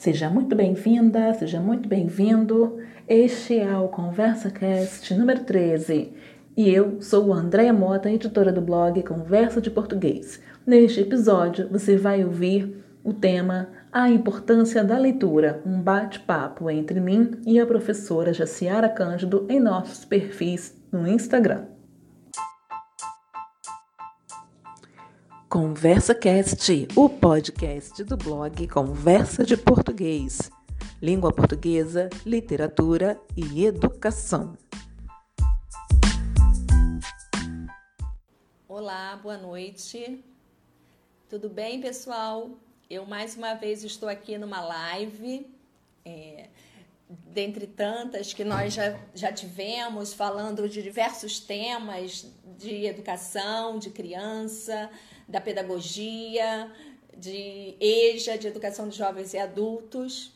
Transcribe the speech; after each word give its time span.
Seja 0.00 0.30
muito 0.30 0.56
bem-vinda, 0.56 1.34
seja 1.34 1.60
muito 1.60 1.86
bem-vindo. 1.86 2.78
Este 3.06 3.58
é 3.58 3.76
o 3.76 3.86
ConversaCast 3.88 5.12
número 5.12 5.44
13 5.44 6.10
e 6.56 6.70
eu 6.70 7.02
sou 7.02 7.30
Andréa 7.34 7.70
Mota, 7.70 8.10
editora 8.10 8.50
do 8.50 8.62
blog 8.62 9.02
Conversa 9.02 9.60
de 9.60 9.70
Português. 9.70 10.40
Neste 10.66 11.02
episódio 11.02 11.68
você 11.68 11.98
vai 11.98 12.24
ouvir 12.24 12.82
o 13.04 13.12
tema 13.12 13.68
A 13.92 14.08
Importância 14.08 14.82
da 14.82 14.96
Leitura, 14.96 15.60
um 15.66 15.78
bate-papo 15.82 16.70
entre 16.70 16.98
mim 16.98 17.32
e 17.46 17.60
a 17.60 17.66
professora 17.66 18.32
Jaciara 18.32 18.88
Cândido 18.88 19.44
em 19.50 19.60
nossos 19.60 20.06
perfis 20.06 20.74
no 20.90 21.06
Instagram. 21.06 21.64
Conversa 25.50 26.14
Cast, 26.14 26.86
o 26.94 27.08
podcast 27.08 28.04
do 28.04 28.16
blog 28.16 28.68
Conversa 28.68 29.44
de 29.44 29.56
Português. 29.56 30.48
Língua 31.02 31.32
portuguesa, 31.32 32.08
literatura 32.24 33.20
e 33.36 33.64
educação. 33.64 34.56
Olá, 38.68 39.18
boa 39.20 39.36
noite. 39.36 40.24
Tudo 41.28 41.48
bem, 41.48 41.80
pessoal? 41.80 42.52
Eu 42.88 43.04
mais 43.04 43.36
uma 43.36 43.54
vez 43.54 43.82
estou 43.82 44.08
aqui 44.08 44.38
numa 44.38 44.60
live, 44.60 45.52
é, 46.04 46.48
dentre 47.08 47.66
tantas 47.66 48.32
que 48.32 48.44
nós 48.44 48.72
já, 48.72 48.96
já 49.12 49.32
tivemos, 49.32 50.14
falando 50.14 50.68
de 50.68 50.80
diversos 50.80 51.40
temas 51.40 52.32
de 52.56 52.86
educação, 52.86 53.80
de 53.80 53.90
criança, 53.90 54.88
da 55.30 55.40
pedagogia, 55.40 56.70
de 57.16 57.76
EJA, 57.80 58.36
de 58.36 58.48
educação 58.48 58.88
de 58.88 58.96
jovens 58.96 59.32
e 59.32 59.38
adultos. 59.38 60.32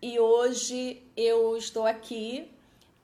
E 0.00 0.20
hoje 0.20 1.02
eu 1.16 1.56
estou 1.56 1.86
aqui 1.86 2.50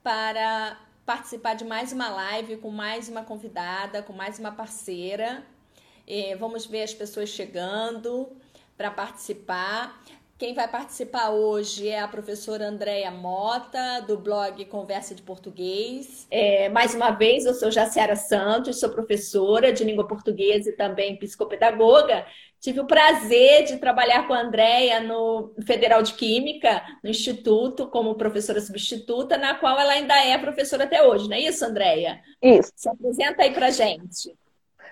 para 0.03 0.79
participar 1.05 1.55
de 1.55 1.65
mais 1.65 1.91
uma 1.91 2.09
live 2.09 2.57
com 2.57 2.69
mais 2.69 3.09
uma 3.09 3.23
convidada, 3.23 4.01
com 4.03 4.13
mais 4.13 4.39
uma 4.39 4.51
parceira. 4.51 5.43
É, 6.07 6.35
vamos 6.35 6.65
ver 6.65 6.83
as 6.83 6.93
pessoas 6.93 7.29
chegando 7.29 8.29
para 8.77 8.91
participar. 8.91 10.01
Quem 10.37 10.53
vai 10.53 10.67
participar 10.67 11.29
hoje 11.29 11.87
é 11.87 12.01
a 12.01 12.09
professora 12.09 12.67
Andréia 12.67 13.09
Mota, 13.09 14.01
do 14.01 14.17
blog 14.17 14.65
Conversa 14.65 15.15
de 15.15 15.21
Português. 15.21 16.27
É, 16.29 16.67
mais 16.67 16.93
uma 16.93 17.11
vez, 17.11 17.45
eu 17.45 17.53
sou 17.53 17.71
Jaciara 17.71 18.17
Santos, 18.17 18.81
sou 18.81 18.89
professora 18.89 19.71
de 19.71 19.85
língua 19.85 20.05
portuguesa 20.05 20.69
e 20.69 20.73
também 20.75 21.15
psicopedagoga. 21.15 22.25
Tive 22.59 22.81
o 22.81 22.85
prazer 22.85 23.63
de 23.63 23.77
trabalhar 23.77 24.27
com 24.27 24.33
a 24.33 24.41
Andréia 24.41 24.99
no 24.99 25.53
Federal 25.65 26.03
de 26.03 26.13
Química, 26.15 26.83
no 27.01 27.09
Instituto, 27.09 27.87
como 27.87 28.15
professora 28.15 28.59
substituta, 28.59 29.37
na 29.37 29.55
qual 29.55 29.79
ela 29.79 29.93
ainda 29.93 30.15
é 30.21 30.37
professora 30.37 30.83
até 30.83 31.01
hoje, 31.01 31.29
não 31.29 31.37
é 31.37 31.39
isso, 31.39 31.63
Andréia? 31.63 32.19
Isso. 32.41 32.73
Se 32.75 32.89
apresenta 32.89 33.43
aí 33.43 33.53
para 33.53 33.69
gente. 33.69 34.35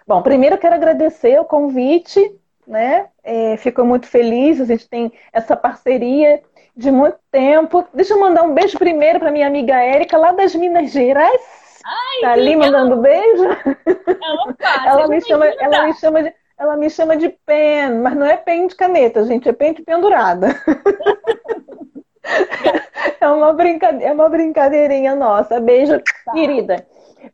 Bom, 0.07 0.21
primeiro 0.21 0.55
eu 0.55 0.59
quero 0.59 0.75
agradecer 0.75 1.37
o 1.37 1.43
convite 1.43 2.33
né? 2.67 3.07
É, 3.23 3.57
fico 3.57 3.83
muito 3.83 4.07
feliz, 4.07 4.59
a 4.59 4.65
gente 4.65 4.87
tem 4.89 5.11
essa 5.31 5.55
parceria 5.55 6.41
de 6.75 6.91
muito 6.91 7.17
tempo. 7.31 7.85
Deixa 7.93 8.13
eu 8.13 8.19
mandar 8.19 8.43
um 8.43 8.53
beijo 8.53 8.77
primeiro 8.77 9.19
para 9.19 9.31
minha 9.31 9.47
amiga 9.47 9.75
Érica, 9.75 10.17
lá 10.17 10.31
das 10.31 10.55
Minas 10.55 10.91
Gerais. 10.91 11.41
Ai, 11.85 12.21
tá 12.21 12.31
ali 12.31 12.55
mandando 12.55 12.97
beijo. 12.97 13.49
Opa, 14.47 14.85
ela, 14.87 15.07
me 15.07 15.21
chama, 15.21 15.45
ela 15.45 15.85
me 15.85 15.93
chama 15.93 16.23
de 16.23 16.33
ela 16.57 16.77
me 16.77 16.89
chama 16.89 17.17
de 17.17 17.29
pen, 17.29 17.99
mas 18.01 18.15
não 18.15 18.25
é 18.25 18.37
pen 18.37 18.67
de 18.67 18.75
caneta, 18.75 19.25
gente, 19.25 19.49
é 19.49 19.53
pen 19.53 19.73
de 19.73 19.81
pendurada. 19.81 20.55
é, 23.19 23.27
uma 23.27 23.51
brincadeira, 23.51 24.05
é 24.05 24.13
uma 24.13 24.29
brincadeirinha 24.29 25.15
nossa. 25.15 25.59
Beijo, 25.59 25.99
tá. 26.25 26.31
querida. 26.31 26.85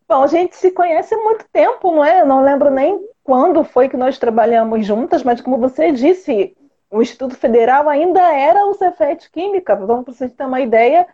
Bom, 0.08 0.24
a 0.24 0.28
gente 0.28 0.56
se 0.56 0.72
conhece 0.72 1.14
há 1.14 1.18
muito 1.18 1.46
tempo, 1.52 1.92
não 1.92 2.04
é? 2.04 2.22
Eu 2.22 2.26
não 2.26 2.44
lembro 2.44 2.70
nem 2.70 3.00
quando 3.24 3.64
foi 3.64 3.90
que 3.90 3.98
nós 3.98 4.18
trabalhamos 4.18 4.86
juntas, 4.86 5.24
mas 5.24 5.42
como 5.42 5.58
você 5.58 5.92
disse, 5.92 6.56
o 6.90 7.02
Instituto 7.02 7.36
Federal 7.36 7.88
ainda 7.88 8.22
era 8.34 8.66
o 8.66 8.74
Cefet 8.74 9.30
Química. 9.32 9.74
Então, 9.74 10.04
para 10.04 10.14
vocês 10.14 10.34
terem 10.34 10.48
uma 10.48 10.62
ideia, 10.62 11.08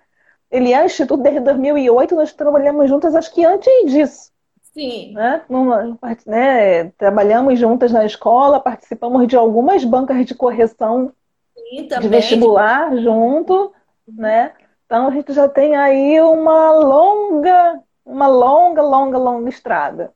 ele 0.50 0.74
é 0.74 0.82
o 0.82 0.86
Instituto 0.86 1.22
desde 1.22 1.42
2008, 1.42 2.16
nós 2.16 2.34
trabalhamos 2.34 2.90
juntas, 2.90 3.16
acho 3.16 3.34
que 3.34 3.46
antes 3.46 3.92
disso. 3.92 4.32
Sim. 4.62 5.14
Né? 5.14 5.42
Numa, 5.50 5.98
né? 6.26 6.90
Trabalhamos 6.98 7.58
juntas 7.58 7.92
na 7.92 8.06
escola, 8.06 8.60
participamos 8.60 9.28
de 9.28 9.36
algumas 9.36 9.86
bancas 9.86 10.26
de 10.26 10.36
correção 10.36 11.14
Sim, 11.56 11.88
de 11.88 12.08
vestibular 12.10 12.96
junto, 12.98 13.74
né? 14.08 14.52
Então 14.86 15.08
a 15.08 15.12
gente 15.12 15.34
já 15.34 15.48
tem 15.48 15.76
aí 15.76 16.20
uma 16.22 16.72
longa, 16.74 17.82
uma 18.06 18.28
longa, 18.28 18.82
longa, 18.82 19.18
longa 19.18 19.50
estrada. 19.50 20.14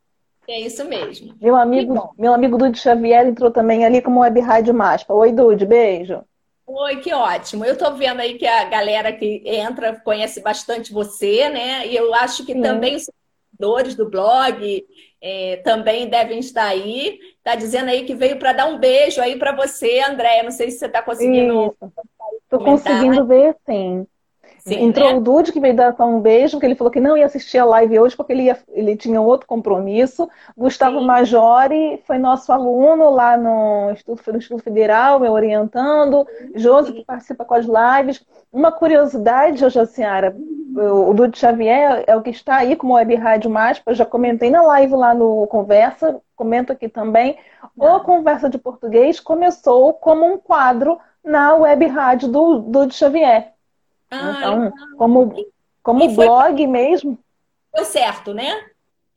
É 0.48 0.60
isso 0.62 0.84
mesmo. 0.86 1.36
Meu 1.40 1.56
amigo, 1.56 2.14
meu 2.18 2.34
amigo 2.34 2.58
Dude 2.58 2.80
Xavier 2.80 3.28
entrou 3.28 3.52
também 3.52 3.86
ali 3.86 4.02
como 4.02 4.22
web 4.22 4.40
rádio 4.40 4.74
Maspa. 4.74 5.14
Oi, 5.14 5.32
Dude, 5.32 5.66
beijo. 5.66 6.24
Oi, 6.66 6.98
que 6.98 7.14
ótimo. 7.14 7.66
Eu 7.66 7.78
tô 7.78 7.94
vendo 7.96 8.20
aí 8.20 8.38
que 8.38 8.46
a 8.46 8.64
galera 8.66 9.12
que 9.12 9.42
entra 9.46 10.00
conhece 10.00 10.42
bastante 10.42 10.94
você, 10.94 11.50
né? 11.50 11.88
E 11.88 11.96
eu 11.96 12.14
acho 12.14 12.46
que 12.46 12.54
Sim. 12.54 12.62
também 12.62 12.96
os 12.96 13.06
seguidores 13.06 13.96
do 13.96 14.10
blog 14.10 14.86
é, 15.22 15.58
também 15.58 16.08
devem 16.08 16.40
estar 16.40 16.66
aí. 16.66 17.20
Tá 17.44 17.56
dizendo 17.56 17.90
aí 17.90 18.06
que 18.06 18.16
veio 18.16 18.38
para 18.38 18.54
dar 18.54 18.66
um 18.68 18.78
beijo 18.78 19.22
aí 19.22 19.38
para 19.38 19.56
você, 19.56 20.00
André. 20.02 20.44
Não 20.44 20.52
sei 20.52 20.70
se 20.70 20.80
você 20.80 20.86
está 20.86 21.02
conseguindo. 21.02 21.76
Estou 22.44 22.60
conseguindo 22.60 23.26
ver, 23.26 23.56
sim. 23.66 24.08
Sim, 24.70 24.84
Entrou 24.86 25.10
né? 25.10 25.18
o 25.18 25.22
Dude, 25.22 25.52
que 25.52 25.60
veio 25.60 25.76
dar 25.76 25.96
um 26.02 26.20
beijo, 26.20 26.54
porque 26.54 26.66
ele 26.66 26.76
falou 26.76 26.92
que 26.92 27.00
não 27.00 27.18
ia 27.18 27.26
assistir 27.26 27.58
a 27.58 27.66
live 27.66 28.00
hoje, 28.00 28.16
porque 28.16 28.34
ele, 28.34 28.44
ia, 28.44 28.58
ele 28.70 28.96
tinha 28.96 29.22
outro 29.22 29.48
compromisso. 29.48 30.30
Gustavo 30.58 31.00
Sim. 31.00 31.06
Majori 31.06 32.02
foi 32.06 32.18
nosso 32.18 32.52
aluno 32.52 33.10
lá 33.10 33.38
no 33.38 33.92
Instituto, 33.92 34.32
no 34.32 34.38
Instituto 34.38 34.64
Federal, 34.64 35.20
me 35.20 35.30
orientando. 35.30 36.26
Josi, 36.56 36.94
que 36.94 37.06
participa 37.06 37.46
com 37.46 37.54
as 37.54 37.66
lives. 37.66 38.26
Uma 38.52 38.72
curiosidade, 38.72 39.60
Josiara, 39.70 40.36
o 40.76 41.14
Dude 41.14 41.38
Xavier 41.38 42.04
é 42.08 42.16
o 42.16 42.22
que 42.22 42.30
está 42.30 42.58
aí 42.58 42.76
como 42.76 42.94
Web 42.94 43.16
Rádio 43.16 43.50
Maspa, 43.50 43.92
eu 43.92 43.96
já 43.96 44.06
comentei 44.06 44.50
na 44.50 44.62
live 44.62 44.94
lá 44.94 45.14
no 45.14 45.46
Conversa, 45.48 46.22
comento 46.36 46.72
aqui 46.72 46.88
também. 46.88 47.38
O 47.78 47.86
ah. 47.86 48.00
Conversa 48.00 48.50
de 48.50 48.58
Português 48.58 49.20
começou 49.20 49.94
como 49.94 50.26
um 50.26 50.38
quadro 50.38 50.98
na 51.24 51.56
Web 51.56 51.86
Rádio 51.88 52.30
do 52.30 52.60
Dude 52.60 52.94
Xavier. 52.94 53.54
Ah, 54.10 54.34
então, 54.38 54.74
como, 54.98 55.34
como 55.84 56.10
foi... 56.16 56.26
blog 56.26 56.68
mesmo. 56.68 57.18
Deu 57.74 57.86
certo, 57.86 58.34
né? 58.34 58.66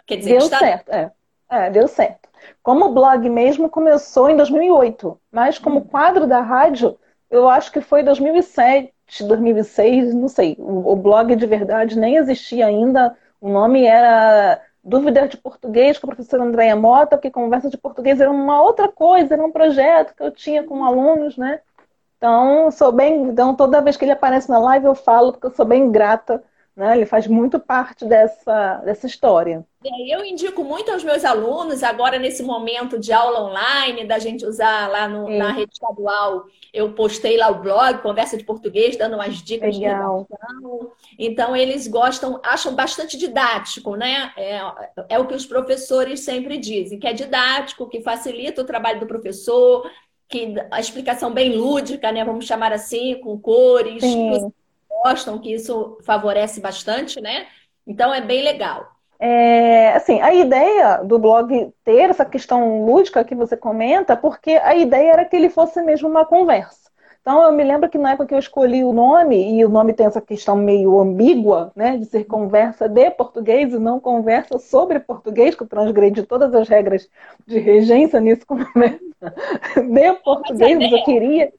Quer 0.06 0.16
dizer, 0.16 0.30
deu 0.30 0.38
está... 0.38 0.58
certo, 0.58 0.90
é. 0.90 1.10
é. 1.50 1.70
Deu 1.70 1.88
certo. 1.88 2.28
Como 2.62 2.92
blog 2.92 3.28
mesmo 3.28 3.70
começou 3.70 4.28
em 4.28 4.36
2008, 4.36 5.18
mas 5.30 5.58
como 5.58 5.78
hum. 5.78 5.84
quadro 5.84 6.26
da 6.26 6.40
rádio, 6.40 6.98
eu 7.30 7.48
acho 7.48 7.72
que 7.72 7.80
foi 7.80 8.02
2007, 8.02 8.92
2006, 9.20 10.14
não 10.14 10.28
sei. 10.28 10.56
O, 10.58 10.92
o 10.92 10.96
blog 10.96 11.34
de 11.34 11.46
verdade 11.46 11.98
nem 11.98 12.16
existia 12.16 12.66
ainda. 12.66 13.16
O 13.40 13.48
nome 13.48 13.84
era 13.84 14.60
Dúvidas 14.84 15.30
de 15.30 15.36
Português 15.36 15.96
com 15.96 16.06
a 16.06 16.14
professora 16.14 16.42
Andréia 16.42 16.74
Mota, 16.74 17.16
porque 17.16 17.30
conversa 17.30 17.70
de 17.70 17.78
português 17.78 18.20
era 18.20 18.30
uma 18.30 18.60
outra 18.60 18.88
coisa, 18.88 19.34
era 19.34 19.44
um 19.44 19.52
projeto 19.52 20.14
que 20.14 20.22
eu 20.22 20.30
tinha 20.30 20.64
com 20.64 20.84
alunos, 20.84 21.36
né? 21.36 21.60
Então, 22.22 22.70
sou 22.70 22.92
bem. 22.92 23.24
Então, 23.24 23.52
toda 23.52 23.80
vez 23.80 23.96
que 23.96 24.04
ele 24.04 24.12
aparece 24.12 24.48
na 24.48 24.56
live, 24.56 24.86
eu 24.86 24.94
falo 24.94 25.32
porque 25.32 25.48
eu 25.48 25.54
sou 25.54 25.66
bem 25.66 25.90
grata. 25.90 26.40
Né? 26.76 26.96
Ele 26.96 27.04
faz 27.04 27.26
muito 27.26 27.58
parte 27.58 28.04
dessa, 28.04 28.76
dessa 28.76 29.08
história. 29.08 29.66
Eu 30.08 30.24
indico 30.24 30.62
muito 30.62 30.92
aos 30.92 31.02
meus 31.02 31.24
alunos, 31.24 31.82
agora 31.82 32.20
nesse 32.20 32.44
momento 32.44 32.96
de 32.96 33.12
aula 33.12 33.42
online, 33.42 34.06
da 34.06 34.20
gente 34.20 34.46
usar 34.46 34.88
lá 34.88 35.08
no, 35.08 35.28
na 35.28 35.50
rede 35.50 35.72
estadual, 35.72 36.44
eu 36.72 36.92
postei 36.92 37.36
lá 37.36 37.50
o 37.50 37.60
blog, 37.60 38.00
Conversa 38.00 38.38
de 38.38 38.44
Português, 38.44 38.96
dando 38.96 39.14
umas 39.16 39.42
dicas 39.42 39.76
Legal. 39.76 40.26
de 40.30 41.26
Então, 41.26 41.56
eles 41.56 41.88
gostam, 41.88 42.40
acham 42.44 42.72
bastante 42.76 43.18
didático, 43.18 43.96
né? 43.96 44.32
É, 44.36 44.60
é 45.08 45.18
o 45.18 45.26
que 45.26 45.34
os 45.34 45.44
professores 45.44 46.20
sempre 46.20 46.56
dizem, 46.56 47.00
que 47.00 47.06
é 47.08 47.12
didático, 47.12 47.88
que 47.88 48.00
facilita 48.00 48.62
o 48.62 48.66
trabalho 48.66 49.00
do 49.00 49.06
professor, 49.06 49.90
que 50.32 50.54
a 50.70 50.80
explicação 50.80 51.30
bem 51.30 51.54
lúdica, 51.54 52.10
né? 52.10 52.24
Vamos 52.24 52.46
chamar 52.46 52.72
assim, 52.72 53.20
com 53.20 53.38
cores, 53.38 54.02
que 54.02 54.52
gostam, 55.04 55.38
que 55.38 55.52
isso 55.52 55.98
favorece 56.02 56.58
bastante, 56.58 57.20
né? 57.20 57.46
Então 57.86 58.12
é 58.12 58.22
bem 58.22 58.42
legal. 58.42 58.90
É, 59.20 59.92
assim, 59.92 60.20
a 60.20 60.34
ideia 60.34 61.02
do 61.04 61.18
blog 61.18 61.72
ter 61.84 62.10
essa 62.10 62.24
questão 62.24 62.84
lúdica 62.86 63.22
que 63.22 63.34
você 63.34 63.56
comenta, 63.56 64.16
porque 64.16 64.52
a 64.52 64.74
ideia 64.74 65.12
era 65.12 65.24
que 65.26 65.36
ele 65.36 65.50
fosse 65.50 65.80
mesmo 65.82 66.08
uma 66.08 66.24
conversa. 66.24 66.90
Então, 67.20 67.40
eu 67.40 67.52
me 67.52 67.62
lembro 67.62 67.88
que 67.88 67.98
na 67.98 68.10
época 68.10 68.26
que 68.26 68.34
eu 68.34 68.38
escolhi 68.38 68.82
o 68.82 68.92
nome, 68.92 69.56
e 69.56 69.64
o 69.64 69.68
nome 69.68 69.92
tem 69.92 70.06
essa 70.06 70.20
questão 70.20 70.56
meio 70.56 70.98
ambígua, 70.98 71.70
né, 71.76 71.96
de 71.96 72.04
ser 72.06 72.24
conversa 72.24 72.88
de 72.88 73.08
português 73.12 73.72
e 73.72 73.78
não 73.78 74.00
conversa 74.00 74.58
sobre 74.58 74.98
português, 74.98 75.54
que 75.54 75.64
transgrede 75.64 76.24
todas 76.24 76.52
as 76.52 76.68
regras 76.68 77.08
de 77.46 77.60
regência 77.60 78.18
nisso, 78.18 78.44
de 79.80 80.12
português, 80.22 80.78
mas 80.78 80.92
eu 80.92 81.04
queria. 81.04 81.52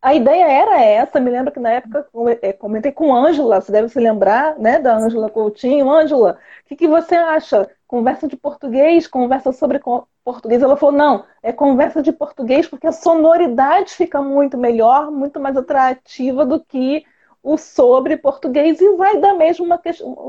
a 0.00 0.14
ideia 0.14 0.44
era 0.44 0.82
essa, 0.82 1.20
me 1.20 1.30
lembro 1.30 1.52
que 1.52 1.60
na 1.60 1.70
época 1.70 2.06
é, 2.42 2.52
comentei 2.52 2.92
com 2.92 3.14
Ângela, 3.14 3.60
você 3.60 3.72
deve 3.72 3.88
se 3.88 3.98
lembrar, 3.98 4.58
né, 4.58 4.78
da 4.78 4.96
Ângela 4.96 5.30
Coutinho. 5.30 5.90
Ângela, 5.90 6.38
o 6.64 6.68
que, 6.68 6.76
que 6.76 6.88
você 6.88 7.14
acha? 7.14 7.70
Conversa 7.86 8.26
de 8.26 8.36
português, 8.36 9.06
conversa 9.06 9.52
sobre 9.52 9.80
português. 10.24 10.62
Ela 10.62 10.76
falou, 10.76 10.96
não, 10.96 11.24
é 11.42 11.52
conversa 11.52 12.02
de 12.02 12.12
português 12.12 12.66
porque 12.66 12.86
a 12.86 12.92
sonoridade 12.92 13.94
fica 13.94 14.20
muito 14.20 14.58
melhor, 14.58 15.10
muito 15.10 15.38
mais 15.38 15.56
atrativa 15.56 16.44
do 16.44 16.58
que 16.62 17.04
o 17.46 17.56
sobre 17.56 18.16
português 18.16 18.80
e 18.80 18.96
vai 18.96 19.20
dar 19.20 19.32
mesmo 19.34 19.64
uma 19.64 19.80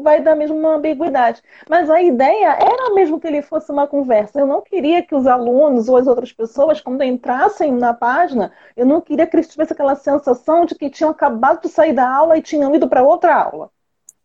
vai 0.03 0.21
dar 0.21 0.35
mesmo 0.35 0.55
uma 0.55 0.75
ambiguidade. 0.75 1.41
Mas 1.67 1.89
a 1.89 1.99
ideia 1.99 2.49
era 2.61 2.93
mesmo 2.93 3.19
que 3.19 3.25
ele 3.25 3.41
fosse 3.41 3.71
uma 3.71 3.87
conversa. 3.87 4.39
Eu 4.39 4.45
não 4.45 4.61
queria 4.61 5.01
que 5.01 5.15
os 5.15 5.25
alunos 5.25 5.89
ou 5.89 5.97
as 5.97 6.05
outras 6.05 6.31
pessoas, 6.31 6.79
quando 6.79 7.03
entrassem 7.03 7.71
na 7.71 7.91
página, 7.91 8.53
eu 8.75 8.85
não 8.85 9.01
queria 9.01 9.25
que 9.25 9.35
eles 9.35 9.47
tivessem 9.47 9.73
aquela 9.73 9.95
sensação 9.95 10.63
de 10.63 10.75
que 10.75 10.91
tinham 10.91 11.09
acabado 11.09 11.63
de 11.63 11.69
sair 11.69 11.93
da 11.93 12.07
aula 12.07 12.37
e 12.37 12.41
tinham 12.43 12.75
ido 12.75 12.87
para 12.87 13.01
outra 13.01 13.33
aula. 13.33 13.71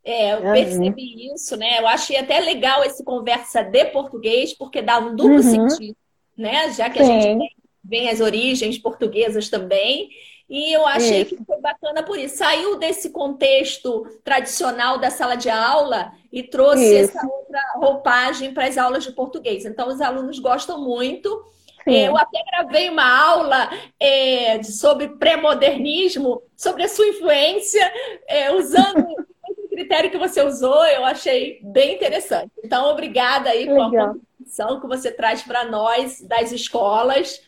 É, 0.04 0.34
eu 0.34 0.42
percebi 0.42 1.32
isso, 1.32 1.56
né? 1.56 1.78
Eu 1.78 1.86
achei 1.86 2.18
até 2.18 2.40
legal 2.40 2.84
esse 2.84 3.02
conversa 3.02 3.62
de 3.62 3.86
português, 3.86 4.52
porque 4.52 4.82
dá 4.82 4.98
um 4.98 5.16
duplo 5.16 5.36
uhum. 5.36 5.42
sentido, 5.70 5.96
né? 6.36 6.70
Já 6.72 6.90
que 6.90 7.02
Sim. 7.02 7.10
a 7.10 7.20
gente 7.20 7.38
tem, 7.38 7.50
vem 7.82 8.10
as 8.10 8.20
origens 8.20 8.76
portuguesas 8.76 9.48
também. 9.48 10.10
E 10.52 10.70
eu 10.70 10.86
achei 10.86 11.22
isso. 11.22 11.34
que 11.34 11.44
foi 11.46 11.58
bacana 11.62 12.02
por 12.02 12.18
isso. 12.18 12.36
Saiu 12.36 12.76
desse 12.76 13.08
contexto 13.08 14.06
tradicional 14.22 14.98
da 14.98 15.08
sala 15.08 15.34
de 15.34 15.48
aula 15.48 16.12
e 16.30 16.42
trouxe 16.42 16.84
isso. 16.84 17.16
essa 17.16 17.26
outra 17.26 17.60
roupagem 17.76 18.52
para 18.52 18.66
as 18.66 18.76
aulas 18.76 19.02
de 19.02 19.12
português. 19.12 19.64
Então, 19.64 19.88
os 19.88 19.98
alunos 20.02 20.38
gostam 20.38 20.78
muito. 20.78 21.42
Sim. 21.84 21.96
Eu 21.96 22.18
até 22.18 22.38
gravei 22.50 22.90
uma 22.90 23.02
aula 23.02 23.70
é, 23.98 24.62
sobre 24.62 25.08
pré-modernismo, 25.16 26.42
sobre 26.54 26.82
a 26.82 26.88
sua 26.88 27.08
influência, 27.08 27.90
é, 28.28 28.52
usando 28.52 29.06
o 29.56 29.68
critério 29.70 30.10
que 30.10 30.18
você 30.18 30.42
usou, 30.42 30.84
eu 30.84 31.02
achei 31.02 31.60
bem 31.62 31.94
interessante. 31.94 32.52
Então, 32.62 32.90
obrigada 32.90 33.48
aí 33.48 33.64
Legal. 33.64 33.86
a 33.86 34.08
contribuição 34.08 34.80
que 34.82 34.86
você 34.86 35.10
traz 35.10 35.40
para 35.40 35.64
nós 35.64 36.20
das 36.20 36.52
escolas. 36.52 37.40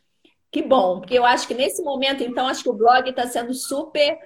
Que 0.54 0.62
bom, 0.62 1.00
porque 1.00 1.18
eu 1.18 1.24
acho 1.24 1.48
que 1.48 1.54
nesse 1.54 1.82
momento, 1.82 2.22
então, 2.22 2.46
acho 2.46 2.62
que 2.62 2.68
o 2.68 2.74
blog 2.74 3.10
está 3.10 3.26
sendo 3.26 3.52
super 3.52 4.16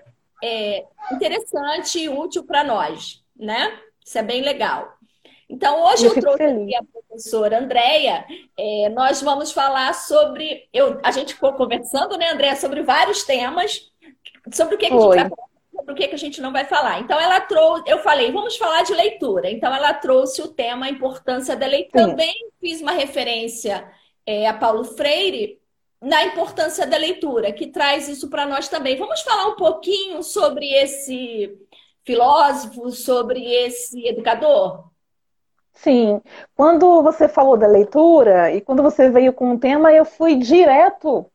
é, 0.44 0.84
interessante 1.10 2.00
e 2.00 2.10
útil 2.10 2.44
para 2.44 2.62
nós, 2.62 3.24
né? 3.34 3.80
Isso 4.04 4.18
é 4.18 4.22
bem 4.22 4.42
legal. 4.42 4.92
Então, 5.48 5.82
hoje 5.86 6.04
eu, 6.04 6.14
eu 6.14 6.20
trouxe 6.20 6.42
aqui 6.42 6.76
a 6.76 6.82
professora 6.84 7.58
Andréia. 7.58 8.26
É, 8.58 8.90
nós 8.90 9.22
vamos 9.22 9.52
falar 9.52 9.94
sobre. 9.94 10.68
Eu, 10.70 11.00
a 11.02 11.10
gente 11.12 11.32
ficou 11.32 11.54
conversando, 11.54 12.18
né, 12.18 12.30
Andréia, 12.30 12.56
sobre 12.56 12.82
vários 12.82 13.24
temas, 13.24 13.90
sobre 14.52 14.74
o 14.74 14.78
que, 14.78 14.86
que 14.86 14.92
a 14.92 15.00
gente 15.00 15.08
vai 15.08 15.30
falar, 15.30 15.48
sobre 15.74 15.92
o 15.92 15.96
que, 15.96 16.08
que 16.08 16.14
a 16.14 16.18
gente 16.18 16.42
não 16.42 16.52
vai 16.52 16.66
falar. 16.66 17.00
Então, 17.00 17.18
ela 17.18 17.40
trouxe. 17.40 17.84
Eu 17.86 18.00
falei, 18.00 18.30
vamos 18.30 18.54
falar 18.58 18.82
de 18.82 18.92
leitura. 18.92 19.50
Então, 19.50 19.74
ela 19.74 19.94
trouxe 19.94 20.42
o 20.42 20.48
tema 20.48 20.84
a 20.84 20.90
importância 20.90 21.56
da 21.56 21.66
leitura. 21.66 22.08
Também 22.08 22.34
fiz 22.60 22.82
uma 22.82 22.92
referência 22.92 23.90
é, 24.26 24.46
a 24.46 24.52
Paulo 24.52 24.84
Freire, 24.84 25.57
na 26.00 26.24
importância 26.24 26.86
da 26.86 26.96
leitura, 26.96 27.52
que 27.52 27.66
traz 27.66 28.08
isso 28.08 28.30
para 28.30 28.46
nós 28.46 28.68
também. 28.68 28.96
Vamos 28.96 29.20
falar 29.22 29.48
um 29.48 29.56
pouquinho 29.56 30.22
sobre 30.22 30.66
esse 30.68 31.58
filósofo, 32.04 32.90
sobre 32.90 33.44
esse 33.44 34.06
educador? 34.06 34.84
Sim. 35.72 36.20
Quando 36.56 37.02
você 37.02 37.28
falou 37.28 37.56
da 37.56 37.66
leitura 37.66 38.52
e 38.52 38.60
quando 38.60 38.82
você 38.82 39.10
veio 39.10 39.32
com 39.32 39.52
o 39.52 39.58
tema, 39.58 39.92
eu 39.92 40.04
fui 40.04 40.36
direto. 40.36 41.26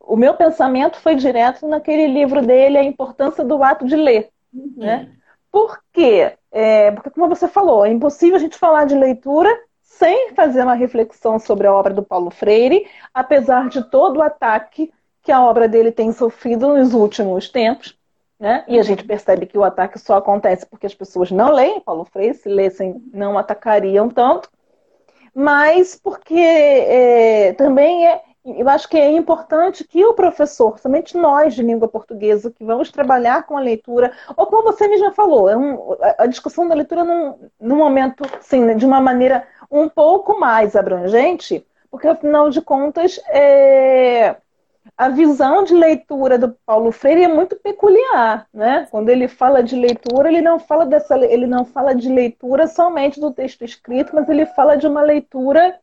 O 0.00 0.16
meu 0.16 0.34
pensamento 0.34 0.98
foi 1.00 1.14
direto 1.14 1.66
naquele 1.66 2.06
livro 2.06 2.40
dele, 2.40 2.78
A 2.78 2.84
Importância 2.84 3.44
do 3.44 3.62
Ato 3.62 3.86
de 3.86 3.96
Ler. 3.96 4.30
Uhum. 4.52 4.72
Né? 4.76 5.12
Por 5.52 5.78
quê? 5.92 6.36
É, 6.50 6.90
porque, 6.92 7.10
como 7.10 7.28
você 7.28 7.48
falou, 7.48 7.84
é 7.84 7.90
impossível 7.90 8.36
a 8.36 8.40
gente 8.40 8.56
falar 8.56 8.84
de 8.84 8.94
leitura 8.94 9.50
sem 9.98 10.34
fazer 10.34 10.62
uma 10.62 10.74
reflexão 10.74 11.38
sobre 11.38 11.66
a 11.66 11.72
obra 11.72 11.92
do 11.92 12.02
Paulo 12.02 12.30
Freire, 12.30 12.86
apesar 13.12 13.68
de 13.68 13.82
todo 13.90 14.18
o 14.18 14.22
ataque 14.22 14.92
que 15.22 15.32
a 15.32 15.42
obra 15.42 15.68
dele 15.68 15.90
tem 15.90 16.12
sofrido 16.12 16.68
nos 16.76 16.94
últimos 16.94 17.48
tempos. 17.48 17.98
Né? 18.38 18.64
E 18.68 18.78
a 18.78 18.82
gente 18.82 19.02
percebe 19.02 19.46
que 19.46 19.56
o 19.56 19.64
ataque 19.64 19.98
só 19.98 20.16
acontece 20.16 20.66
porque 20.66 20.86
as 20.86 20.94
pessoas 20.94 21.30
não 21.30 21.50
leem 21.50 21.80
Paulo 21.80 22.04
Freire, 22.04 22.34
se 22.34 22.48
lessem, 22.48 23.02
não 23.12 23.38
atacariam 23.38 24.10
tanto, 24.10 24.50
mas 25.34 25.98
porque 26.02 26.34
é, 26.34 27.54
também 27.54 28.06
é, 28.06 28.22
eu 28.46 28.68
acho 28.68 28.88
que 28.88 28.96
é 28.96 29.10
importante 29.10 29.82
que 29.84 30.04
o 30.04 30.14
professor, 30.14 30.78
somente 30.78 31.16
nós 31.16 31.54
de 31.54 31.62
língua 31.62 31.88
portuguesa, 31.88 32.50
que 32.50 32.64
vamos 32.64 32.90
trabalhar 32.90 33.44
com 33.44 33.56
a 33.56 33.60
leitura, 33.60 34.12
ou 34.36 34.46
como 34.46 34.62
você 34.62 34.86
mesmo 34.86 35.12
falou, 35.12 35.48
é 35.48 35.56
um, 35.56 35.96
a 36.18 36.26
discussão 36.26 36.68
da 36.68 36.74
leitura 36.74 37.02
num, 37.02 37.38
num 37.60 37.76
momento, 37.76 38.24
sim, 38.40 38.76
de 38.76 38.86
uma 38.86 39.00
maneira 39.00 39.46
um 39.70 39.88
pouco 39.88 40.38
mais 40.38 40.76
abrangente, 40.76 41.66
porque 41.90 42.06
afinal 42.06 42.50
de 42.50 42.60
contas, 42.62 43.18
é, 43.28 44.36
a 44.96 45.08
visão 45.08 45.64
de 45.64 45.74
leitura 45.74 46.38
do 46.38 46.56
Paulo 46.64 46.92
Freire 46.92 47.24
é 47.24 47.28
muito 47.28 47.56
peculiar, 47.56 48.46
né? 48.52 48.86
Quando 48.90 49.08
ele 49.08 49.28
fala 49.28 49.62
de 49.62 49.74
leitura, 49.76 50.28
ele 50.28 50.40
não 50.40 50.58
fala 50.58 50.86
dessa, 50.86 51.16
ele 51.18 51.46
não 51.46 51.64
fala 51.64 51.94
de 51.94 52.08
leitura 52.08 52.66
somente 52.66 53.20
do 53.20 53.32
texto 53.32 53.64
escrito, 53.64 54.14
mas 54.14 54.28
ele 54.28 54.46
fala 54.46 54.76
de 54.76 54.86
uma 54.86 55.02
leitura 55.02 55.78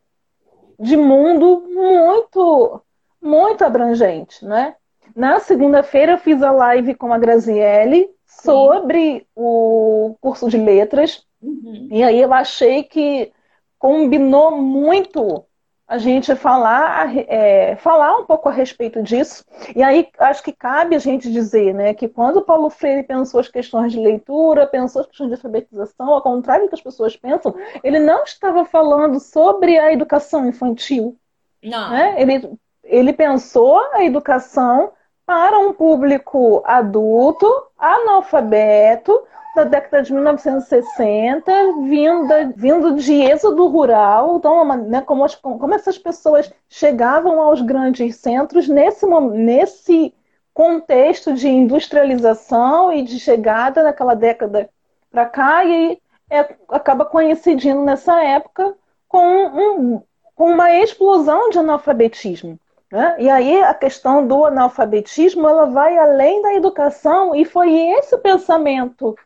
de 0.80 0.98
mundo 0.98 1.64
muito, 1.68 2.82
muito 3.22 3.64
abrangente, 3.64 4.44
né? 4.46 4.76
Na 5.16 5.40
segunda-feira 5.40 6.14
eu 6.14 6.18
fiz 6.18 6.42
a 6.42 6.52
live 6.52 6.96
com 6.96 7.14
a 7.14 7.18
Graziele 7.18 8.10
sobre 8.26 9.20
Sim. 9.20 9.26
o 9.36 10.16
curso 10.20 10.50
de 10.50 10.58
letras. 10.58 11.26
Uhum. 11.42 11.88
E 11.92 12.04
aí 12.04 12.20
eu 12.20 12.34
achei 12.34 12.84
que 12.84 13.32
combinou 13.78 14.58
muito 14.58 15.46
a 15.88 15.98
gente 15.98 16.34
falar, 16.36 17.16
é, 17.16 17.76
falar 17.76 18.18
um 18.18 18.26
pouco 18.26 18.48
a 18.48 18.52
respeito 18.52 19.04
disso. 19.04 19.46
E 19.76 19.84
aí 19.84 20.08
acho 20.18 20.42
que 20.42 20.52
cabe 20.52 20.96
a 20.96 21.00
gente 21.00 21.32
dizer 21.32 21.74
né, 21.74 21.94
que 21.94 22.08
quando 22.08 22.42
Paulo 22.42 22.70
Freire 22.70 23.04
pensou 23.04 23.40
as 23.40 23.50
questões 23.50 23.92
de 23.92 24.00
leitura, 24.00 24.66
pensou 24.66 25.02
as 25.02 25.08
questões 25.08 25.30
de 25.30 25.36
alfabetização, 25.36 26.10
ao 26.10 26.22
contrário 26.22 26.66
do 26.66 26.70
que 26.70 26.76
as 26.76 26.82
pessoas 26.82 27.16
pensam, 27.18 27.54
ele 27.84 28.00
não 28.00 28.24
estava 28.24 28.66
falando 28.66 29.20
sobre 29.20 29.78
a 29.78 29.92
educação 29.92 30.48
infantil. 30.48 31.18
Não. 31.62 31.90
Né? 31.92 32.16
Ele, 32.18 32.58
ele 32.84 33.14
pensou 33.14 33.80
a 33.94 34.04
educação 34.04 34.92
para 35.26 35.58
um 35.60 35.74
público 35.74 36.62
adulto, 36.66 37.48
analfabeto, 37.78 39.24
da 39.56 39.64
década 39.64 40.02
de 40.02 40.12
1960, 40.12 41.52
vinda, 41.84 42.52
vindo 42.56 42.96
de 42.96 43.14
êxodo 43.22 43.68
rural, 43.68 44.38
então, 44.38 44.66
né, 44.78 45.02
como, 45.02 45.24
as, 45.24 45.36
como 45.36 45.74
essas 45.76 45.98
pessoas 45.98 46.52
chegavam 46.68 47.40
aos 47.40 47.62
grandes 47.62 48.16
centros 48.16 48.68
nesse, 48.68 49.06
nesse 49.06 50.14
contexto 50.54 51.34
de 51.34 51.48
industrialização 51.48 52.92
e 52.92 53.04
de 53.04 53.20
chegada 53.20 53.84
naquela 53.84 54.16
década 54.16 54.70
para 55.12 55.28
cá, 55.28 55.64
e 55.66 56.00
é, 56.32 56.56
acaba 56.70 57.06
coincidindo 57.06 57.84
nessa 57.84 58.24
época 58.24 58.76
com, 59.08 59.20
um, 59.20 60.02
com 60.36 60.52
uma 60.52 60.72
explosão 60.80 61.52
de 61.52 61.60
analfabetismo. 61.60 62.60
Né? 62.94 63.16
E 63.18 63.28
aí 63.28 63.60
a 63.64 63.74
questão 63.74 64.28
do 64.28 64.46
analfabetismo 64.46 65.48
ela 65.48 65.66
vai 65.66 65.98
além 65.98 66.44
da 66.44 66.54
educação, 66.54 67.34
e 67.34 67.44
foi 67.44 67.74
esse 67.74 68.14
o 68.14 68.20
pensamento 68.20 69.18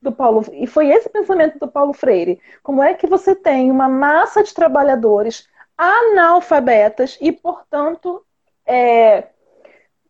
do 0.00 0.12
Paulo 0.12 0.44
e 0.52 0.68
foi 0.68 0.90
esse 0.90 1.08
pensamento 1.08 1.58
do 1.58 1.66
Paulo 1.66 1.92
Freire. 1.92 2.40
Como 2.62 2.80
é 2.80 2.94
que 2.94 3.08
você 3.08 3.34
tem 3.34 3.72
uma 3.72 3.88
massa 3.88 4.40
de 4.44 4.54
trabalhadores 4.54 5.48
analfabetas 5.76 7.18
e, 7.20 7.32
portanto, 7.32 8.24
é, 8.64 9.30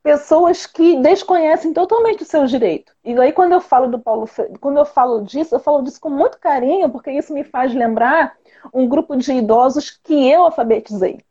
pessoas 0.02 0.66
que 0.66 1.00
desconhecem 1.00 1.72
totalmente 1.72 2.24
o 2.24 2.26
seu 2.26 2.44
direito. 2.44 2.92
E 3.02 3.18
aí 3.18 3.32
quando 3.32 3.52
eu 3.52 3.60
falo 3.62 3.88
do 3.88 3.98
Paulo 3.98 4.26
Freire, 4.26 4.58
quando 4.58 4.76
eu 4.76 4.84
falo 4.84 5.22
disso, 5.22 5.54
eu 5.54 5.60
falo 5.60 5.80
disso 5.80 5.98
com 5.98 6.10
muito 6.10 6.38
carinho, 6.38 6.90
porque 6.90 7.10
isso 7.10 7.32
me 7.32 7.42
faz 7.42 7.74
lembrar 7.74 8.36
um 8.70 8.86
grupo 8.86 9.16
de 9.16 9.32
idosos 9.32 9.88
que 9.90 10.30
eu 10.30 10.42
alfabetizei. 10.42 11.24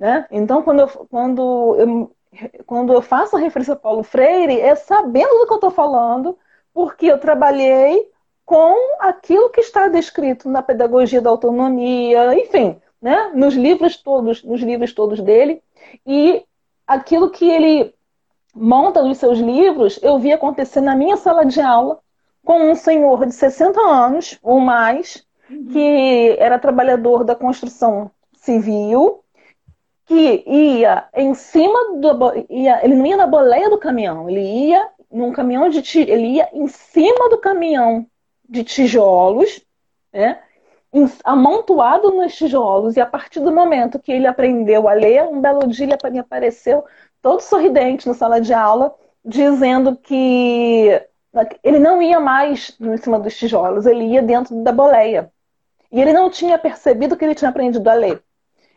Né? 0.00 0.26
Então, 0.30 0.62
quando 0.62 0.80
eu, 0.80 0.88
quando 1.10 1.76
eu, 1.76 2.16
quando 2.64 2.90
eu 2.90 3.02
faço 3.02 3.36
a 3.36 3.38
referência 3.38 3.74
a 3.74 3.76
Paulo 3.76 4.02
Freire, 4.02 4.58
é 4.58 4.74
sabendo 4.74 5.28
do 5.40 5.46
que 5.46 5.52
eu 5.52 5.56
estou 5.56 5.70
falando, 5.70 6.38
porque 6.72 7.04
eu 7.04 7.18
trabalhei 7.18 8.08
com 8.46 8.74
aquilo 8.98 9.50
que 9.50 9.60
está 9.60 9.88
descrito 9.88 10.48
na 10.48 10.62
pedagogia 10.62 11.20
da 11.20 11.28
autonomia, 11.28 12.34
enfim, 12.34 12.80
né? 13.00 13.30
nos 13.34 13.54
livros 13.54 13.98
todos, 13.98 14.42
nos 14.42 14.62
livros 14.62 14.94
todos 14.94 15.20
dele, 15.20 15.62
e 16.06 16.42
aquilo 16.86 17.28
que 17.28 17.50
ele 17.50 17.94
monta 18.54 19.02
nos 19.02 19.18
seus 19.18 19.38
livros, 19.38 20.00
eu 20.02 20.18
vi 20.18 20.32
acontecer 20.32 20.80
na 20.80 20.96
minha 20.96 21.18
sala 21.18 21.44
de 21.44 21.60
aula 21.60 21.98
com 22.42 22.70
um 22.70 22.74
senhor 22.74 23.26
de 23.26 23.34
60 23.34 23.78
anos 23.78 24.38
ou 24.42 24.60
mais, 24.60 25.26
uhum. 25.50 25.66
que 25.66 26.36
era 26.38 26.58
trabalhador 26.58 27.22
da 27.22 27.34
construção 27.34 28.10
civil, 28.32 29.22
que 30.10 30.42
ia 30.44 31.04
em 31.14 31.34
cima 31.34 31.96
do. 32.00 32.44
Ia, 32.50 32.84
ele 32.84 32.96
não 32.96 33.06
ia 33.06 33.16
na 33.16 33.28
boleia 33.28 33.70
do 33.70 33.78
caminhão, 33.78 34.28
ele 34.28 34.40
ia 34.40 34.88
num 35.08 35.30
caminhão 35.32 35.68
de. 35.68 36.00
Ele 36.00 36.26
ia 36.26 36.48
em 36.52 36.66
cima 36.66 37.28
do 37.28 37.38
caminhão 37.38 38.04
de 38.48 38.64
tijolos, 38.64 39.64
né? 40.12 40.40
amontoado 41.22 42.10
nos 42.10 42.34
tijolos, 42.34 42.96
e 42.96 43.00
a 43.00 43.06
partir 43.06 43.38
do 43.38 43.52
momento 43.52 44.00
que 44.00 44.10
ele 44.10 44.26
aprendeu 44.26 44.88
a 44.88 44.92
ler, 44.92 45.22
um 45.22 45.40
belo 45.40 45.68
dia 45.68 45.96
ele 46.04 46.18
apareceu 46.18 46.84
todo 47.22 47.40
sorridente 47.40 48.08
na 48.08 48.14
sala 48.14 48.40
de 48.40 48.52
aula, 48.52 48.92
dizendo 49.24 49.96
que 49.96 51.00
ele 51.62 51.78
não 51.78 52.02
ia 52.02 52.18
mais 52.18 52.76
em 52.80 52.96
cima 52.96 53.20
dos 53.20 53.36
tijolos, 53.36 53.86
ele 53.86 54.04
ia 54.06 54.22
dentro 54.22 54.56
da 54.64 54.72
boleia. 54.72 55.30
E 55.92 56.00
ele 56.00 56.12
não 56.12 56.28
tinha 56.28 56.58
percebido 56.58 57.16
que 57.16 57.24
ele 57.24 57.36
tinha 57.36 57.50
aprendido 57.50 57.88
a 57.88 57.94
ler. 57.94 58.20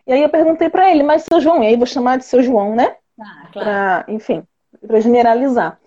E 0.06 0.14
aí 0.14 0.22
eu 0.22 0.30
perguntei 0.30 0.70
para 0.70 0.92
ele, 0.92 1.04
mas 1.04 1.24
seu 1.24 1.40
João, 1.40 1.64
e 1.64 1.68
aí 1.68 1.78
vou 1.78 1.86
chamar 1.86 2.18
de 2.18 2.26
seu 2.26 2.42
João, 2.42 2.76
né? 2.76 2.96
Ah, 3.20 3.48
claro. 3.52 3.70
Pra, 3.70 4.06
enfim, 4.08 4.44
para 4.86 5.00
generalizar. 5.00 5.80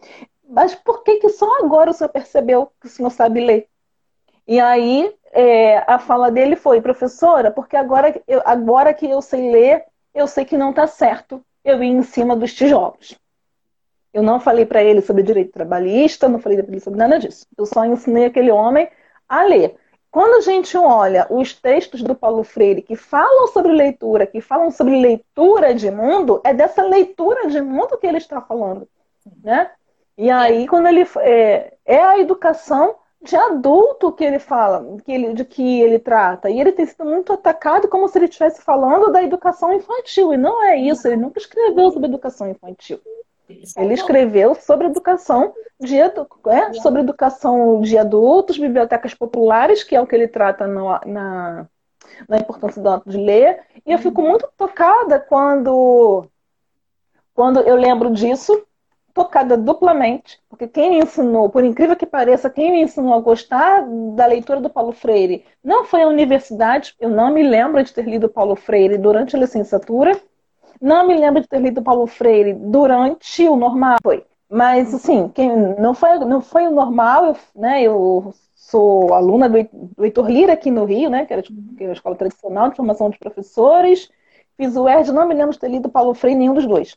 Mas 0.48 0.74
por 0.74 1.02
que, 1.02 1.16
que 1.16 1.28
só 1.28 1.48
agora 1.60 1.90
o 1.90 1.92
senhor 1.92 2.08
percebeu 2.08 2.70
que 2.80 2.86
o 2.86 2.90
senhor 2.90 3.10
sabe 3.10 3.44
ler? 3.44 3.68
E 4.46 4.60
aí 4.60 5.12
é, 5.32 5.84
a 5.86 5.98
fala 5.98 6.30
dele 6.30 6.56
foi, 6.56 6.80
professora, 6.80 7.50
porque 7.50 7.76
agora, 7.76 8.20
eu, 8.26 8.40
agora 8.44 8.94
que 8.94 9.06
eu 9.06 9.20
sei 9.20 9.50
ler, 9.50 9.84
eu 10.14 10.26
sei 10.26 10.44
que 10.44 10.56
não 10.56 10.70
está 10.70 10.86
certo 10.86 11.44
eu 11.64 11.82
ir 11.82 11.88
em 11.88 12.02
cima 12.02 12.36
dos 12.36 12.54
tijolos. 12.54 13.18
Eu 14.14 14.22
não 14.22 14.40
falei 14.40 14.64
para 14.64 14.82
ele 14.82 15.02
sobre 15.02 15.22
direito 15.22 15.52
trabalhista, 15.52 16.28
não 16.28 16.38
falei 16.38 16.62
para 16.62 16.72
ele 16.72 16.80
sobre 16.80 16.98
nada 16.98 17.18
disso. 17.18 17.46
Eu 17.58 17.66
só 17.66 17.84
ensinei 17.84 18.24
aquele 18.24 18.50
homem 18.50 18.88
a 19.28 19.42
ler. 19.42 19.76
Quando 20.16 20.36
a 20.36 20.40
gente 20.40 20.78
olha 20.78 21.26
os 21.28 21.52
textos 21.52 22.02
do 22.02 22.14
Paulo 22.14 22.42
Freire 22.42 22.80
que 22.80 22.96
falam 22.96 23.48
sobre 23.48 23.70
leitura, 23.70 24.26
que 24.26 24.40
falam 24.40 24.70
sobre 24.70 24.98
leitura 24.98 25.74
de 25.74 25.90
mundo, 25.90 26.40
é 26.42 26.54
dessa 26.54 26.82
leitura 26.82 27.48
de 27.48 27.60
mundo 27.60 27.98
que 27.98 28.06
ele 28.06 28.16
está 28.16 28.40
falando, 28.40 28.88
né? 29.44 29.70
E 30.16 30.30
aí, 30.30 30.66
quando 30.66 30.88
ele 30.88 31.06
é, 31.18 31.74
é 31.84 32.02
a 32.02 32.18
educação 32.18 32.94
de 33.20 33.36
adulto 33.36 34.10
que 34.10 34.24
ele 34.24 34.38
fala, 34.38 34.86
que 35.04 35.12
ele, 35.12 35.34
de 35.34 35.44
que 35.44 35.82
ele 35.82 35.98
trata. 35.98 36.48
E 36.48 36.58
ele 36.58 36.72
tem 36.72 36.86
sido 36.86 37.04
muito 37.04 37.34
atacado 37.34 37.86
como 37.86 38.08
se 38.08 38.16
ele 38.16 38.24
estivesse 38.24 38.62
falando 38.62 39.12
da 39.12 39.22
educação 39.22 39.70
infantil. 39.74 40.32
E 40.32 40.38
não 40.38 40.64
é 40.64 40.78
isso, 40.78 41.06
ele 41.06 41.16
nunca 41.16 41.38
escreveu 41.38 41.90
sobre 41.90 42.08
educação 42.08 42.48
infantil. 42.48 42.98
Ele 43.48 43.94
escreveu 43.94 44.54
sobre 44.54 44.86
educação 44.86 45.54
de, 45.80 45.98
é, 45.98 46.72
sobre 46.74 47.00
educação 47.00 47.80
de 47.80 47.96
adultos, 47.96 48.58
bibliotecas 48.58 49.14
populares, 49.14 49.84
que 49.84 49.94
é 49.94 50.00
o 50.00 50.06
que 50.06 50.14
ele 50.14 50.28
trata 50.28 50.66
no, 50.66 50.88
na, 51.06 51.68
na 52.28 52.38
importância 52.38 52.82
do 52.82 52.88
ato 52.88 53.08
de 53.08 53.18
ler. 53.18 53.60
E 53.84 53.92
eu 53.92 53.98
fico 53.98 54.22
muito 54.22 54.48
tocada 54.56 55.20
quando, 55.20 56.26
quando 57.34 57.60
eu 57.60 57.76
lembro 57.76 58.10
disso, 58.12 58.66
tocada 59.16 59.56
duplamente, 59.56 60.38
porque 60.46 60.68
quem 60.68 60.90
me 60.90 60.98
ensinou, 60.98 61.48
por 61.48 61.64
incrível 61.64 61.96
que 61.96 62.04
pareça, 62.04 62.50
quem 62.50 62.70
me 62.70 62.82
ensinou 62.82 63.14
a 63.14 63.20
gostar 63.20 63.82
da 64.14 64.26
leitura 64.26 64.60
do 64.60 64.68
Paulo 64.68 64.92
Freire 64.92 65.42
não 65.64 65.86
foi 65.86 66.02
a 66.02 66.06
universidade, 66.06 66.94
eu 67.00 67.08
não 67.08 67.32
me 67.32 67.42
lembro 67.42 67.82
de 67.82 67.94
ter 67.94 68.04
lido 68.04 68.28
Paulo 68.28 68.54
Freire 68.54 68.98
durante 68.98 69.34
a 69.34 69.38
licenciatura, 69.38 70.20
não 70.80 71.06
me 71.06 71.16
lembro 71.16 71.40
de 71.40 71.48
ter 71.48 71.60
lido 71.60 71.82
Paulo 71.82 72.06
Freire 72.06 72.52
durante 72.54 73.48
o 73.48 73.56
normal, 73.56 73.98
foi. 74.02 74.24
Mas, 74.48 74.94
assim, 74.94 75.28
quem, 75.28 75.50
não, 75.78 75.92
foi, 75.92 76.18
não 76.20 76.40
foi 76.40 76.66
o 76.66 76.70
normal, 76.70 77.26
eu, 77.26 77.36
né, 77.54 77.82
eu 77.82 78.32
sou 78.54 79.12
aluna 79.12 79.48
do, 79.48 79.68
do 79.72 80.04
Heitor 80.04 80.28
Lira 80.30 80.52
aqui 80.52 80.70
no 80.70 80.84
Rio, 80.84 81.10
né, 81.10 81.26
que 81.26 81.32
era 81.32 81.42
tipo, 81.42 81.60
que 81.76 81.84
a 81.84 81.92
escola 81.92 82.16
tradicional 82.16 82.70
de 82.70 82.76
formação 82.76 83.10
de 83.10 83.18
professores, 83.18 84.10
fiz 84.56 84.76
o 84.76 84.88
ERD, 84.88 85.12
não 85.12 85.26
me 85.26 85.34
lembro 85.34 85.52
de 85.52 85.58
ter 85.58 85.68
lido 85.68 85.88
Paulo 85.88 86.14
Freire 86.14 86.38
nenhum 86.38 86.54
dos 86.54 86.66
dois. 86.66 86.96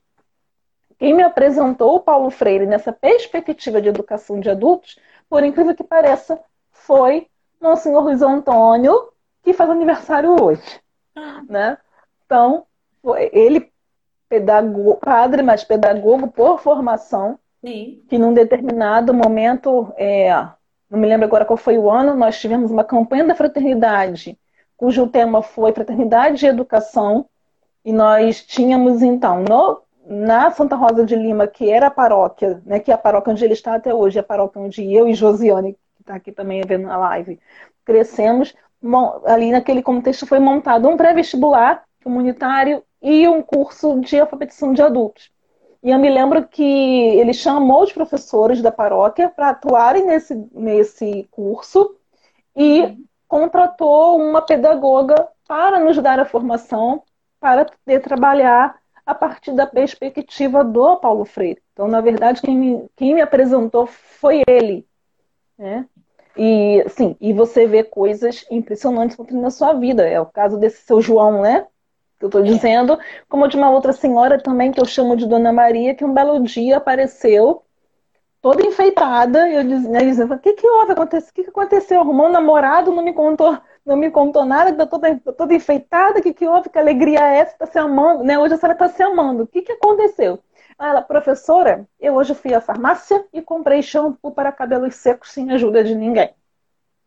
Quem 0.98 1.13
me 1.13 1.24
apresentou 1.24 1.95
o 1.95 2.00
Paulo 2.00 2.29
Freire 2.29 2.65
nessa 2.65 2.91
perspectiva 2.91 3.81
de 3.81 3.89
educação 3.89 4.39
de 4.39 4.50
adultos, 4.50 5.00
por 5.29 5.43
incrível 5.43 5.75
que 5.75 5.83
pareça, 5.83 6.39
foi 6.71 7.27
Monsenhor 7.62 8.03
Luiz 8.03 8.21
Antônio, 8.21 9.09
que 9.43 9.53
faz 9.53 9.69
aniversário 9.69 10.41
hoje. 10.41 10.81
Ah. 11.15 11.41
Né? 11.48 11.77
Então, 12.25 12.65
ele, 13.32 13.72
pedagogo, 14.27 14.96
padre, 14.96 15.41
mas 15.41 15.63
pedagogo 15.63 16.27
por 16.27 16.60
formação, 16.60 17.39
Sim. 17.63 18.03
que 18.08 18.18
num 18.18 18.34
determinado 18.34 19.13
momento, 19.13 19.91
é, 19.98 20.32
não 20.89 21.00
me 21.00 21.08
lembro 21.08 21.25
agora 21.25 21.46
qual 21.46 21.58
foi 21.58 21.77
o 21.77 21.89
ano, 21.89 22.15
nós 22.15 22.39
tivemos 22.39 22.72
uma 22.72 22.84
campanha 22.84 23.25
da 23.25 23.36
fraternidade, 23.36 24.38
cujo 24.77 25.08
tema 25.08 25.41
foi 25.41 25.74
Fraternidade 25.74 26.46
e 26.46 26.50
Educação, 26.50 27.25
e 27.84 27.91
nós 27.91 28.44
tínhamos 28.46 29.01
então 29.01 29.44
no 29.44 29.82
na 30.06 30.50
Santa 30.50 30.75
Rosa 30.75 31.06
de 31.06 31.15
Lima, 31.15 31.46
que 31.46 31.70
era 31.70 31.88
a 31.88 31.91
paróquia, 31.91 32.60
né, 32.65 32.79
que 32.79 32.89
é 32.89 32.94
a 32.96 32.98
paróquia 32.98 33.32
onde 33.32 33.46
ele 33.46 33.53
está 33.53 33.75
até 33.75 33.94
hoje, 33.94 34.18
a 34.18 34.24
paróquia 34.24 34.60
onde 34.60 34.91
eu 34.91 35.08
e 35.08 35.13
Josiane, 35.13 35.74
que 35.74 36.01
está 36.01 36.15
aqui 36.15 36.32
também 36.32 36.63
vendo 36.65 36.89
a 36.89 36.98
live, 36.98 37.39
crescemos, 37.86 38.56
ali 39.25 39.51
naquele 39.51 39.84
contexto 39.84 40.25
foi 40.25 40.39
montado 40.39 40.88
um 40.89 40.98
pré-vestibular 40.98 41.84
comunitário 42.03 42.84
e 43.01 43.27
um 43.27 43.41
curso 43.41 44.00
de 44.00 44.20
alfabetização 44.20 44.74
de 44.74 44.82
adultos. 44.82 45.32
E 45.82 45.91
eu 45.91 46.00
me 46.00 46.10
lembro 46.10 46.46
que 46.48 46.63
ele 46.63 47.34
chamou 47.34 47.84
os 47.84 47.94
professores 47.94 48.62
da 48.62 48.72
paróquia 48.72 49.29
para 49.29 49.50
atuarem 49.50 50.06
nesse, 50.06 50.36
nesse 50.51 51.27
curso 51.32 51.96
e 52.56 52.98
contratou 53.27 54.18
uma 54.18 54.41
pedagoga 54.41 55.27
para 55.48 55.79
nos 55.79 55.98
dar 55.98 56.20
a 56.20 56.25
formação 56.25 57.03
para 57.39 57.65
poder 57.65 58.01
trabalhar 58.01 58.77
a 59.06 59.15
partir 59.15 59.53
da 59.53 59.65
perspectiva 59.65 60.63
do 60.63 60.98
Paulo 60.98 61.25
Freire. 61.25 61.62
Então, 61.74 61.88
na 61.88 62.01
verdade, 62.01 62.41
quem 62.41 62.58
me, 62.58 62.89
quem 62.96 63.15
me 63.15 63.22
apresentou 63.22 63.88
foi 63.88 64.44
ele. 64.48 64.86
Né? 65.58 65.88
E, 66.38 66.84
sim, 66.89 67.15
e 67.20 67.34
você 67.34 67.65
vê 67.65 67.84
coisas 67.84 68.46
impressionantes 68.51 69.18
na 69.32 69.50
sua 69.50 69.74
vida. 69.74 70.08
É 70.08 70.20
o 70.20 70.25
caso 70.25 70.58
desse 70.58 70.86
seu 70.86 71.01
João, 71.01 71.41
né? 71.41 71.65
Que 72.20 72.26
eu 72.26 72.28
estou 72.28 72.42
é. 72.42 72.44
dizendo, 72.44 73.00
como 73.28 73.48
de 73.48 73.56
uma 73.56 73.70
outra 73.70 73.94
senhora 73.94 74.38
também, 74.38 74.72
que 74.72 74.80
eu 74.80 74.86
chamo 74.86 75.16
de 75.16 75.26
Dona 75.26 75.54
Maria, 75.54 75.96
que 75.96 76.06
um 76.06 76.14
belo 76.14 76.40
dia 76.44 76.78
apareceu 76.78 77.64
toda 78.42 78.66
enfeitada, 78.66 79.50
e 79.50 79.56
eu 79.56 79.64
né, 79.64 80.00
dizendo, 80.00 80.34
o 80.34 80.40
que 80.40 80.54
que 80.54 80.68
houve? 80.68 80.94
O 80.94 81.08
que, 81.08 81.44
que 81.44 81.50
aconteceu? 81.50 82.00
Arrumou 82.00 82.28
um 82.28 82.32
namorado, 82.32 82.92
não 82.92 83.04
me 83.04 83.14
contou 83.14 83.58
não 83.90 83.98
me 83.98 84.12
contou 84.12 84.46
nada, 84.46 84.70
está 84.70 84.86
toda, 84.86 85.20
toda 85.20 85.54
enfeitada, 85.54 86.20
o 86.20 86.22
que, 86.22 86.34
que 86.34 86.48
houve? 86.48 86.70
Que 86.70 86.78
alegria 86.78 87.20
é 87.20 87.38
essa? 87.40 87.54
Está 87.54 87.66
se 87.66 87.80
amando, 87.80 88.24
né? 88.24 88.38
Hoje 88.38 88.54
a 88.54 88.58
senhora 88.58 88.74
está 88.74 88.88
se 88.88 89.02
amando. 89.02 89.44
O 89.44 89.48
que, 89.48 89.64
que 89.64 89.72
aconteceu? 89.72 90.40
Ela, 90.80 91.02
professora, 91.02 91.88
eu 92.00 92.16
hoje 92.16 92.36
fui 92.36 92.54
à 92.54 92.62
farmácia 92.62 93.26
e 93.34 93.42
comprei 93.42 93.82
shampoo 93.82 94.32
para 94.32 94.52
cabelos 94.52 94.96
secos 94.96 95.32
sem 95.32 95.52
ajuda 95.52 95.84
de 95.84 95.96
ninguém. 95.96 96.30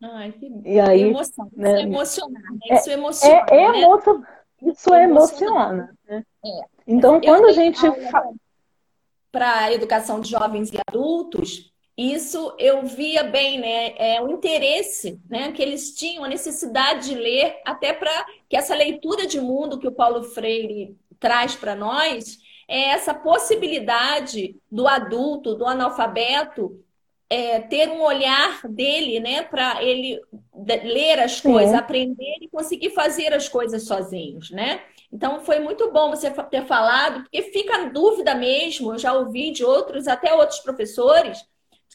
Ai, 0.02 0.32
que 0.32 0.52
e 0.64 0.80
aí, 0.80 1.02
emoção. 1.02 1.48
Né? 1.56 1.70
Isso 1.70 1.78
é 1.78 1.82
emocionar, 1.84 2.42
né? 2.42 2.76
Isso 2.76 2.90
é, 2.90 2.92
emociona. 2.92 3.46
É, 3.48 3.56
é 3.56 3.72
né? 3.72 3.80
Emo... 3.80 4.26
Isso 4.64 4.92
é 4.94 5.04
emociona. 5.04 5.96
Né? 6.08 6.24
É. 6.44 6.60
Então, 6.86 7.20
quando 7.20 7.46
a 7.46 7.52
gente 7.52 7.80
fala. 8.10 8.32
Para 9.30 9.60
a 9.60 9.72
educação 9.72 10.20
de 10.20 10.28
jovens 10.28 10.70
e 10.70 10.78
adultos, 10.86 11.72
isso 11.96 12.54
eu 12.58 12.84
via 12.84 13.24
bem, 13.24 13.58
né? 13.58 13.94
É 13.96 14.20
o 14.20 14.28
interesse, 14.28 15.18
né? 15.28 15.52
Que 15.52 15.62
eles 15.62 15.94
tinham 15.94 16.24
a 16.24 16.28
necessidade 16.28 17.08
de 17.08 17.14
ler, 17.14 17.60
até 17.64 17.94
para 17.94 18.26
que 18.46 18.56
essa 18.56 18.74
leitura 18.74 19.26
de 19.26 19.40
mundo 19.40 19.78
que 19.78 19.88
o 19.88 19.92
Paulo 19.92 20.22
Freire 20.22 20.94
traz 21.18 21.54
para 21.54 21.74
nós 21.74 22.38
é 22.68 22.90
essa 22.90 23.14
possibilidade 23.14 24.56
do 24.70 24.88
adulto, 24.88 25.54
do 25.54 25.66
analfabeto, 25.66 26.82
é, 27.32 27.60
ter 27.60 27.88
um 27.88 28.02
olhar 28.02 28.60
dele, 28.68 29.18
né? 29.18 29.42
Para 29.42 29.82
ele 29.82 30.20
ler 30.54 31.18
as 31.18 31.40
coisas, 31.40 31.74
aprender 31.74 32.36
e 32.42 32.48
conseguir 32.48 32.90
fazer 32.90 33.32
as 33.32 33.48
coisas 33.48 33.84
sozinhos, 33.84 34.50
né? 34.50 34.82
Então 35.10 35.40
foi 35.40 35.58
muito 35.58 35.90
bom 35.90 36.10
você 36.10 36.30
ter 36.30 36.66
falado, 36.66 37.22
porque 37.22 37.42
fica 37.44 37.74
a 37.76 37.84
dúvida 37.86 38.34
mesmo, 38.34 38.92
eu 38.92 38.98
já 38.98 39.14
ouvi 39.14 39.50
de 39.50 39.64
outros, 39.64 40.06
até 40.06 40.34
outros 40.34 40.60
professores, 40.60 41.42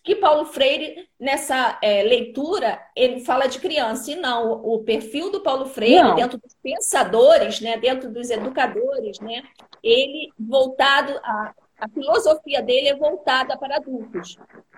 que 0.04 0.16
Paulo 0.16 0.46
Freire, 0.46 1.08
nessa 1.20 1.78
é, 1.84 2.02
leitura, 2.02 2.82
ele 2.96 3.20
fala 3.20 3.46
de 3.46 3.60
criança, 3.60 4.12
e 4.12 4.16
não, 4.16 4.54
o 4.64 4.84
perfil 4.84 5.32
do 5.32 5.42
Paulo 5.42 5.66
Freire, 5.66 6.02
não. 6.02 6.16
dentro 6.16 6.40
dos 6.40 6.56
pensadores, 6.64 7.62
né, 7.62 7.78
dentro 7.78 8.10
dos 8.10 8.32
educadores, 8.32 9.20
né, 9.20 9.44
ele 9.84 10.30
voltado, 10.40 11.14
a, 11.24 11.54
a 11.80 11.90
filosofia 11.90 12.62
dele 12.62 12.90
é 12.90 12.96
voltada 12.96 13.58
para 13.58 13.76
adultos. 13.76 14.38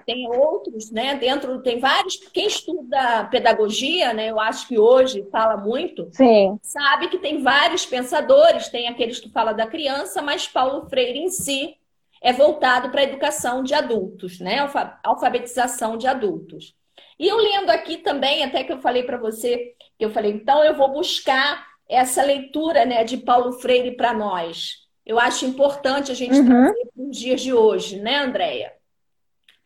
Tem 0.10 0.28
outros, 0.28 0.90
né, 0.90 1.14
dentro, 1.16 1.62
tem 1.62 1.80
vários, 1.80 2.16
quem 2.34 2.48
estuda 2.48 3.26
pedagogia, 3.26 4.12
né, 4.12 4.32
eu 4.32 4.40
acho 4.40 4.68
que 4.68 4.80
hoje 4.80 5.28
fala 5.32 5.56
muito, 5.56 6.08
Sim. 6.12 6.58
sabe 6.64 7.10
que 7.10 7.20
tem 7.20 7.44
vários 7.44 7.86
pensadores, 7.86 8.70
tem 8.70 8.88
aqueles 8.88 9.20
que 9.20 9.30
falam 9.30 9.56
da 9.56 9.68
criança, 9.68 10.20
mas 10.20 10.48
Paulo 10.48 10.90
Freire 10.90 11.20
em 11.20 11.30
si, 11.30 11.76
é 12.22 12.34
voltado 12.34 12.90
para 12.90 13.02
a 13.02 13.04
educação 13.04 13.64
de 13.64 13.76
adultos, 13.76 14.40
né? 14.40 14.68
Alfabetização 15.04 15.96
de 15.96 16.08
adultos. 16.08 16.76
E 17.20 17.28
eu 17.28 17.38
lendo 17.38 17.70
aqui 17.70 17.98
também, 17.98 18.44
até 18.44 18.64
que 18.64 18.74
eu 18.74 18.80
falei 18.80 19.04
para 19.04 19.18
você, 19.18 19.76
que 19.98 20.06
eu 20.06 20.10
falei, 20.10 20.32
então 20.32 20.64
eu 20.64 20.76
vou 20.76 20.92
buscar 20.92 21.68
essa 21.88 22.24
leitura 22.24 22.84
né, 22.84 23.04
de 23.04 23.18
Paulo 23.18 23.54
Freire 23.54 23.96
para 23.96 24.14
nós? 24.14 24.88
Eu 25.06 25.20
acho 25.20 25.46
importante 25.46 26.12
a 26.12 26.16
gente 26.16 26.40
uhum. 26.40 26.46
trazer 26.46 26.90
para 26.94 27.04
os 27.04 27.18
dias 27.18 27.42
de 27.42 27.54
hoje, 27.54 28.00
né, 28.00 28.18
Andréia? 28.18 28.74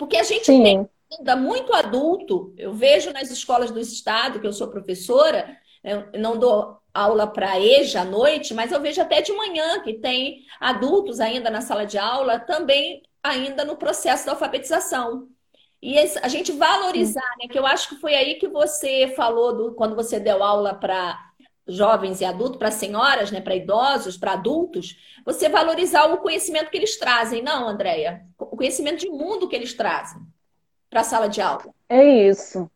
Porque 0.04 0.18
a 0.18 0.24
gente 0.24 0.46
Sim. 0.46 0.64
tem 0.64 0.90
ainda 1.18 1.36
muito 1.36 1.74
adulto, 1.74 2.54
eu 2.58 2.74
vejo 2.74 3.12
nas 3.14 3.32
escolas 3.32 3.72
do 3.72 3.80
Estado, 3.80 4.40
que 4.40 4.48
eu 4.48 4.52
sou 4.52 4.68
professora, 4.68 5.58
eu 5.84 6.20
não 6.20 6.38
dou 6.38 6.78
aula 6.94 7.26
para 7.26 7.60
EJA 7.60 8.02
à 8.02 8.06
noite, 8.06 8.54
mas 8.54 8.72
eu 8.72 8.82
vejo 8.82 9.02
até 9.02 9.22
de 9.22 9.32
manhã 9.32 9.82
que 9.82 9.94
tem 9.94 10.46
adultos 10.60 11.20
ainda 11.20 11.50
na 11.50 11.62
sala 11.62 11.86
de 11.86 11.98
aula, 11.98 12.40
também 12.40 13.02
ainda 13.24 13.64
no 13.64 13.78
processo 13.78 14.26
da 14.26 14.34
alfabetização. 14.34 15.30
E 15.82 15.98
a 16.00 16.28
gente 16.28 16.52
valorizar, 16.52 17.30
né? 17.40 17.48
Que 17.50 17.60
eu 17.60 17.66
acho 17.66 17.90
que 17.90 17.96
foi 17.96 18.16
aí 18.16 18.36
que 18.36 18.48
você 18.48 19.14
falou 19.16 19.56
do, 19.56 19.74
quando 19.74 19.96
você 19.96 20.20
deu 20.20 20.42
aula 20.42 20.74
para 20.74 21.33
jovens 21.68 22.22
e 22.22 22.26
adultos, 22.26 22.58
para 22.58 22.72
senhoras, 22.72 23.32
né, 23.32 23.40
para 23.42 23.56
idosos, 23.56 24.18
para 24.18 24.34
adultos, 24.34 24.98
você 25.26 25.48
valorizar 25.48 26.06
o 26.06 26.18
conhecimento 26.18 26.70
que 26.70 26.78
eles 26.78 26.98
trazem, 26.98 27.42
não, 27.42 27.68
Andréia? 27.68 28.26
O 28.38 28.58
conhecimento 28.58 29.00
de 29.00 29.10
mundo 29.10 29.48
que 29.48 29.56
eles 29.56 29.74
trazem 29.74 30.22
para 30.90 31.02
a 31.02 31.04
sala 31.04 31.28
de 31.28 31.42
aula. 31.42 31.74
É 31.90 32.04
isso. 32.04 32.70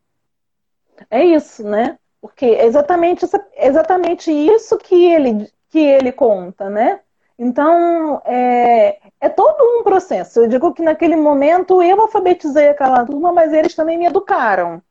É 1.10 1.24
isso, 1.24 1.62
né? 1.62 1.98
Porque 2.20 2.46
é 2.46 2.66
exatamente, 2.66 3.24
exatamente 3.56 4.30
isso 4.30 4.76
que 4.78 4.94
ele, 4.94 5.50
que 5.68 5.78
ele 5.78 6.10
conta, 6.10 6.68
né? 6.68 7.00
Então, 7.38 8.20
é, 8.24 8.98
é 9.20 9.28
todo 9.28 9.62
um 9.62 9.84
processo. 9.84 10.40
Eu 10.40 10.48
digo 10.48 10.74
que 10.74 10.82
naquele 10.82 11.14
momento 11.14 11.80
eu 11.80 12.00
alfabetizei 12.00 12.68
aquela 12.68 13.04
turma, 13.04 13.32
mas 13.32 13.52
eles 13.52 13.74
também 13.74 13.96
me 13.96 14.06
educaram. 14.06 14.82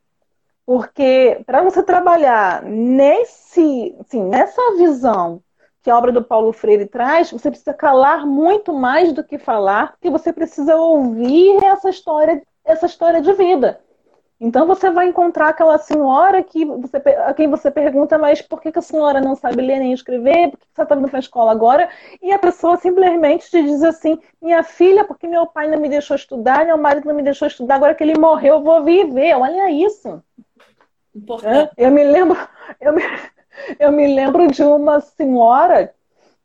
Porque 0.68 1.42
para 1.46 1.64
você 1.64 1.82
trabalhar 1.82 2.62
nesse, 2.62 3.96
assim, 4.02 4.22
nessa 4.22 4.62
visão 4.76 5.42
que 5.82 5.90
a 5.90 5.98
obra 5.98 6.12
do 6.12 6.22
Paulo 6.22 6.52
Freire 6.52 6.86
traz, 6.86 7.32
você 7.32 7.50
precisa 7.50 7.74
calar 7.74 8.28
muito 8.28 8.74
mais 8.74 9.14
do 9.14 9.24
que 9.24 9.38
falar, 9.38 9.94
porque 9.94 10.10
você 10.10 10.34
precisa 10.34 10.76
ouvir 10.76 11.64
essa 11.64 11.90
história, 11.90 12.44
essa 12.66 12.86
história 12.86 13.22
de 13.22 13.32
vida. 13.32 13.80
Então 14.42 14.68
você 14.68 14.92
vai 14.92 15.08
encontrar 15.08 15.48
aquela 15.48 15.78
senhora 15.78 16.44
que 16.44 16.66
você, 16.66 16.98
a 16.98 17.34
quem 17.34 17.50
você 17.50 17.72
pergunta, 17.72 18.18
mas 18.18 18.42
por 18.42 18.60
que, 18.60 18.70
que 18.70 18.80
a 18.80 18.82
senhora 18.82 19.22
não 19.22 19.38
sabe 19.38 19.62
ler 19.62 19.80
nem 19.80 19.94
escrever? 19.94 20.52
Por 20.52 20.60
que 20.60 20.68
você 20.76 20.84
está 20.84 20.96
indo 20.98 21.08
para 21.08 21.18
a 21.18 21.22
escola 21.22 21.52
agora? 21.54 21.90
E 22.22 22.30
a 22.34 22.38
pessoa 22.38 22.76
simplesmente 22.76 23.50
te 23.50 23.64
diz 23.64 23.82
assim: 23.84 24.20
minha 24.42 24.62
filha, 24.64 25.06
porque 25.06 25.30
meu 25.30 25.48
pai 25.48 25.70
não 25.70 25.80
me 25.80 25.88
deixou 25.88 26.18
estudar, 26.18 26.66
meu 26.66 26.78
marido 26.78 27.08
não 27.08 27.16
me 27.16 27.24
deixou 27.24 27.48
estudar, 27.48 27.76
agora 27.76 27.96
que 27.96 28.04
ele 28.04 28.20
morreu, 28.20 28.56
eu 28.56 28.64
vou 28.64 28.84
viver. 28.84 29.34
Olha 29.34 29.72
isso. 29.72 30.22
Importante. 31.18 31.72
Eu 31.78 31.92
me 31.92 32.04
lembro, 32.04 32.38
eu 32.80 32.94
me, 32.94 33.02
eu 33.80 33.92
me 33.92 34.16
lembro 34.16 34.48
de 34.48 34.64
uma 34.64 35.00
senhora 35.00 35.94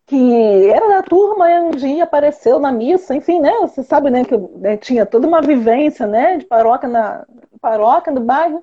que 0.06 0.70
era 0.70 0.88
da 0.88 1.02
turma 1.02 1.50
e 1.50 1.60
um 1.60 1.70
dia 1.70 2.04
apareceu 2.04 2.58
na 2.58 2.72
missa, 2.72 3.14
enfim, 3.14 3.40
né? 3.40 3.52
Você 3.60 3.82
sabe, 3.82 4.10
né, 4.10 4.24
que 4.24 4.36
né, 4.36 4.76
tinha 4.76 5.06
toda 5.06 5.26
uma 5.26 5.40
vivência, 5.40 6.06
né, 6.06 6.38
de 6.38 6.44
paróquia 6.44 6.88
na 6.88 7.24
paróquia 7.60 8.12
do 8.12 8.20
bairro. 8.20 8.62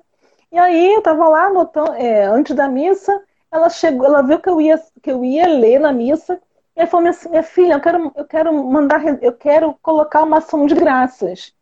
E 0.52 0.58
aí 0.58 0.94
eu 0.94 1.02
tava 1.02 1.28
lá 1.28 1.46
anotando, 1.46 1.94
é, 1.94 2.24
antes 2.24 2.54
da 2.54 2.68
missa, 2.68 3.20
ela 3.50 3.68
chegou, 3.70 4.06
ela 4.06 4.22
viu 4.22 4.38
que 4.38 4.48
eu 4.48 4.60
ia 4.60 4.78
que 5.02 5.10
eu 5.10 5.24
ia 5.24 5.46
ler 5.48 5.80
na 5.80 5.92
missa. 5.92 6.40
E 6.76 6.86
falou 6.86 7.08
assim, 7.08 7.28
minha 7.28 7.42
filha, 7.42 7.74
eu 7.74 7.80
quero 7.80 8.12
eu 8.16 8.24
quero 8.24 8.52
mandar, 8.64 9.02
eu 9.22 9.32
quero 9.32 9.74
colocar 9.82 10.22
uma 10.22 10.38
ação 10.38 10.66
de 10.66 10.74
graças. 10.74 11.52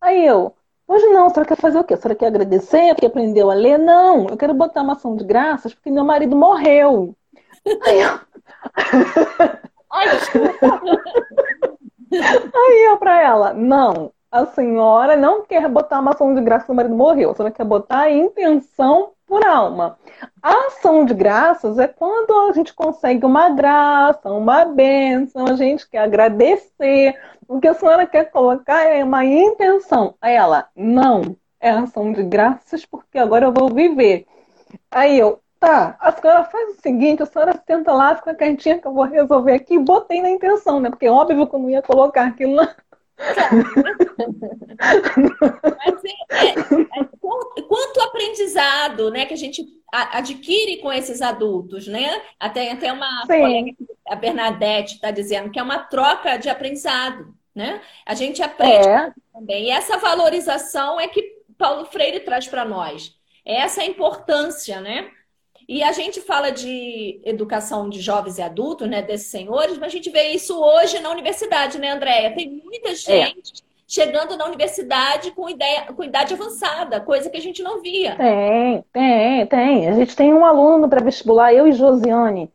Aí 0.00 0.26
eu, 0.26 0.54
hoje 0.92 1.06
não, 1.08 1.28
você 1.28 1.44
quer 1.44 1.56
fazer 1.56 1.78
o 1.78 1.84
quê? 1.84 1.96
Você 1.96 2.14
quer 2.14 2.26
agradecer 2.26 2.94
porque 2.94 3.06
aprendeu 3.06 3.50
a 3.50 3.54
ler? 3.54 3.78
Não, 3.78 4.26
eu 4.28 4.36
quero 4.36 4.54
botar 4.54 4.82
uma 4.82 4.92
ação 4.94 5.16
de 5.16 5.24
graças 5.24 5.74
porque 5.74 5.90
meu 5.90 6.04
marido 6.04 6.36
morreu. 6.36 7.14
Aí 7.84 8.00
eu, 8.00 8.18
Aí 12.54 12.84
eu 12.86 12.96
pra 12.98 13.22
ela, 13.22 13.52
não, 13.52 14.12
a 14.30 14.46
senhora 14.46 15.16
não 15.16 15.42
quer 15.44 15.68
botar 15.68 16.00
uma 16.00 16.12
ação 16.12 16.34
de 16.34 16.40
graça 16.40 16.66
que 16.66 16.72
o 16.72 16.74
marido 16.74 16.94
morreu, 16.94 17.30
a 17.30 17.34
senhora 17.34 17.54
quer 17.54 17.64
botar 17.64 18.00
a 18.00 18.10
intenção 18.10 19.12
por 19.32 19.46
alma. 19.46 19.98
A 20.42 20.66
ação 20.66 21.06
de 21.06 21.14
graças 21.14 21.78
é 21.78 21.88
quando 21.88 22.50
a 22.50 22.52
gente 22.52 22.74
consegue 22.74 23.24
uma 23.24 23.48
graça, 23.48 24.30
uma 24.30 24.66
bênção, 24.66 25.46
a 25.46 25.54
gente 25.54 25.88
quer 25.88 26.00
agradecer. 26.00 27.18
O 27.48 27.58
que 27.58 27.66
a 27.66 27.72
senhora 27.72 28.06
quer 28.06 28.30
colocar 28.30 28.82
é 28.82 29.02
uma 29.02 29.24
intenção. 29.24 30.14
Aí 30.20 30.34
ela, 30.34 30.68
não, 30.76 31.34
é 31.58 31.70
ação 31.70 32.12
de 32.12 32.22
graças 32.22 32.84
porque 32.84 33.16
agora 33.16 33.46
eu 33.46 33.52
vou 33.54 33.72
viver. 33.72 34.26
Aí 34.90 35.18
eu, 35.18 35.40
Tá, 35.58 35.96
a 36.00 36.10
senhora 36.10 36.42
faz 36.44 36.76
o 36.76 36.80
seguinte, 36.82 37.22
a 37.22 37.26
senhora 37.26 37.54
senta 37.64 37.92
lá, 37.92 38.16
fica 38.16 38.34
quietinha 38.34 38.80
que 38.80 38.86
eu 38.86 38.92
vou 38.92 39.04
resolver 39.04 39.52
aqui. 39.52 39.78
Botei 39.78 40.20
na 40.20 40.28
intenção, 40.28 40.80
né? 40.80 40.90
Porque 40.90 41.06
é 41.06 41.10
óbvio 41.10 41.46
que 41.46 41.54
eu 41.54 41.58
não 41.60 41.70
ia 41.70 41.80
colocar 41.80 42.26
aquilo 42.26 42.54
lá. 42.56 42.74
Mas 45.78 46.04
é, 46.04 46.48
é, 46.48 46.50
é, 46.50 47.04
quanto 47.68 48.00
aprendizado 48.00 49.10
né, 49.10 49.26
que 49.26 49.34
a 49.34 49.36
gente 49.36 49.64
adquire 49.92 50.78
com 50.78 50.92
esses 50.92 51.20
adultos, 51.20 51.86
né? 51.86 52.22
Até, 52.40 52.72
até 52.72 52.92
uma 52.92 53.22
Sim. 53.26 53.40
colega, 53.40 53.72
a 54.06 54.16
Bernadette, 54.16 54.94
está 54.94 55.10
dizendo 55.10 55.50
que 55.50 55.58
é 55.58 55.62
uma 55.62 55.80
troca 55.80 56.36
de 56.38 56.48
aprendizado, 56.48 57.34
né? 57.54 57.80
A 58.06 58.14
gente 58.14 58.42
aprende 58.42 58.88
é. 58.88 59.12
também. 59.32 59.66
E 59.66 59.70
essa 59.70 59.98
valorização 59.98 60.98
é 60.98 61.08
que 61.08 61.22
Paulo 61.58 61.84
Freire 61.86 62.20
traz 62.20 62.48
para 62.48 62.64
nós. 62.64 63.14
Essa 63.44 63.82
é 63.82 63.84
a 63.84 63.88
importância, 63.88 64.80
né? 64.80 65.10
E 65.72 65.82
a 65.82 65.90
gente 65.90 66.20
fala 66.20 66.50
de 66.50 67.18
educação 67.24 67.88
de 67.88 67.98
jovens 67.98 68.36
e 68.36 68.42
adultos, 68.42 68.86
né, 68.86 69.00
desses 69.00 69.28
senhores, 69.28 69.78
mas 69.78 69.86
a 69.86 69.96
gente 69.96 70.10
vê 70.10 70.24
isso 70.24 70.54
hoje 70.62 71.00
na 71.00 71.08
universidade, 71.08 71.78
né, 71.78 71.92
Andréia? 71.92 72.34
Tem 72.34 72.60
muita 72.62 72.90
é. 72.90 72.94
gente 72.94 73.62
é. 73.62 73.64
chegando 73.88 74.36
na 74.36 74.44
universidade 74.44 75.30
com, 75.30 75.48
ideia, 75.48 75.86
com 75.86 76.04
idade 76.04 76.34
avançada, 76.34 77.00
coisa 77.00 77.30
que 77.30 77.38
a 77.38 77.40
gente 77.40 77.62
não 77.62 77.80
via. 77.80 78.14
Tem, 78.16 78.84
tem, 78.92 79.46
tem. 79.46 79.88
A 79.88 79.92
gente 79.94 80.14
tem 80.14 80.34
um 80.34 80.44
aluno 80.44 80.90
para 80.90 81.02
vestibular, 81.02 81.54
eu 81.54 81.66
e 81.66 81.72
Josiane, 81.72 82.52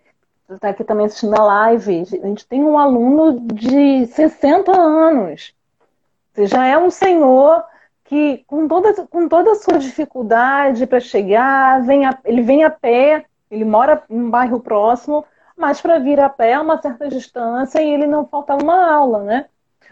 está 0.47 0.69
aqui 0.69 0.83
também 0.83 1.07
assistindo 1.07 1.33
a 1.33 1.43
live. 1.43 2.03
A 2.21 2.27
gente 2.27 2.45
tem 2.45 2.63
um 2.63 2.77
aluno 2.77 3.39
de 3.51 4.05
60 4.05 4.79
anos. 4.79 5.55
Você 6.35 6.45
já 6.45 6.67
é 6.67 6.77
um 6.77 6.91
senhor 6.91 7.63
que 8.07 8.43
com 8.47 8.67
toda, 8.67 9.05
com 9.07 9.27
toda 9.27 9.51
a 9.51 9.55
sua 9.55 9.77
dificuldade 9.77 10.87
para 10.87 10.99
chegar, 10.99 11.83
vem 11.83 12.05
a, 12.05 12.17
ele 12.23 12.41
vem 12.41 12.63
a 12.63 12.69
pé, 12.69 13.25
ele 13.51 13.65
mora 13.65 14.01
em 14.09 14.19
um 14.19 14.29
bairro 14.29 14.61
próximo, 14.61 15.25
mas 15.57 15.81
para 15.81 15.99
vir 15.99 16.19
a 16.19 16.29
pé 16.29 16.51
é 16.51 16.59
uma 16.59 16.81
certa 16.81 17.09
distância 17.09 17.81
e 17.81 17.93
ele 17.93 18.07
não 18.07 18.25
faltava 18.25 18.63
uma 18.63 18.91
aula, 18.91 19.23
né? 19.23 19.45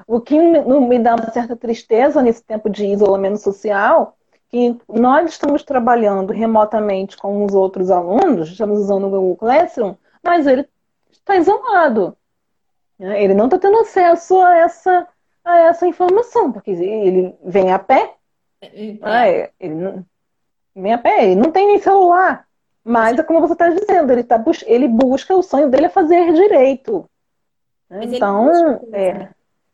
O 0.07 0.21
que 0.21 0.39
me 0.39 0.99
dá 0.99 1.15
uma 1.15 1.29
certa 1.31 1.55
tristeza 1.55 2.21
nesse 2.21 2.43
tempo 2.43 2.69
de 2.69 2.85
isolamento 2.85 3.37
social, 3.37 4.17
que 4.49 4.77
nós 4.87 5.31
estamos 5.31 5.63
trabalhando 5.63 6.31
remotamente 6.31 7.17
com 7.17 7.43
os 7.43 7.53
outros 7.53 7.91
alunos, 7.91 8.49
estamos 8.49 8.79
usando 8.79 9.07
o 9.07 9.09
Google 9.09 9.35
Classroom, 9.35 9.95
mas 10.23 10.47
ele 10.47 10.67
está 11.11 11.35
isolado. 11.35 12.15
Né? 12.97 13.23
Ele 13.23 13.33
não 13.33 13.45
está 13.45 13.57
tendo 13.57 13.77
acesso 13.79 14.39
a 14.39 14.57
essa 14.57 15.07
a 15.45 15.57
essa 15.59 15.87
informação, 15.87 16.51
porque 16.51 16.71
ele 16.71 17.33
vem 17.43 17.71
a 17.71 17.79
pé, 17.79 18.15
é. 18.61 18.97
Ah, 19.01 19.27
é, 19.27 19.51
ele 19.59 19.75
não, 19.75 20.05
vem 20.75 20.93
a 20.93 20.97
pé, 20.97 21.25
ele 21.25 21.35
não 21.35 21.51
tem 21.51 21.67
nem 21.67 21.79
celular. 21.79 22.47
Mas 22.83 23.17
é 23.17 23.23
como 23.23 23.39
você 23.41 23.53
está 23.53 23.69
dizendo, 23.69 24.11
ele, 24.11 24.23
tá, 24.23 24.43
ele 24.65 24.87
busca, 24.87 25.35
o 25.35 25.41
sonho 25.41 25.69
dele 25.69 25.85
é 25.87 25.89
fazer 25.89 26.33
direito. 26.33 27.09
então, 27.89 28.79
é, 28.93 29.29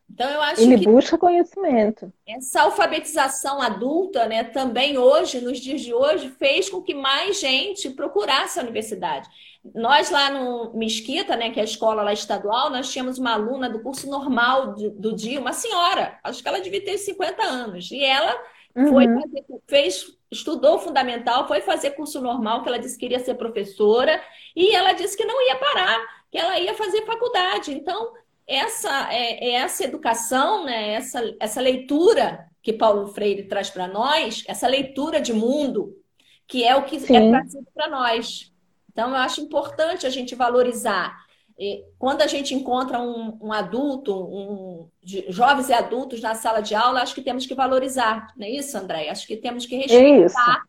então 0.10 0.29
eu 0.29 0.41
acho 0.41 0.62
ele 0.62 0.77
que 0.77 0.86
busca 0.86 1.17
conhecimento. 1.17 2.12
Essa 2.27 2.62
alfabetização 2.62 3.62
adulta, 3.62 4.25
né, 4.27 4.45
também 4.45 4.97
hoje, 4.97 5.41
nos 5.41 5.60
dias 5.60 5.81
de 5.81 5.93
hoje, 5.93 6.29
fez 6.29 6.69
com 6.69 6.81
que 6.81 6.93
mais 6.93 7.39
gente 7.39 7.89
procurasse 7.89 8.60
a 8.60 8.63
universidade. 8.63 9.27
Nós 9.76 10.10
lá 10.10 10.32
no 10.32 10.74
Mesquita, 10.74 11.36
né, 11.36 11.52
que 11.52 11.60
é 11.60 11.62
a 11.62 11.65
escola 11.65 12.02
lá 12.02 12.12
estadual, 12.12 12.71
nós 12.71 12.91
tínhamos 12.91 13.19
uma 13.19 13.34
aluna 13.34 13.69
do 13.69 13.82
curso 13.82 14.10
normal 14.10 14.74
do, 14.74 14.89
do 14.89 15.15
dia, 15.15 15.39
uma 15.39 15.54
senhora, 15.54 16.19
acho 16.24 16.41
que 16.41 16.47
ela 16.47 16.60
devia 16.60 16.84
ter 16.84 16.97
50 16.97 17.43
anos, 17.43 17.91
e 17.91 18.04
ela 18.04 18.36
uhum. 18.76 18.88
foi 18.88 19.06
fazer, 19.06 19.45
fez, 19.67 20.17
estudou 20.32 20.80
fundamental, 20.80 21.47
foi 21.47 21.62
fazer 21.62 21.91
curso 21.91 22.19
normal, 22.19 22.63
que 22.63 22.69
ela 22.69 22.80
disse 22.80 22.95
que 22.95 23.06
queria 23.06 23.19
ser 23.19 23.36
professora, 23.36 24.19
e 24.56 24.76
ela 24.76 24.93
disse 24.93 25.15
que 25.15 25.26
não 25.26 25.47
ia 25.47 25.56
parar, 25.56 26.00
que 26.32 26.39
ela 26.39 26.60
ia 26.60 26.74
fazer 26.74 27.06
faculdade. 27.06 27.71
Então, 27.71 28.13
essa 28.47 29.13
é, 29.13 29.50
é 29.50 29.52
essa 29.54 29.84
educação, 29.84 30.65
né, 30.65 30.93
essa, 30.93 31.36
essa 31.39 31.62
leitura 31.62 32.47
que 32.63 32.74
Paulo 32.74 33.08
Freire 33.08 33.43
traz 33.43 33.69
para 33.69 33.88
nós, 33.88 34.43
essa 34.47 34.67
leitura 34.67 35.21
de 35.21 35.34
mundo, 35.34 35.95
que 36.47 36.63
é 36.63 36.76
o 36.76 36.84
que 36.84 36.97
é 36.97 37.00
Sim. 37.00 37.15
é 37.15 37.30
trazido 37.30 37.67
para 37.74 37.89
nós. 37.89 38.50
Então, 38.91 39.10
eu 39.10 39.15
acho 39.15 39.41
importante 39.41 40.06
a 40.06 40.10
gente 40.10 40.36
valorizar. 40.36 41.17
Quando 41.97 42.21
a 42.21 42.27
gente 42.27 42.56
encontra 42.56 42.99
um, 42.99 43.38
um 43.41 43.54
adulto, 43.54 44.13
um, 44.13 44.89
jovens 45.30 45.69
e 45.69 45.73
adultos 45.73 46.19
na 46.19 46.34
sala 46.34 46.60
de 46.60 46.73
aula, 46.73 47.01
acho 47.01 47.13
que 47.13 47.21
temos 47.21 47.45
que 47.45 47.54
valorizar, 47.54 48.34
não 48.36 48.47
é 48.47 48.49
isso, 48.49 48.75
André? 48.77 49.10
Acho 49.10 49.27
que 49.27 49.38
temos 49.38 49.65
que 49.65 49.75
respeitar 49.75 50.63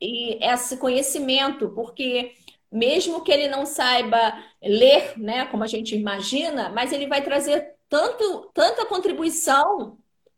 e 0.00 0.38
esse 0.44 0.76
conhecimento, 0.76 1.70
porque 1.70 2.32
mesmo 2.70 3.22
que 3.22 3.32
ele 3.32 3.48
não 3.48 3.64
saiba 3.64 4.36
ler, 4.62 5.18
né, 5.18 5.46
como 5.46 5.64
a 5.64 5.66
gente 5.66 5.96
imagina, 5.96 6.68
mas 6.70 6.92
ele 6.92 7.06
vai 7.06 7.22
trazer 7.22 7.74
tanto, 7.88 8.50
tanta 8.52 8.84
contribuição 8.84 9.96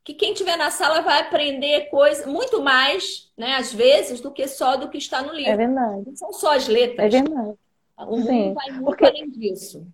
que 0.08 0.14
quem 0.14 0.32
estiver 0.32 0.56
na 0.56 0.70
sala 0.70 1.02
vai 1.02 1.20
aprender 1.20 1.90
coisa 1.90 2.26
muito 2.26 2.62
mais, 2.62 3.30
né, 3.36 3.56
às 3.56 3.74
vezes, 3.74 4.22
do 4.22 4.30
que 4.30 4.48
só 4.48 4.74
do 4.74 4.88
que 4.88 4.96
está 4.96 5.20
no 5.20 5.34
livro. 5.34 5.52
É 5.52 5.56
verdade. 5.56 6.02
Não 6.06 6.16
são 6.16 6.32
só 6.32 6.56
as 6.56 6.66
letras. 6.66 7.12
É 7.12 7.20
verdade. 7.22 7.54
O 7.98 8.16
mundo 8.16 8.26
Sim, 8.26 8.54
vai 8.54 8.70
muito 8.70 8.84
porque... 8.86 9.04
além 9.04 9.28
disso. 9.28 9.86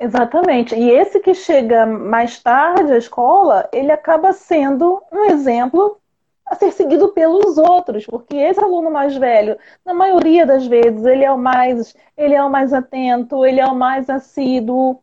Exatamente. 0.00 0.74
E 0.74 0.88
esse 0.88 1.20
que 1.20 1.34
chega 1.34 1.84
mais 1.84 2.42
tarde 2.42 2.94
à 2.94 2.96
escola, 2.96 3.68
ele 3.74 3.92
acaba 3.92 4.32
sendo 4.32 5.02
um 5.12 5.26
exemplo 5.26 5.98
a 6.46 6.54
ser 6.54 6.72
seguido 6.72 7.10
pelos 7.10 7.58
outros, 7.58 8.06
porque 8.06 8.36
esse 8.36 8.58
aluno 8.58 8.90
mais 8.90 9.14
velho, 9.18 9.58
na 9.84 9.92
maioria 9.92 10.46
das 10.46 10.66
vezes, 10.66 11.04
ele 11.04 11.24
é 11.24 11.30
o 11.30 11.36
mais, 11.36 11.94
ele 12.16 12.34
é 12.34 12.42
o 12.42 12.48
mais 12.48 12.72
atento, 12.72 13.44
ele 13.44 13.60
é 13.60 13.66
o 13.66 13.74
mais 13.74 14.08
assíduo, 14.08 14.98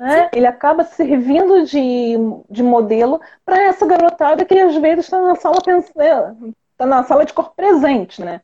né? 0.00 0.30
Ele 0.34 0.46
acaba 0.46 0.82
servindo 0.82 1.62
de, 1.66 2.14
de 2.48 2.62
modelo 2.62 3.20
para 3.44 3.62
essa 3.64 3.84
garotada 3.86 4.46
que 4.46 4.58
às 4.58 4.74
vezes 4.76 5.04
está 5.04 5.20
na 5.20 5.34
sala 5.34 5.60
pensando, 5.62 6.54
está 6.72 6.86
na 6.86 7.04
sala 7.04 7.26
de 7.26 7.34
corpo 7.34 7.54
presente, 7.54 8.24
né? 8.24 8.40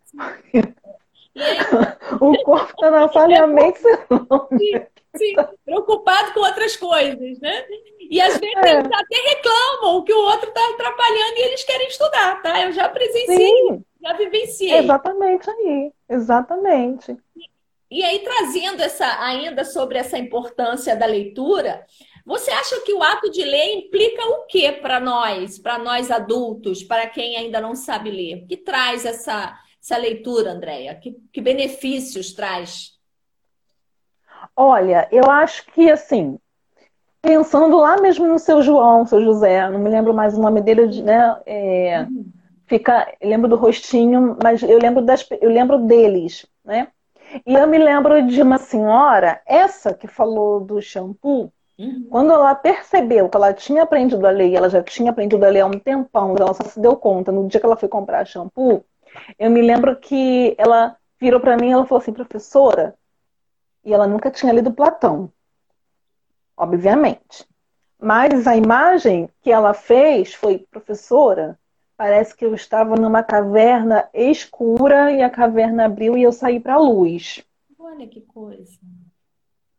o 2.20 2.42
corpo 2.44 2.70
está 2.74 2.90
na 2.90 3.08
sala 3.08 3.32
e 3.32 3.36
a 3.36 3.46
mente 3.46 3.78
sim, 3.78 3.88
sim, 5.16 5.34
preocupado 5.64 6.34
com 6.34 6.40
outras 6.40 6.76
coisas, 6.76 7.40
né? 7.40 7.64
E 8.10 8.20
às 8.20 8.36
vezes 8.36 8.56
é. 8.56 8.78
eles 8.78 8.90
até 8.92 9.16
reclamam 9.16 10.04
que 10.04 10.12
o 10.12 10.24
outro 10.26 10.50
está 10.50 10.60
atrapalhando 10.74 11.38
e 11.38 11.42
eles 11.42 11.64
querem 11.64 11.88
estudar, 11.88 12.42
tá? 12.42 12.64
Eu 12.64 12.72
já 12.72 12.88
presenciei, 12.90 13.38
Sim. 13.38 13.84
já 14.02 14.12
vivenciei. 14.12 14.78
Exatamente 14.78 15.50
aí, 15.50 15.92
exatamente. 16.08 17.16
E, 17.90 18.02
aí, 18.02 18.20
trazendo 18.20 18.82
essa 18.82 19.22
ainda 19.22 19.64
sobre 19.64 19.98
essa 19.98 20.18
importância 20.18 20.96
da 20.96 21.06
leitura, 21.06 21.84
você 22.24 22.50
acha 22.50 22.80
que 22.80 22.92
o 22.92 23.02
ato 23.02 23.30
de 23.30 23.44
ler 23.44 23.76
implica 23.76 24.24
o 24.24 24.46
que 24.46 24.72
para 24.72 24.98
nós, 24.98 25.58
para 25.58 25.78
nós 25.78 26.10
adultos, 26.10 26.82
para 26.82 27.06
quem 27.06 27.36
ainda 27.36 27.60
não 27.60 27.76
sabe 27.76 28.10
ler? 28.10 28.42
O 28.42 28.46
que 28.46 28.56
traz 28.56 29.04
essa, 29.04 29.56
essa 29.80 29.96
leitura, 29.96 30.50
Andréia? 30.50 30.96
Que, 30.96 31.16
que 31.32 31.40
benefícios 31.40 32.32
traz? 32.32 32.96
Olha, 34.56 35.08
eu 35.12 35.30
acho 35.30 35.64
que 35.66 35.88
assim, 35.88 36.38
pensando 37.22 37.76
lá 37.76 38.00
mesmo 38.00 38.26
no 38.26 38.38
seu 38.38 38.60
João, 38.60 39.06
seu 39.06 39.22
José, 39.22 39.68
não 39.70 39.78
me 39.78 39.90
lembro 39.90 40.12
mais 40.12 40.36
o 40.36 40.40
nome 40.40 40.60
dele, 40.60 41.02
né? 41.02 41.40
É, 41.46 42.06
fica, 42.66 43.12
eu 43.20 43.28
lembro 43.28 43.48
do 43.48 43.56
rostinho, 43.56 44.36
mas 44.42 44.62
eu 44.62 44.78
lembro 44.78 45.02
das, 45.02 45.26
eu 45.40 45.50
lembro 45.50 45.78
deles, 45.78 46.44
né? 46.64 46.88
E 47.44 47.54
eu 47.54 47.66
me 47.66 47.78
lembro 47.78 48.26
de 48.26 48.40
uma 48.42 48.58
senhora, 48.58 49.40
essa 49.46 49.92
que 49.92 50.06
falou 50.06 50.60
do 50.60 50.80
shampoo, 50.80 51.52
uhum. 51.78 52.06
quando 52.10 52.32
ela 52.32 52.54
percebeu 52.54 53.28
que 53.28 53.36
ela 53.36 53.52
tinha 53.52 53.82
aprendido 53.82 54.26
a 54.26 54.30
ler, 54.30 54.54
ela 54.54 54.70
já 54.70 54.82
tinha 54.82 55.10
aprendido 55.10 55.44
a 55.44 55.48
ler 55.48 55.60
há 55.60 55.66
um 55.66 55.78
tempão, 55.78 56.34
ela 56.38 56.54
só 56.54 56.64
se 56.64 56.80
deu 56.80 56.96
conta 56.96 57.32
no 57.32 57.48
dia 57.48 57.60
que 57.60 57.66
ela 57.66 57.76
foi 57.76 57.88
comprar 57.88 58.26
shampoo, 58.26 58.84
eu 59.38 59.50
me 59.50 59.62
lembro 59.62 59.96
que 59.96 60.54
ela 60.58 60.96
virou 61.18 61.40
para 61.40 61.56
mim 61.56 61.68
e 61.68 61.72
ela 61.72 61.86
falou 61.86 62.00
assim, 62.00 62.12
professora, 62.12 62.94
e 63.84 63.92
ela 63.92 64.06
nunca 64.06 64.30
tinha 64.30 64.52
lido 64.52 64.72
Platão 64.72 65.30
obviamente. 66.56 67.46
Mas 67.98 68.46
a 68.46 68.56
imagem 68.56 69.28
que 69.42 69.50
ela 69.50 69.74
fez 69.74 70.34
foi, 70.34 70.58
professora, 70.58 71.58
parece 71.96 72.36
que 72.36 72.44
eu 72.44 72.54
estava 72.54 72.94
numa 72.96 73.22
caverna 73.22 74.08
escura 74.12 75.10
e 75.10 75.22
a 75.22 75.30
caverna 75.30 75.86
abriu 75.86 76.16
e 76.16 76.22
eu 76.22 76.32
saí 76.32 76.60
para 76.60 76.74
a 76.74 76.78
luz. 76.78 77.44
Olha 77.78 78.06
que 78.06 78.20
coisa. 78.20 78.78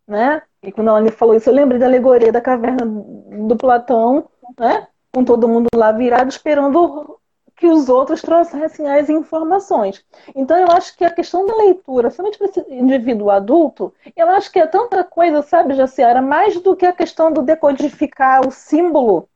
Né? 0.08 0.41
E 0.63 0.71
quando 0.71 0.88
ela 0.88 1.01
me 1.01 1.12
falou 1.12 1.36
isso, 1.36 1.49
eu 1.49 1.53
lembrei 1.53 1.80
da 1.80 1.86
alegoria 1.86 2.32
da 2.32 2.41
caverna 2.41 2.86
do 2.86 3.56
Platão, 3.56 4.30
né? 4.58 4.88
Com 5.13 5.23
todo 5.23 5.47
mundo 5.47 5.67
lá 5.75 5.91
virado 5.91 6.30
esperando 6.30 7.19
que 7.58 7.67
os 7.67 7.89
outros 7.89 8.21
trouxessem 8.21 8.88
as 8.89 9.10
informações. 9.10 10.06
Então, 10.36 10.56
eu 10.58 10.67
acho 10.67 10.95
que 10.95 11.03
a 11.03 11.10
questão 11.10 11.45
da 11.45 11.56
leitura, 11.56 12.12
somente 12.12 12.38
para 12.38 12.47
esse 12.47 12.60
indivíduo 12.69 13.32
adulto, 13.32 13.93
eu 14.15 14.30
acho 14.30 14.51
que 14.51 14.60
é 14.60 14.67
tanta 14.67 15.03
coisa, 15.03 15.41
sabe, 15.41 15.73
Jaciara, 15.73 16.21
mais 16.21 16.60
do 16.62 16.75
que 16.75 16.86
a 16.86 16.93
questão 16.93 17.32
do 17.32 17.41
decodificar 17.41 18.47
o 18.47 18.51
símbolo, 18.51 19.27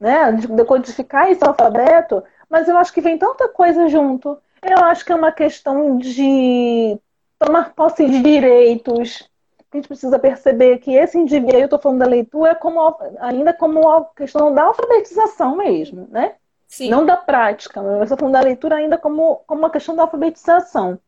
né, 0.00 0.32
de 0.32 0.46
decodificar 0.48 1.30
esse 1.30 1.46
alfabeto, 1.46 2.24
mas 2.48 2.66
eu 2.66 2.76
acho 2.78 2.92
que 2.92 3.02
vem 3.02 3.18
tanta 3.18 3.48
coisa 3.48 3.86
junto. 3.86 4.38
Eu 4.62 4.78
acho 4.84 5.04
que 5.04 5.12
é 5.12 5.14
uma 5.14 5.30
questão 5.30 5.98
de 5.98 6.98
tomar 7.38 7.74
posse 7.74 8.06
de 8.06 8.22
direitos. 8.22 9.28
A 9.72 9.76
gente 9.76 9.86
precisa 9.86 10.18
perceber 10.18 10.78
que 10.78 10.94
esse 10.94 11.18
indivíduo, 11.18 11.60
eu 11.60 11.64
estou 11.64 11.78
falando 11.78 12.00
da 12.00 12.06
leitura, 12.06 12.52
é 12.52 12.54
como, 12.54 12.96
ainda 13.20 13.52
como 13.52 13.88
a 13.88 14.04
questão 14.16 14.52
da 14.52 14.64
alfabetização 14.64 15.56
mesmo, 15.56 16.08
né? 16.10 16.34
Sim. 16.66 16.88
Não 16.88 17.04
da 17.04 17.16
prática, 17.16 17.82
mas 17.82 17.96
eu 17.96 18.02
estou 18.02 18.18
falando 18.18 18.34
da 18.34 18.40
leitura 18.40 18.76
ainda 18.76 18.96
como, 18.96 19.42
como 19.46 19.60
uma 19.60 19.70
questão 19.70 19.94
da 19.94 20.02
alfabetização. 20.02 20.98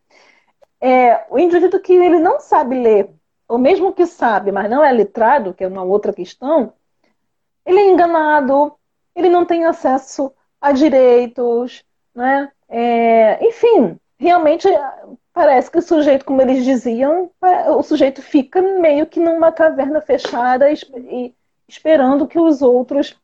É, 0.80 1.24
o 1.30 1.38
indivíduo 1.38 1.80
que 1.80 1.92
ele 1.92 2.18
não 2.18 2.40
sabe 2.40 2.80
ler, 2.80 3.10
ou 3.48 3.58
mesmo 3.58 3.92
que 3.92 4.04
sabe, 4.06 4.50
mas 4.50 4.68
não 4.68 4.82
é 4.82 4.90
letrado, 4.92 5.54
que 5.54 5.62
é 5.62 5.68
uma 5.68 5.82
outra 5.84 6.12
questão, 6.12 6.72
ele 7.64 7.78
é 7.78 7.90
enganado, 7.90 8.76
ele 9.14 9.28
não 9.28 9.44
tem 9.44 9.64
acesso 9.64 10.32
a 10.60 10.72
direitos, 10.72 11.84
né? 12.14 12.50
É, 12.68 13.44
enfim, 13.46 13.98
realmente 14.18 14.68
parece 15.32 15.70
que 15.70 15.78
o 15.78 15.82
sujeito, 15.82 16.24
como 16.24 16.40
eles 16.40 16.64
diziam, 16.64 17.30
o 17.76 17.82
sujeito 17.82 18.22
fica 18.22 18.62
meio 18.62 19.06
que 19.06 19.20
numa 19.20 19.50
caverna 19.50 20.00
fechada 20.00 20.66
e 20.70 21.34
esperando 21.68 22.26
que 22.26 22.38
os 22.38 22.62
outros 22.62 23.16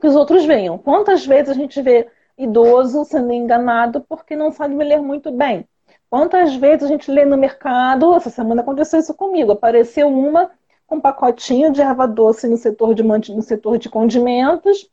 que 0.00 0.06
os 0.06 0.14
outros 0.14 0.44
venham. 0.44 0.78
Quantas 0.78 1.26
vezes 1.26 1.50
a 1.50 1.54
gente 1.54 1.80
vê 1.82 2.08
idoso 2.36 3.04
sendo 3.04 3.32
enganado 3.32 4.04
porque 4.08 4.36
não 4.36 4.52
sabe 4.52 4.76
ler 4.76 5.00
muito 5.00 5.30
bem? 5.32 5.66
Quantas 6.08 6.54
vezes 6.54 6.84
a 6.84 6.88
gente 6.88 7.10
lê 7.10 7.24
no 7.24 7.36
mercado, 7.36 8.14
essa 8.14 8.30
semana 8.30 8.62
aconteceu 8.62 9.00
isso 9.00 9.12
comigo, 9.12 9.52
apareceu 9.52 10.08
uma 10.08 10.50
um 10.90 11.00
pacotinho 11.00 11.72
de 11.72 11.82
erva 11.82 12.06
doce 12.06 12.48
no 12.48 12.56
setor 12.56 12.94
de, 12.94 13.02
no 13.02 13.42
setor 13.42 13.78
de 13.78 13.88
condimentos, 13.88 14.90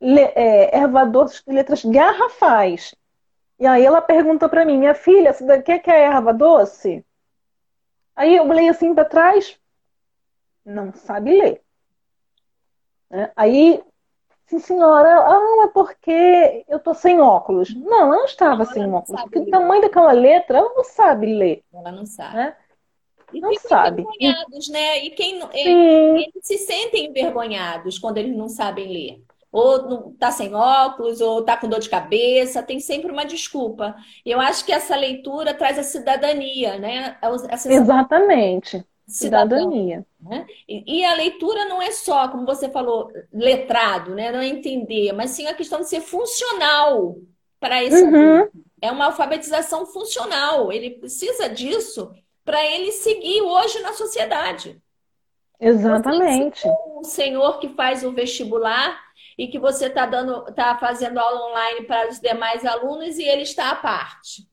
le, 0.00 0.20
é, 0.20 0.76
erva 0.76 1.04
doce 1.04 1.42
de 1.46 1.52
letras 1.52 1.84
garrafais. 1.84 2.94
E 3.58 3.66
aí 3.66 3.84
ela 3.84 4.02
pergunta 4.02 4.48
para 4.48 4.64
mim, 4.64 4.78
minha 4.78 4.94
filha, 4.94 5.32
você 5.32 5.44
daqui 5.44 5.72
é 5.72 5.78
que 5.78 5.90
é 5.90 6.04
erva 6.04 6.32
doce? 6.32 7.04
Aí 8.14 8.36
eu 8.36 8.48
olhei 8.48 8.68
assim 8.68 8.94
para 8.94 9.04
trás, 9.04 9.58
não 10.64 10.92
sabe 10.92 11.38
ler. 11.38 11.62
Né? 13.10 13.30
Aí 13.36 13.82
Sim, 14.46 14.60
senhora. 14.60 15.08
Ah, 15.08 15.64
é 15.64 15.68
porque 15.68 16.64
eu 16.68 16.78
tô 16.78 16.94
sem 16.94 17.20
óculos. 17.20 17.74
Não, 17.74 17.98
ela 17.98 18.16
não 18.16 18.24
estava 18.24 18.64
sem 18.64 18.88
óculos. 18.92 19.20
Porque 19.22 19.40
o 19.40 19.50
tamanho 19.50 19.82
daquela 19.82 20.12
letra, 20.12 20.58
ela 20.58 20.72
não 20.72 20.84
sabe 20.84 21.26
ler. 21.26 21.64
Ela 21.74 21.90
não 21.90 22.06
sabe. 22.06 22.36
Né? 22.36 22.56
E 23.32 23.40
não 23.40 23.54
sabe. 23.54 24.02
envergonhados, 24.02 24.68
né? 24.68 25.04
E 25.04 25.10
quem 25.10 25.40
eles 25.52 26.32
se 26.42 26.58
sentem 26.58 27.06
envergonhados 27.06 27.98
quando 27.98 28.18
eles 28.18 28.36
não 28.36 28.48
sabem 28.48 28.88
ler. 28.88 29.22
Ou 29.50 29.82
não 29.88 30.12
tá 30.12 30.30
sem 30.30 30.54
óculos, 30.54 31.20
ou 31.20 31.42
tá 31.42 31.56
com 31.56 31.68
dor 31.68 31.80
de 31.80 31.88
cabeça, 31.88 32.62
tem 32.62 32.78
sempre 32.78 33.10
uma 33.10 33.24
desculpa. 33.24 33.96
Eu 34.24 34.40
acho 34.40 34.64
que 34.64 34.72
essa 34.72 34.94
leitura 34.94 35.54
traz 35.54 35.78
a 35.78 35.82
cidadania, 35.82 36.78
né? 36.78 37.16
Essa 37.48 37.72
Exatamente 37.72 38.84
cidadania. 39.06 40.04
Né? 40.20 40.46
E, 40.68 40.98
e, 40.98 41.04
a 41.04 41.14
leitura 41.14 41.64
não 41.66 41.80
é 41.80 41.92
só, 41.92 42.28
como 42.28 42.44
você 42.44 42.68
falou, 42.68 43.10
letrado, 43.32 44.14
né? 44.14 44.32
não 44.32 44.40
é 44.40 44.48
entender, 44.48 45.12
mas 45.12 45.30
sim 45.30 45.46
a 45.46 45.54
questão 45.54 45.80
de 45.80 45.88
ser 45.88 46.00
funcional 46.00 47.16
para 47.60 47.82
esse 47.82 48.02
uhum. 48.02 48.48
É 48.82 48.90
uma 48.90 49.06
alfabetização 49.06 49.86
funcional. 49.86 50.70
Ele 50.70 50.90
precisa 50.90 51.48
disso 51.48 52.12
para 52.46 52.64
ele 52.64 52.90
seguir 52.92 53.42
hoje 53.42 53.78
na 53.80 53.92
sociedade. 53.92 54.80
Exatamente. 55.60 56.66
O 56.96 57.04
senhor 57.04 57.58
que 57.58 57.68
faz 57.68 58.02
o 58.02 58.12
vestibular 58.12 58.98
e 59.36 59.48
que 59.48 59.58
você 59.58 59.88
está 59.88 60.06
dando, 60.06 60.44
tá 60.54 60.78
fazendo 60.78 61.18
aula 61.18 61.50
online 61.50 61.82
para 61.82 62.08
os 62.08 62.18
demais 62.18 62.64
alunos 62.64 63.18
e 63.18 63.24
ele 63.24 63.42
está 63.42 63.70
à 63.70 63.76
parte. 63.76 64.48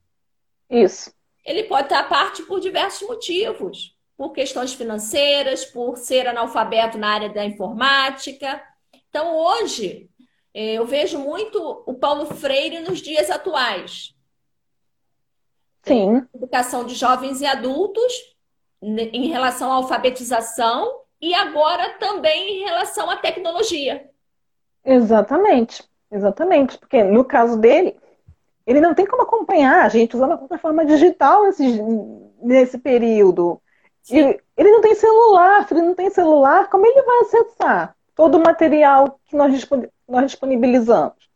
Isso. 0.69 1.13
Ele 1.45 1.63
pode 1.63 1.83
estar 1.83 1.99
à 1.99 2.03
parte 2.03 2.43
por 2.43 2.59
diversos 2.59 3.07
motivos 3.07 3.93
por 4.17 4.31
questões 4.31 4.73
financeiras, 4.73 5.65
por 5.65 5.97
ser 5.97 6.27
analfabeto 6.27 6.97
na 6.97 7.09
área 7.09 7.29
da 7.29 7.43
informática. 7.43 8.61
Então, 9.09 9.35
hoje, 9.35 10.09
eh, 10.53 10.73
eu 10.73 10.85
vejo 10.85 11.19
muito 11.19 11.83
o 11.85 11.93
Paulo 11.93 12.25
Freire 12.27 12.79
nos 12.79 13.01
dias 13.01 13.29
atuais. 13.29 14.15
Sim. 15.83 16.25
Educação 16.33 16.85
de 16.85 16.95
jovens 16.95 17.41
e 17.41 17.45
adultos 17.45 18.13
em 18.81 19.27
relação 19.27 19.71
à 19.71 19.75
alfabetização 19.75 21.01
e 21.21 21.33
agora 21.33 21.97
também 21.99 22.61
em 22.61 22.65
relação 22.65 23.09
à 23.09 23.15
tecnologia. 23.15 24.09
Exatamente, 24.83 25.83
exatamente. 26.11 26.77
Porque 26.77 27.03
no 27.03 27.23
caso 27.23 27.57
dele, 27.57 27.95
ele 28.65 28.81
não 28.81 28.93
tem 28.93 29.05
como 29.05 29.21
acompanhar 29.21 29.85
a 29.85 29.89
gente 29.89 30.15
usando 30.15 30.33
a 30.33 30.37
plataforma 30.37 30.85
digital 30.85 31.47
esses 31.47 31.79
nesse 32.41 32.77
período. 32.77 33.61
E 34.11 34.17
ele 34.57 34.71
não 34.71 34.81
tem 34.81 34.95
celular, 34.95 35.65
se 35.65 35.73
ele 35.73 35.81
não 35.81 35.95
tem 35.95 36.09
celular, 36.09 36.69
como 36.69 36.85
ele 36.85 37.01
vai 37.01 37.19
acessar 37.19 37.95
todo 38.13 38.35
o 38.35 38.43
material 38.43 39.17
que 39.25 39.35
nós, 39.35 39.67
nós 40.07 40.25
disponibilizamos? 40.25 41.29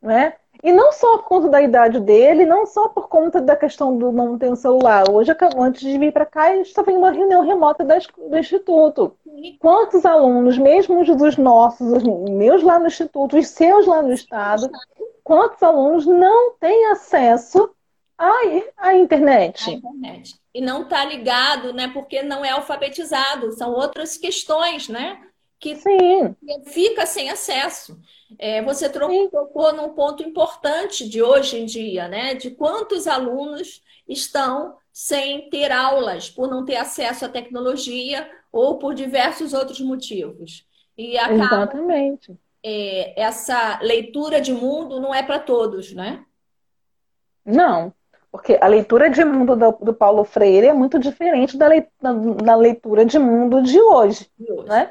Né? 0.00 0.34
E 0.62 0.70
não 0.70 0.92
só 0.92 1.18
por 1.18 1.24
conta 1.24 1.48
da 1.48 1.60
idade 1.60 1.98
dele, 1.98 2.46
não 2.46 2.64
só 2.66 2.88
por 2.88 3.08
conta 3.08 3.40
da 3.40 3.56
questão 3.56 3.96
do 3.98 4.12
não 4.12 4.38
ter 4.38 4.48
um 4.48 4.54
celular. 4.54 5.10
Hoje, 5.10 5.32
antes 5.56 5.80
de 5.80 5.98
vir 5.98 6.12
para 6.12 6.24
cá, 6.24 6.54
eu 6.54 6.62
estava 6.62 6.92
em 6.92 6.96
uma 6.96 7.10
reunião 7.10 7.44
remota 7.44 7.84
do 7.84 8.38
Instituto. 8.38 9.16
Quantos 9.58 10.06
alunos, 10.06 10.56
mesmo 10.56 11.04
dos 11.16 11.36
nossos, 11.36 11.92
os 11.92 12.04
meus 12.04 12.62
lá 12.62 12.78
no 12.78 12.86
Instituto, 12.86 13.36
os 13.36 13.48
seus 13.48 13.86
lá 13.86 14.02
no 14.02 14.12
Estado, 14.12 14.70
quantos 15.24 15.60
alunos 15.64 16.06
não 16.06 16.52
têm 16.60 16.86
acesso 16.92 17.68
à, 18.16 18.30
à 18.76 18.94
internet? 18.94 19.68
A 19.68 19.72
internet. 19.72 20.34
E 20.54 20.60
não 20.60 20.82
está 20.82 21.04
ligado, 21.04 21.72
né? 21.72 21.90
Porque 21.92 22.22
não 22.22 22.44
é 22.44 22.50
alfabetizado. 22.50 23.50
São 23.52 23.72
outras 23.72 24.16
questões, 24.16 24.88
né? 24.88 25.18
Que 25.62 25.76
Sim. 25.76 26.34
fica 26.64 27.06
sem 27.06 27.30
acesso. 27.30 27.96
É, 28.36 28.60
você 28.62 28.88
tocou 28.88 29.72
num 29.72 29.90
ponto 29.90 30.20
importante 30.20 31.08
de 31.08 31.22
hoje 31.22 31.56
em 31.56 31.64
dia, 31.64 32.08
né? 32.08 32.34
De 32.34 32.50
quantos 32.50 33.06
alunos 33.06 33.80
estão 34.08 34.76
sem 34.92 35.48
ter 35.50 35.70
aulas, 35.70 36.28
por 36.28 36.50
não 36.50 36.64
ter 36.64 36.74
acesso 36.74 37.24
à 37.24 37.28
tecnologia 37.28 38.28
ou 38.50 38.76
por 38.76 38.92
diversos 38.92 39.52
outros 39.52 39.80
motivos. 39.80 40.66
E 40.98 41.16
acaba, 41.16 41.44
Exatamente. 41.44 42.36
É, 42.60 43.22
essa 43.22 43.78
leitura 43.82 44.40
de 44.40 44.52
mundo 44.52 44.98
não 44.98 45.14
é 45.14 45.22
para 45.22 45.38
todos, 45.38 45.92
né? 45.92 46.24
Não, 47.46 47.94
porque 48.32 48.58
a 48.60 48.66
leitura 48.66 49.08
de 49.08 49.24
mundo 49.24 49.54
do, 49.54 49.70
do 49.80 49.94
Paulo 49.94 50.24
Freire 50.24 50.66
é 50.66 50.72
muito 50.72 50.98
diferente 50.98 51.56
da, 51.56 51.68
leitura, 51.68 52.14
da 52.42 52.56
leitura 52.56 53.04
de 53.04 53.16
mundo 53.16 53.62
de 53.62 53.80
hoje, 53.80 54.28
de 54.36 54.50
hoje. 54.50 54.68
né? 54.68 54.90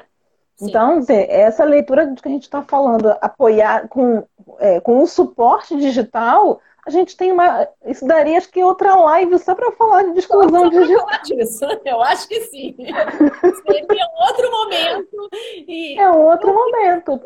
Então, 0.62 1.04
essa 1.08 1.64
leitura 1.64 2.14
que 2.14 2.28
a 2.28 2.30
gente 2.30 2.44
está 2.44 2.62
falando, 2.62 3.16
apoiar 3.20 3.88
com, 3.88 4.24
é, 4.58 4.80
com 4.80 5.02
o 5.02 5.06
suporte 5.06 5.76
digital, 5.76 6.60
a 6.86 6.90
gente 6.90 7.16
tem 7.16 7.32
uma. 7.32 7.68
Isso 7.84 8.06
daria, 8.06 8.38
acho 8.38 8.50
que, 8.50 8.62
outra 8.62 8.94
live 8.94 9.38
só 9.38 9.54
para 9.54 9.72
falar 9.72 10.04
de 10.04 10.18
exclusão 10.18 10.68
digital. 10.68 11.06
Falar 11.06 11.22
disso. 11.22 11.64
Eu 11.84 12.02
acho 12.02 12.28
que 12.28 12.40
sim. 12.42 12.76
Seria 12.78 14.08
outro 14.28 14.50
momento. 14.50 15.28
E... 15.66 15.98
É 15.98 16.10
outro 16.10 16.54
momento. 16.54 17.20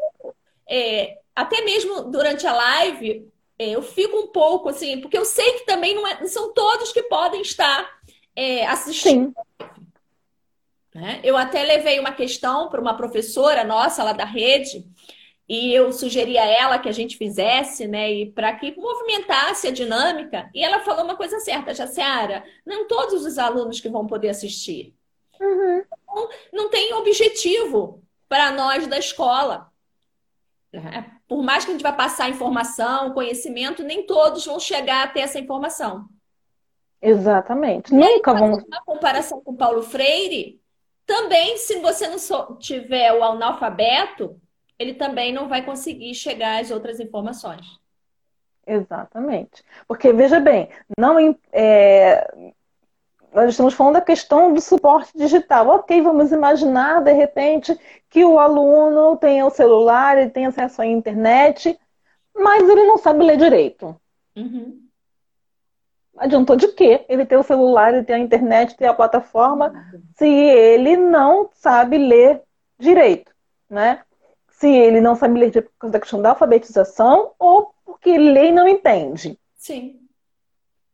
É, 0.69 1.19
até 1.35 1.63
mesmo 1.63 2.05
durante 2.05 2.47
a 2.47 2.53
live, 2.53 3.31
é, 3.59 3.71
eu 3.71 3.83
fico 3.83 4.17
um 4.19 4.27
pouco 4.27 4.69
assim, 4.69 5.01
porque 5.01 5.17
eu 5.17 5.25
sei 5.25 5.53
que 5.53 5.67
também 5.67 5.95
não, 5.95 6.07
é, 6.07 6.21
não 6.21 6.29
são 6.29 6.53
todos 6.53 6.93
que 6.93 7.03
podem 7.05 7.41
estar 7.41 7.89
é, 8.35 8.67
assistindo. 8.67 9.29
Sim. 9.29 9.77
Né? 10.97 11.21
Eu 11.23 11.37
até 11.37 11.63
levei 11.63 12.01
uma 12.01 12.11
questão 12.11 12.71
para 12.71 12.81
uma 12.81 12.97
professora 12.97 13.63
nossa 13.63 14.03
lá 14.03 14.15
da 14.15 14.25
rede, 14.25 14.83
e 15.47 15.71
eu 15.73 15.93
sugeri 15.93 16.39
a 16.39 16.47
ela 16.47 16.79
que 16.79 16.89
a 16.89 16.93
gente 16.93 17.19
fizesse, 17.19 17.87
né, 17.87 18.11
e 18.11 18.33
para 18.33 18.55
que 18.55 18.75
movimentasse 18.75 19.69
a 19.69 19.71
dinâmica, 19.71 20.49
e 20.55 20.65
ela 20.65 20.81
falou 20.81 21.05
uma 21.05 21.15
coisa 21.15 21.39
certa, 21.39 21.75
Jaciara, 21.75 22.43
não 22.65 22.89
todos 22.89 23.27
os 23.27 23.37
alunos 23.37 23.79
que 23.79 23.91
vão 23.91 24.07
poder 24.07 24.31
assistir. 24.31 24.95
Uhum. 25.39 25.85
Então, 25.85 26.29
não 26.51 26.71
tem 26.71 26.95
objetivo 26.95 28.03
para 28.27 28.51
nós 28.51 28.87
da 28.87 28.99
escola. 28.99 29.71
Né? 30.73 31.13
Por 31.29 31.43
mais 31.43 31.67
que 31.67 31.73
a 31.73 31.75
gente 31.75 31.83
vá 31.83 31.93
passar 31.93 32.31
informação, 32.31 33.13
conhecimento, 33.13 33.83
nem 33.83 34.07
todos 34.07 34.47
vão 34.47 34.59
chegar 34.59 35.05
até 35.05 35.21
essa 35.21 35.39
informação. 35.39 36.09
Exatamente. 37.03 37.93
Nunca 37.93 38.33
vão. 38.33 38.65
Na 38.67 38.81
comparação 38.81 39.43
com 39.43 39.55
Paulo 39.55 39.83
Freire, 39.83 40.59
também, 41.07 41.57
se 41.57 41.81
você 41.81 42.09
não 42.09 42.57
tiver 42.59 43.13
o 43.13 43.23
analfabeto, 43.23 44.39
ele 44.79 44.95
também 44.95 45.33
não 45.33 45.49
vai 45.49 45.65
conseguir 45.65 46.15
chegar 46.15 46.61
às 46.61 46.71
outras 46.71 47.01
informações. 47.01 47.65
Exatamente. 48.67 49.63
Porque, 49.87 50.13
veja 50.13 50.41
bem, 50.41 50.69
não 50.99 51.17
é, 51.53 52.53
nós 53.33 53.51
estamos 53.51 53.75
falando 53.75 53.95
da 53.95 54.01
questão 54.01 54.53
do 54.53 54.61
suporte 54.61 55.13
digital. 55.15 55.69
Ok, 55.69 56.01
vamos 56.01 56.33
imaginar, 56.33 57.03
de 57.03 57.13
repente, 57.13 57.79
que 58.11 58.25
o 58.25 58.39
aluno 58.39 59.17
tenha 59.17 59.47
o 59.47 59.51
celular, 59.51 60.19
ele 60.19 60.31
tem 60.31 60.47
acesso 60.47 60.83
à 60.83 60.87
internet, 60.87 61.79
mas 62.35 62.69
ele 62.69 62.85
não 62.85 62.99
sabe 62.99 63.23
ler 63.23 63.37
direito. 63.37 63.95
Uhum. 64.35 64.86
Adiantou 66.17 66.57
de 66.57 66.69
quê? 66.69 67.05
Ele 67.09 67.27
ter 67.27 67.37
o 67.37 67.43
celular, 67.43 67.93
ele 67.93 68.05
ter 68.05 68.15
a 68.15 68.19
internet, 68.19 68.77
ter 68.77 68.87
a 68.87 68.95
plataforma, 68.95 69.73
se 70.17 70.27
ele 70.27 70.97
não 70.97 71.51
sabe 71.53 71.99
ler 71.99 72.43
direito, 72.79 73.33
né? 73.69 74.03
Se 74.49 74.69
ele 74.69 75.01
não 75.01 75.15
sabe 75.15 75.39
ler 75.39 75.53
por 75.53 75.73
causa 75.79 75.93
da 75.93 76.01
questão 76.01 76.23
da 76.23 76.31
alfabetização 76.31 77.33
ou 77.39 77.75
porque 77.85 78.11
ele 78.11 78.31
lê 78.31 78.49
e 78.49 78.53
não 78.53 78.67
entende. 78.67 79.39
Sim. 79.57 80.01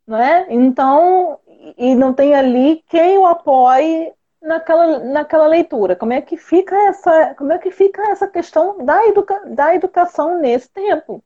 Né? 0.06 0.46
Então, 0.48 1.38
e 1.78 1.94
não 1.94 2.12
tem 2.12 2.34
ali 2.34 2.82
quem 2.88 3.18
o 3.18 3.26
apoie 3.26 4.12
naquela, 4.42 4.98
naquela 4.98 5.46
leitura. 5.46 5.94
Como 5.94 6.12
é 6.12 6.20
que 6.20 6.36
fica 6.36 6.76
essa, 6.88 7.34
como 7.36 7.52
é 7.52 7.58
que 7.58 7.70
fica 7.70 8.02
essa 8.10 8.26
questão 8.26 8.84
da, 8.84 9.06
educa, 9.06 9.42
da 9.46 9.74
educação 9.74 10.40
nesse 10.40 10.68
tempo? 10.68 11.22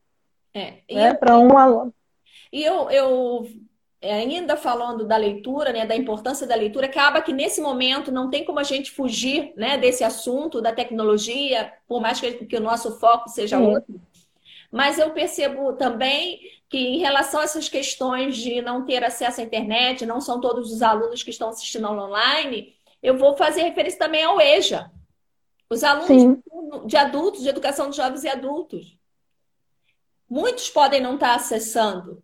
É, 0.52 0.74
né? 0.90 1.14
Para 1.14 1.38
um 1.38 1.56
aluno. 1.56 1.94
E 2.52 2.62
eu, 2.62 2.90
eu 2.90 3.46
ainda 4.12 4.56
falando 4.56 5.06
da 5.06 5.16
leitura, 5.16 5.72
né, 5.72 5.86
da 5.86 5.96
importância 5.96 6.46
da 6.46 6.54
leitura, 6.54 6.86
acaba 6.86 7.22
que 7.22 7.32
nesse 7.32 7.60
momento 7.60 8.12
não 8.12 8.28
tem 8.30 8.44
como 8.44 8.58
a 8.58 8.62
gente 8.62 8.90
fugir 8.90 9.52
né, 9.56 9.78
desse 9.78 10.04
assunto 10.04 10.60
da 10.60 10.72
tecnologia, 10.72 11.72
por 11.86 12.00
mais 12.00 12.20
que, 12.20 12.32
que 12.32 12.56
o 12.56 12.60
nosso 12.60 12.98
foco 12.98 13.28
seja 13.28 13.58
Sim. 13.58 13.66
outro. 13.66 14.00
Mas 14.70 14.98
eu 14.98 15.10
percebo 15.10 15.72
também 15.74 16.40
que, 16.68 16.78
em 16.78 16.98
relação 16.98 17.40
a 17.40 17.44
essas 17.44 17.68
questões 17.68 18.36
de 18.36 18.60
não 18.60 18.84
ter 18.84 19.02
acesso 19.04 19.40
à 19.40 19.44
internet, 19.44 20.04
não 20.04 20.20
são 20.20 20.40
todos 20.40 20.72
os 20.72 20.82
alunos 20.82 21.22
que 21.22 21.30
estão 21.30 21.48
assistindo 21.48 21.88
online, 21.88 22.74
eu 23.02 23.16
vou 23.16 23.36
fazer 23.36 23.62
referência 23.62 23.98
também 23.98 24.24
ao 24.24 24.40
EJA. 24.40 24.90
Os 25.70 25.82
alunos 25.82 26.08
Sim. 26.08 26.42
de 26.86 26.96
adultos, 26.96 27.42
de 27.42 27.48
educação 27.48 27.90
de 27.90 27.96
jovens 27.96 28.24
e 28.24 28.28
adultos. 28.28 28.98
Muitos 30.28 30.68
podem 30.68 31.00
não 31.00 31.14
estar 31.14 31.34
acessando, 31.34 32.22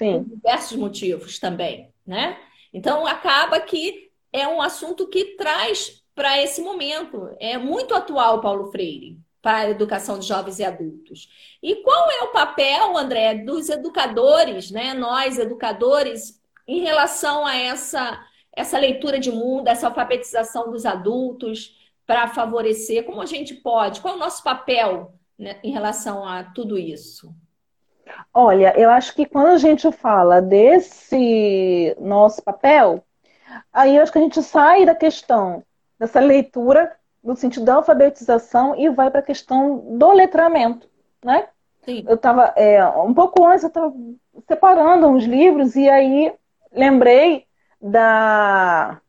Sim. 0.00 0.24
Por 0.24 0.36
diversos 0.36 0.78
motivos 0.78 1.38
também, 1.38 1.92
né? 2.06 2.38
Então 2.72 3.06
acaba 3.06 3.60
que 3.60 4.10
é 4.32 4.48
um 4.48 4.62
assunto 4.62 5.06
que 5.08 5.36
traz 5.36 6.02
para 6.14 6.42
esse 6.42 6.62
momento. 6.62 7.36
É 7.38 7.58
muito 7.58 7.94
atual, 7.94 8.40
Paulo 8.40 8.70
Freire, 8.72 9.18
para 9.42 9.58
a 9.58 9.70
educação 9.70 10.18
de 10.18 10.26
jovens 10.26 10.58
e 10.58 10.64
adultos. 10.64 11.28
E 11.62 11.76
qual 11.82 12.10
é 12.10 12.22
o 12.24 12.32
papel, 12.32 12.96
André, 12.96 13.34
dos 13.34 13.68
educadores, 13.68 14.70
né? 14.70 14.94
Nós, 14.94 15.38
educadores, 15.38 16.40
em 16.66 16.80
relação 16.80 17.44
a 17.44 17.54
essa, 17.54 18.24
essa 18.56 18.78
leitura 18.78 19.20
de 19.20 19.30
mundo, 19.30 19.68
essa 19.68 19.88
alfabetização 19.88 20.70
dos 20.70 20.86
adultos, 20.86 21.76
para 22.06 22.26
favorecer? 22.28 23.04
Como 23.04 23.20
a 23.20 23.26
gente 23.26 23.54
pode? 23.54 24.00
Qual 24.00 24.14
é 24.14 24.16
o 24.16 24.20
nosso 24.20 24.42
papel 24.42 25.14
né, 25.38 25.60
em 25.62 25.72
relação 25.72 26.24
a 26.24 26.42
tudo 26.42 26.78
isso? 26.78 27.34
Olha, 28.32 28.72
eu 28.78 28.90
acho 28.90 29.14
que 29.14 29.26
quando 29.26 29.48
a 29.48 29.58
gente 29.58 29.90
fala 29.92 30.40
desse 30.40 31.96
nosso 32.00 32.42
papel, 32.42 33.04
aí 33.72 33.96
eu 33.96 34.02
acho 34.02 34.12
que 34.12 34.18
a 34.18 34.22
gente 34.22 34.42
sai 34.42 34.84
da 34.84 34.94
questão 34.94 35.62
dessa 35.98 36.20
leitura 36.20 36.96
no 37.22 37.36
sentido 37.36 37.66
da 37.66 37.74
alfabetização 37.74 38.74
e 38.76 38.88
vai 38.88 39.10
para 39.10 39.20
a 39.20 39.24
questão 39.24 39.98
do 39.98 40.12
letramento, 40.12 40.88
né? 41.22 41.48
Sim. 41.84 42.04
Eu 42.06 42.14
estava 42.14 42.52
é, 42.56 42.84
um 42.86 43.12
pouco 43.12 43.44
antes 43.46 43.64
eu 43.64 43.68
estava 43.68 43.92
separando 44.46 45.08
uns 45.08 45.24
livros 45.24 45.76
e 45.76 45.88
aí 45.88 46.32
lembrei 46.72 47.46
da 47.80 49.00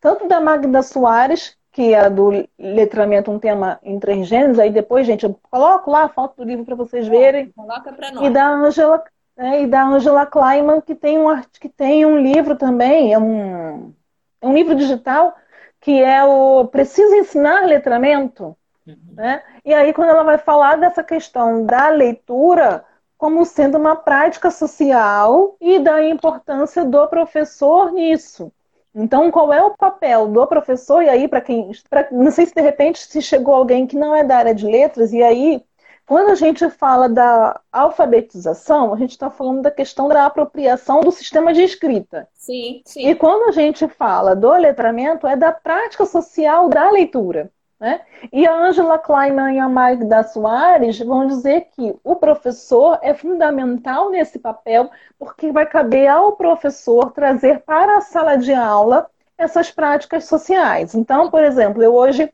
tanto 0.00 0.28
da 0.28 0.40
Magda 0.40 0.82
Soares 0.82 1.57
que 1.78 1.94
é 1.94 2.10
do 2.10 2.44
letramento 2.58 3.30
um 3.30 3.38
tema 3.38 3.78
em 3.84 4.00
três 4.00 4.26
gêneros, 4.26 4.58
aí 4.58 4.68
depois, 4.68 5.06
gente, 5.06 5.22
eu 5.22 5.38
coloco 5.48 5.92
lá 5.92 6.02
a 6.02 6.08
foto 6.08 6.38
do 6.38 6.42
livro 6.42 6.64
para 6.64 6.74
vocês 6.74 7.06
verem. 7.06 7.52
Coloca 7.52 7.92
para 7.92 8.10
nós. 8.10 8.26
E 8.26 8.30
da 8.30 8.48
Angela, 8.48 9.04
né, 9.36 9.62
e 9.62 9.66
da 9.68 9.84
Angela 9.84 10.26
Kleiman, 10.26 10.80
que 10.80 10.96
tem 10.96 11.20
um 11.20 11.40
que 11.60 11.68
tem 11.68 12.04
um 12.04 12.18
livro 12.18 12.56
também, 12.56 13.12
é 13.12 13.18
um, 13.20 13.94
é 14.42 14.46
um 14.48 14.54
livro 14.54 14.74
digital 14.74 15.36
que 15.80 16.02
é 16.02 16.24
o 16.24 16.66
Precisa 16.66 17.16
Ensinar 17.16 17.64
Letramento. 17.64 18.56
Uhum. 18.84 18.96
Né? 19.12 19.40
E 19.64 19.72
aí, 19.72 19.92
quando 19.92 20.08
ela 20.08 20.24
vai 20.24 20.36
falar 20.36 20.78
dessa 20.78 21.04
questão 21.04 21.64
da 21.64 21.90
leitura 21.90 22.84
como 23.16 23.44
sendo 23.44 23.78
uma 23.78 23.94
prática 23.94 24.50
social 24.50 25.56
e 25.60 25.78
da 25.78 26.02
importância 26.02 26.84
do 26.84 27.06
professor 27.06 27.92
nisso. 27.92 28.52
Então, 28.94 29.30
qual 29.30 29.52
é 29.52 29.62
o 29.62 29.76
papel 29.76 30.28
do 30.28 30.46
professor? 30.46 31.02
E 31.02 31.08
aí, 31.08 31.28
para 31.28 31.40
quem. 31.40 31.70
Pra, 31.88 32.08
não 32.10 32.30
sei 32.30 32.46
se 32.46 32.54
de 32.54 32.60
repente 32.60 32.98
se 32.98 33.22
chegou 33.22 33.54
alguém 33.54 33.86
que 33.86 33.96
não 33.96 34.14
é 34.14 34.24
da 34.24 34.36
área 34.38 34.54
de 34.54 34.66
letras, 34.66 35.12
e 35.12 35.22
aí 35.22 35.62
quando 36.08 36.30
a 36.30 36.34
gente 36.34 36.70
fala 36.70 37.06
da 37.06 37.60
alfabetização, 37.70 38.94
a 38.94 38.96
gente 38.96 39.10
está 39.10 39.28
falando 39.28 39.60
da 39.60 39.70
questão 39.70 40.08
da 40.08 40.24
apropriação 40.24 41.00
do 41.00 41.12
sistema 41.12 41.52
de 41.52 41.60
escrita. 41.60 42.26
Sim, 42.32 42.80
sim. 42.86 43.06
E 43.06 43.14
quando 43.14 43.50
a 43.50 43.52
gente 43.52 43.86
fala 43.86 44.34
do 44.34 44.50
letramento, 44.54 45.26
é 45.26 45.36
da 45.36 45.52
prática 45.52 46.06
social 46.06 46.70
da 46.70 46.90
leitura. 46.90 47.52
Né? 47.80 48.00
E 48.32 48.44
a 48.44 48.52
Angela 48.52 48.98
Kleiman 48.98 49.54
e 49.54 49.58
a 49.60 49.68
Magda 49.68 50.24
Soares 50.24 50.98
vão 50.98 51.28
dizer 51.28 51.68
que 51.76 51.94
o 52.02 52.16
professor 52.16 52.98
é 53.02 53.14
fundamental 53.14 54.10
nesse 54.10 54.38
papel, 54.38 54.90
porque 55.16 55.52
vai 55.52 55.64
caber 55.64 56.08
ao 56.08 56.32
professor 56.32 57.12
trazer 57.12 57.60
para 57.60 57.98
a 57.98 58.00
sala 58.00 58.36
de 58.36 58.52
aula 58.52 59.08
essas 59.36 59.70
práticas 59.70 60.24
sociais. 60.24 60.94
Então, 60.94 61.30
por 61.30 61.44
exemplo, 61.44 61.80
eu 61.80 61.94
hoje 61.94 62.32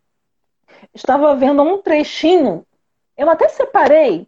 estava 0.94 1.34
vendo 1.36 1.62
um 1.62 1.80
trechinho, 1.82 2.64
eu 3.16 3.28
até 3.28 3.46
separei, 3.48 4.26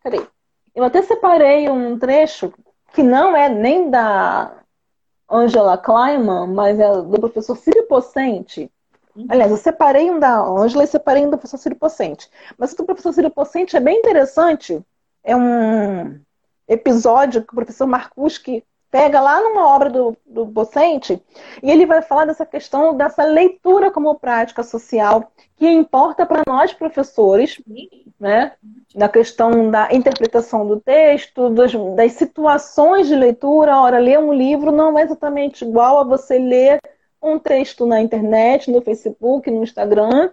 peraí, 0.00 0.24
eu 0.74 0.84
até 0.84 1.02
separei 1.02 1.68
um 1.68 1.98
trecho 1.98 2.52
que 2.92 3.02
não 3.02 3.36
é 3.36 3.48
nem 3.48 3.90
da 3.90 4.52
Angela 5.28 5.76
Kleiman, 5.76 6.46
mas 6.46 6.78
é 6.78 7.02
do 7.02 7.18
professor 7.18 7.56
Círio 7.56 7.86
Pocente, 7.88 8.70
Aliás, 9.28 9.50
eu 9.50 9.56
separei 9.56 10.10
um 10.10 10.18
da 10.18 10.40
Ângela 10.40 10.84
e 10.84 10.86
separei 10.86 11.24
um 11.24 11.30
do 11.30 11.38
professor 11.38 11.58
Ciro 11.58 11.76
Pocente. 11.76 12.28
Mas 12.56 12.72
o 12.72 12.76
do 12.76 12.84
professor 12.84 13.12
Ciro 13.12 13.30
Pocente 13.30 13.76
é 13.76 13.80
bem 13.80 13.98
interessante. 13.98 14.80
É 15.22 15.36
um 15.36 16.20
episódio 16.68 17.42
que 17.42 17.52
o 17.52 17.56
professor 17.56 17.86
Marcuski 17.86 18.64
pega 18.90 19.20
lá 19.20 19.40
numa 19.40 19.68
obra 19.68 19.88
do, 19.88 20.16
do 20.26 20.46
Pocente 20.46 21.22
e 21.62 21.70
ele 21.70 21.86
vai 21.86 22.02
falar 22.02 22.24
dessa 22.24 22.44
questão 22.44 22.96
dessa 22.96 23.24
leitura 23.24 23.90
como 23.90 24.18
prática 24.18 24.62
social 24.62 25.30
que 25.56 25.68
importa 25.68 26.26
para 26.26 26.42
nós 26.46 26.72
professores, 26.72 27.62
né? 28.18 28.52
Na 28.94 29.08
questão 29.08 29.70
da 29.70 29.92
interpretação 29.92 30.66
do 30.66 30.80
texto, 30.80 31.50
das, 31.50 31.72
das 31.94 32.12
situações 32.12 33.06
de 33.06 33.14
leitura. 33.14 33.78
Ora, 33.78 33.98
ler 33.98 34.18
um 34.18 34.32
livro 34.32 34.72
não 34.72 34.98
é 34.98 35.02
exatamente 35.02 35.64
igual 35.64 35.98
a 35.98 36.04
você 36.04 36.38
ler 36.38 36.80
um 37.22 37.38
texto 37.38 37.86
na 37.86 38.00
internet, 38.00 38.70
no 38.70 38.80
Facebook, 38.80 39.50
no 39.50 39.62
Instagram, 39.62 40.30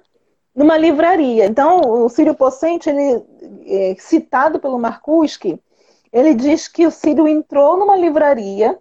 numa 0.56 0.78
livraria. 0.78 1.46
Então, 1.46 1.82
o 1.82 2.10
Círio 2.10 2.34
Pocente, 2.34 2.90
ele, 2.90 3.24
é, 3.66 3.96
citado 4.00 4.60
pelo 4.60 4.80
Marcuski, 4.80 5.62
ele 6.12 6.34
diz 6.34 6.68
que 6.68 6.86
o 6.86 6.92
Círio 6.92 7.28
entrou 7.28 7.78
numa 7.78 7.96
livraria 7.96 8.80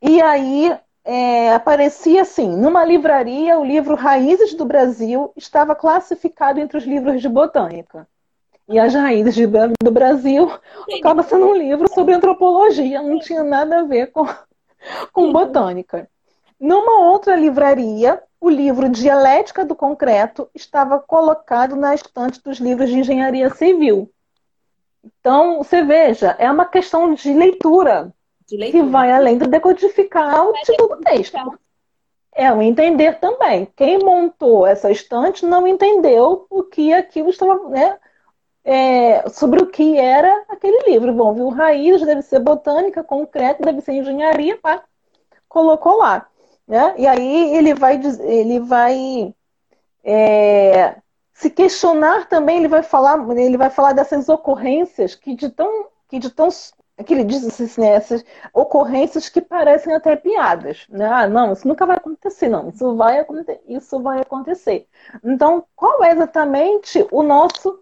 e 0.00 0.20
aí 0.20 0.76
é, 1.04 1.52
aparecia 1.52 2.22
assim, 2.22 2.48
numa 2.48 2.84
livraria, 2.84 3.58
o 3.58 3.64
livro 3.64 3.94
Raízes 3.94 4.54
do 4.54 4.64
Brasil 4.64 5.32
estava 5.36 5.74
classificado 5.74 6.60
entre 6.60 6.76
os 6.78 6.84
livros 6.84 7.20
de 7.20 7.28
botânica. 7.28 8.06
E 8.68 8.78
as 8.78 8.94
raízes 8.94 9.34
de, 9.34 9.48
do 9.48 9.90
Brasil 9.90 10.48
acaba 10.98 11.24
sendo 11.24 11.46
um 11.46 11.54
livro 11.56 11.92
sobre 11.92 12.14
antropologia, 12.14 13.02
não 13.02 13.18
tinha 13.18 13.42
nada 13.42 13.80
a 13.80 13.82
ver 13.82 14.12
com, 14.12 14.24
com 15.12 15.32
botânica. 15.32 16.08
Numa 16.60 17.08
outra 17.08 17.34
livraria, 17.34 18.22
o 18.38 18.50
livro 18.50 18.88
Dialética 18.90 19.64
do 19.64 19.74
Concreto 19.74 20.48
estava 20.54 20.98
colocado 20.98 21.74
na 21.74 21.94
estante 21.94 22.42
dos 22.42 22.58
livros 22.58 22.90
de 22.90 22.98
engenharia 22.98 23.48
civil. 23.48 24.10
Então, 25.02 25.58
você 25.58 25.82
veja, 25.82 26.36
é 26.38 26.50
uma 26.50 26.66
questão 26.66 27.14
de 27.14 27.32
leitura, 27.32 28.12
de 28.46 28.58
leitura. 28.58 28.84
que 28.84 28.90
vai 28.90 29.10
além 29.10 29.38
do 29.38 29.46
decodificar 29.46 30.46
o 30.46 30.52
título 30.52 30.96
do 30.96 31.00
texto. 31.00 31.58
É 32.32 32.52
o 32.52 32.60
entender 32.60 33.18
também. 33.18 33.66
Quem 33.74 33.98
montou 33.98 34.66
essa 34.66 34.90
estante 34.90 35.46
não 35.46 35.66
entendeu 35.66 36.46
o 36.50 36.62
que 36.62 36.92
aquilo 36.92 37.30
estava, 37.30 37.68
né, 37.70 37.98
é, 38.62 39.28
sobre 39.30 39.62
o 39.62 39.66
que 39.66 39.96
era 39.96 40.44
aquele 40.48 40.90
livro. 40.90 41.12
Bom, 41.12 41.32
viu 41.32 41.48
raiz, 41.48 42.04
deve 42.04 42.22
ser 42.22 42.38
botânica, 42.40 43.02
concreto, 43.02 43.62
deve 43.62 43.80
ser 43.80 43.92
engenharia, 43.94 44.58
pá, 44.58 44.84
colocou 45.48 45.96
lá. 45.96 46.29
Né? 46.70 46.94
E 46.98 47.04
aí 47.04 47.56
ele 47.56 47.74
vai, 47.74 48.00
ele 48.20 48.60
vai 48.60 49.34
é, 50.04 50.94
se 51.34 51.50
questionar 51.50 52.28
também, 52.28 52.58
ele 52.58 52.68
vai 52.68 52.84
falar, 52.84 53.18
ele 53.36 53.58
vai 53.58 53.68
falar 53.70 53.92
dessas 53.92 54.28
ocorrências 54.28 55.16
que 55.16 55.34
de 55.34 55.50
tão, 55.50 55.88
que 56.08 56.20
de 56.20 56.30
tão 56.30 56.48
que 57.04 57.12
ele 57.12 57.24
diz 57.24 57.44
assim, 57.44 57.80
né, 57.80 57.88
essas 57.88 58.24
ocorrências 58.54 59.28
que 59.28 59.40
parecem 59.40 59.92
até 59.92 60.14
piadas. 60.14 60.86
Né? 60.88 61.06
Ah, 61.06 61.26
não, 61.26 61.52
isso 61.52 61.66
nunca 61.66 61.84
vai 61.84 61.96
acontecer, 61.96 62.48
não, 62.48 62.68
isso 62.68 62.94
vai, 62.94 63.26
isso 63.66 64.00
vai 64.00 64.20
acontecer. 64.20 64.86
Então, 65.24 65.64
qual 65.74 66.04
é 66.04 66.12
exatamente 66.12 67.04
o 67.10 67.24
nosso 67.24 67.80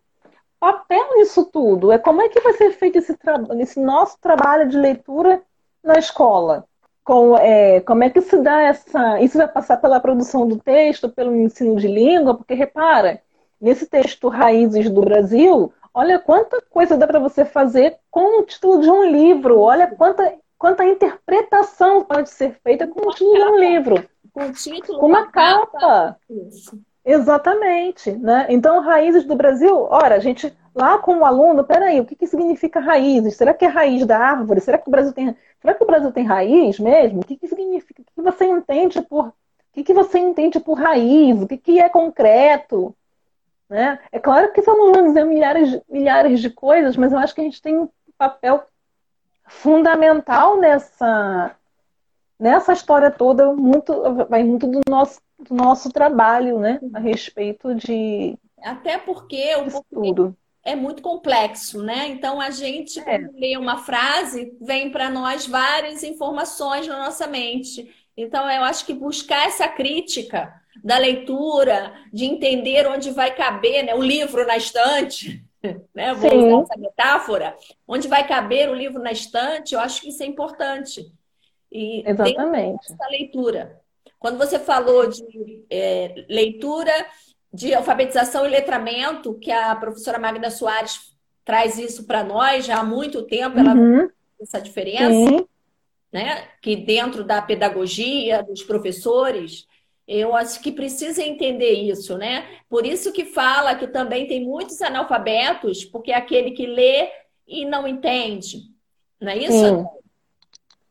papel 0.59 1.16
nisso 1.16 1.44
tudo? 1.44 1.92
É 1.92 1.98
como 1.98 2.22
é 2.22 2.31
que 2.31 2.40
vai 2.40 2.55
ser 2.55 2.72
feito 2.72 2.96
esse, 2.96 3.14
esse 3.61 3.79
nosso 3.79 4.18
trabalho 4.18 4.66
de 4.66 4.79
leitura 4.79 5.42
na 5.85 5.98
escola? 5.98 6.66
Com, 7.09 7.38
é, 7.38 7.81
como 7.81 8.05
é 8.05 8.11
que 8.11 8.21
se 8.21 8.37
dá 8.42 8.61
essa. 8.61 9.18
Isso 9.23 9.38
vai 9.38 9.49
passar 9.49 9.79
pela 9.79 9.99
produção 9.99 10.47
do 10.47 10.59
texto, 10.59 11.09
pelo 11.09 11.35
ensino 11.35 11.75
de 11.75 11.88
língua, 11.88 12.35
porque 12.35 12.53
repara, 12.53 13.23
nesse 13.59 13.87
texto 13.87 14.29
Raízes 14.29 14.90
do 14.90 15.01
Brasil, 15.01 15.73
olha 15.94 16.18
quanta 16.18 16.62
coisa 16.68 16.99
dá 16.99 17.07
para 17.07 17.18
você 17.18 17.47
fazer 17.47 17.97
com 18.11 18.40
o 18.40 18.42
título 18.42 18.83
de 18.83 18.90
um 18.90 19.05
livro, 19.11 19.59
olha 19.59 19.87
quanta, 19.87 20.35
quanta 20.59 20.85
interpretação 20.85 22.05
pode 22.05 22.29
ser 22.29 22.59
feita 22.62 22.87
com 22.87 23.09
o 23.09 23.11
título 23.11 23.37
de 23.37 23.42
um 23.42 23.59
livro. 23.59 24.07
Com 24.31 24.53
título, 24.53 25.01
com 25.01 25.07
uma 25.07 25.29
capa. 25.29 26.14
Exatamente. 27.03 28.12
Né? 28.12 28.49
Então, 28.51 28.83
Raízes 28.83 29.25
do 29.25 29.35
Brasil, 29.35 29.75
ora, 29.90 30.16
a 30.16 30.21
gente 30.21 30.55
lá 30.79 30.99
com 30.99 31.19
o 31.19 31.25
aluno, 31.25 31.64
peraí, 31.64 32.01
o 32.01 32.05
que, 32.05 32.14
que 32.14 32.27
significa 32.27 32.79
raízes? 32.79 33.37
Será 33.37 33.53
que 33.53 33.64
é 33.64 33.69
raiz 33.69 34.07
da 34.07 34.19
árvore? 34.19 34.61
Será 34.61 34.79
que 34.79 34.88
o 34.88 34.91
Brasil 34.91 35.12
tem 35.12 35.37
Será 35.61 35.75
que 35.75 35.83
o 35.83 35.87
Brasil 35.87 36.12
tem 36.12 36.25
raiz 36.25 36.79
mesmo? 36.79 37.21
O 37.21 37.25
que, 37.25 37.37
que 37.37 37.49
significa? 37.49 38.03
O 38.03 38.05
que 38.05 38.23
você 38.23 38.45
entende 38.45 39.03
por. 39.03 39.29
O 39.29 39.33
que, 39.73 39.83
que 39.83 39.93
você 39.93 40.19
entende 40.19 40.61
por 40.61 40.79
raiz? 40.79 41.43
O 41.43 41.47
que, 41.49 41.57
que 41.57 41.81
é 41.81 41.88
concreto? 41.88 42.95
Né? 43.69 43.99
É 44.11 44.19
claro 44.19 44.53
que 44.53 44.61
estamos 44.61 44.93
dizer 44.93 45.25
milhares, 45.25 45.81
milhares 45.88 46.41
de 46.41 46.49
coisas, 46.49 46.97
mas 46.97 47.12
eu 47.12 47.19
acho 47.19 47.35
que 47.35 47.41
a 47.41 47.45
gente 47.45 47.61
tem 47.61 47.77
um 47.77 47.88
papel 48.17 48.64
fundamental 49.47 50.59
nessa, 50.59 51.55
nessa 52.38 52.73
história 52.73 53.11
toda, 53.11 53.53
muito, 53.53 53.93
vai 54.29 54.43
muito 54.43 54.67
do 54.67 54.81
nosso, 54.88 55.21
do 55.38 55.55
nosso 55.55 55.91
trabalho, 55.91 56.59
né? 56.59 56.81
A 56.95 56.99
respeito 56.99 57.75
de. 57.75 58.38
Até 58.62 58.97
porque 58.97 59.55
o 59.57 59.83
tudo 59.91 60.37
é 60.68 60.76
muito 60.76 61.02
complexo, 61.02 61.83
né? 61.83 62.09
Então 62.09 62.38
a 62.38 62.50
gente, 62.50 63.00
é. 63.00 63.02
quando 63.02 63.38
lê 63.38 63.57
uma 63.57 63.78
frase, 63.78 64.54
vem 64.61 64.90
para 64.90 65.09
nós 65.09 65.46
várias 65.46 66.02
informações 66.02 66.87
na 66.87 66.98
nossa 66.98 67.26
mente. 67.26 67.90
Então 68.14 68.50
eu 68.50 68.62
acho 68.64 68.85
que 68.85 68.92
buscar 68.92 69.46
essa 69.46 69.66
crítica 69.66 70.52
da 70.85 70.98
leitura, 70.98 71.94
de 72.12 72.26
entender 72.26 72.87
onde 72.87 73.11
vai 73.11 73.35
caber 73.35 73.83
né, 73.83 73.94
o 73.94 74.02
livro 74.02 74.46
na 74.46 74.59
estante, 74.59 75.42
né? 75.94 76.12
Vou 76.12 76.31
Sim. 76.31 76.52
usar 76.52 76.62
essa 76.64 76.81
metáfora, 76.81 77.57
onde 77.87 78.07
vai 78.07 78.28
caber 78.28 78.68
o 78.68 78.74
livro 78.74 79.02
na 79.02 79.11
estante, 79.11 79.74
eu 79.74 79.81
acho 79.81 80.02
que 80.02 80.11
isso 80.11 80.22
é 80.22 80.26
importante. 80.26 81.11
E 81.72 82.02
Exatamente. 82.07 82.92
Essa 82.92 83.09
leitura. 83.09 83.81
Quando 84.18 84.37
você 84.37 84.59
falou 84.59 85.09
de 85.09 85.64
é, 85.70 86.26
leitura 86.28 86.92
de 87.52 87.74
alfabetização 87.74 88.46
e 88.46 88.50
letramento, 88.50 89.38
que 89.38 89.50
a 89.50 89.74
professora 89.74 90.18
Magda 90.18 90.50
Soares 90.50 91.16
traz 91.44 91.78
isso 91.78 92.06
para 92.06 92.22
nós 92.22 92.66
já 92.66 92.78
há 92.78 92.84
muito 92.84 93.22
tempo, 93.22 93.58
ela 93.58 93.74
uhum. 93.74 94.08
essa 94.40 94.61
diferença, 94.61 95.11
Sim. 95.11 95.46
né? 96.12 96.48
Que 96.61 96.76
dentro 96.76 97.24
da 97.24 97.40
pedagogia, 97.40 98.42
dos 98.42 98.62
professores, 98.62 99.66
eu 100.06 100.34
acho 100.34 100.61
que 100.61 100.72
precisa 100.72 101.22
entender 101.22 101.72
isso, 101.72 102.16
né? 102.18 102.46
Por 102.68 102.87
isso 102.87 103.12
que 103.12 103.24
fala 103.24 103.74
que 103.74 103.87
também 103.87 104.26
tem 104.26 104.44
muitos 104.44 104.82
analfabetos, 104.82 105.84
porque 105.84 106.12
é 106.12 106.16
aquele 106.16 106.50
que 106.50 106.66
lê 106.66 107.11
e 107.46 107.64
não 107.64 107.88
entende. 107.88 108.62
Não 109.20 109.32
é 109.32 109.38
isso? 109.38 109.52
Sim. 109.52 109.87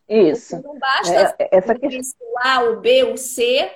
Isso. 0.10 0.62
Não 0.62 0.80
basta 0.80 1.36
é, 1.38 1.58
essa 1.58 1.74
o 1.74 2.40
A, 2.40 2.64
o 2.64 2.80
B, 2.80 3.04
o 3.04 3.18
C, 3.18 3.70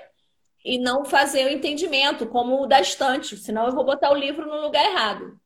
e 0.64 0.80
não 0.80 1.04
fazer 1.04 1.46
o 1.46 1.50
entendimento, 1.50 2.26
como 2.26 2.62
o 2.62 2.68
da 2.68 2.80
estante, 2.80 3.36
senão 3.38 3.66
eu 3.66 3.74
vou 3.74 3.84
botar 3.84 4.12
o 4.12 4.18
livro 4.18 4.46
no 4.46 4.62
lugar 4.62 4.86
errado. 4.86 5.38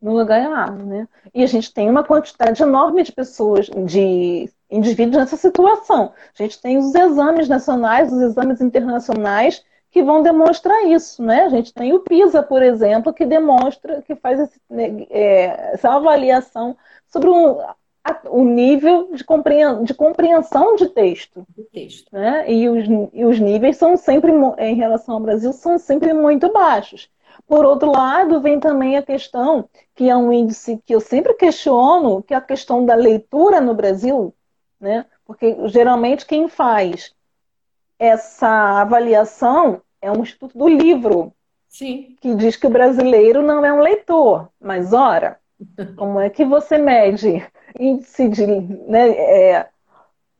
No 0.00 0.16
lugar 0.16 0.40
errado, 0.40 0.84
né? 0.84 1.06
E 1.34 1.42
a 1.42 1.46
gente 1.46 1.72
tem 1.74 1.90
uma 1.90 2.02
quantidade 2.02 2.62
enorme 2.62 3.02
de 3.02 3.12
pessoas, 3.12 3.66
de 3.66 4.50
indivíduos 4.70 5.16
nessa 5.16 5.36
situação. 5.36 6.14
A 6.38 6.42
gente 6.42 6.60
tem 6.60 6.78
os 6.78 6.94
exames 6.94 7.48
nacionais, 7.48 8.12
os 8.12 8.20
exames 8.20 8.60
internacionais 8.60 9.62
que 9.90 10.02
vão 10.02 10.22
demonstrar 10.22 10.84
isso, 10.84 11.22
né? 11.22 11.42
A 11.42 11.48
gente 11.48 11.74
tem 11.74 11.92
o 11.92 12.00
PISA, 12.00 12.42
por 12.42 12.62
exemplo, 12.62 13.12
que 13.12 13.26
demonstra, 13.26 14.00
que 14.02 14.14
faz 14.14 14.38
esse, 14.38 14.60
né, 14.70 15.04
é, 15.10 15.74
essa 15.74 15.90
avaliação 15.90 16.76
sobre 17.08 17.28
um, 17.28 17.58
o 18.24 18.44
nível 18.44 19.10
de, 19.12 19.24
compreensão 19.24 20.76
de, 20.76 20.88
texto. 20.88 21.46
De 21.56 21.64
texto. 21.64 22.08
Né? 22.12 22.50
E, 22.50 22.68
os, 22.68 22.84
e 23.12 23.24
os 23.24 23.38
níveis 23.38 23.76
são 23.76 23.96
sempre, 23.96 24.32
em 24.58 24.74
relação 24.74 25.14
ao 25.16 25.20
Brasil, 25.20 25.52
são 25.52 25.78
sempre 25.78 26.12
muito 26.12 26.52
baixos. 26.52 27.10
Por 27.46 27.64
outro 27.64 27.90
lado, 27.90 28.40
vem 28.40 28.60
também 28.60 28.96
a 28.96 29.02
questão, 29.02 29.68
que 29.94 30.08
é 30.08 30.16
um 30.16 30.32
índice 30.32 30.80
que 30.84 30.94
eu 30.94 31.00
sempre 31.00 31.34
questiono, 31.34 32.22
que 32.22 32.32
é 32.32 32.36
a 32.36 32.40
questão 32.40 32.84
da 32.84 32.94
leitura 32.94 33.60
no 33.60 33.74
Brasil, 33.74 34.32
né? 34.80 35.04
Porque 35.24 35.56
geralmente 35.68 36.26
quem 36.26 36.48
faz 36.48 37.14
essa 37.98 38.80
avaliação 38.80 39.82
é 40.00 40.10
um 40.10 40.22
Instituto 40.22 40.56
do 40.56 40.68
Livro, 40.68 41.32
Sim. 41.68 42.16
que 42.20 42.34
diz 42.34 42.56
que 42.56 42.66
o 42.66 42.70
brasileiro 42.70 43.42
não 43.42 43.64
é 43.64 43.72
um 43.72 43.80
leitor. 43.80 44.48
Mas, 44.60 44.92
ora, 44.92 45.39
como 45.96 46.20
é 46.20 46.30
que 46.30 46.44
você 46.44 46.78
mede 46.78 47.46
índice 47.78 48.28
de 48.28 48.46
né, 48.46 49.10
é, 49.10 49.68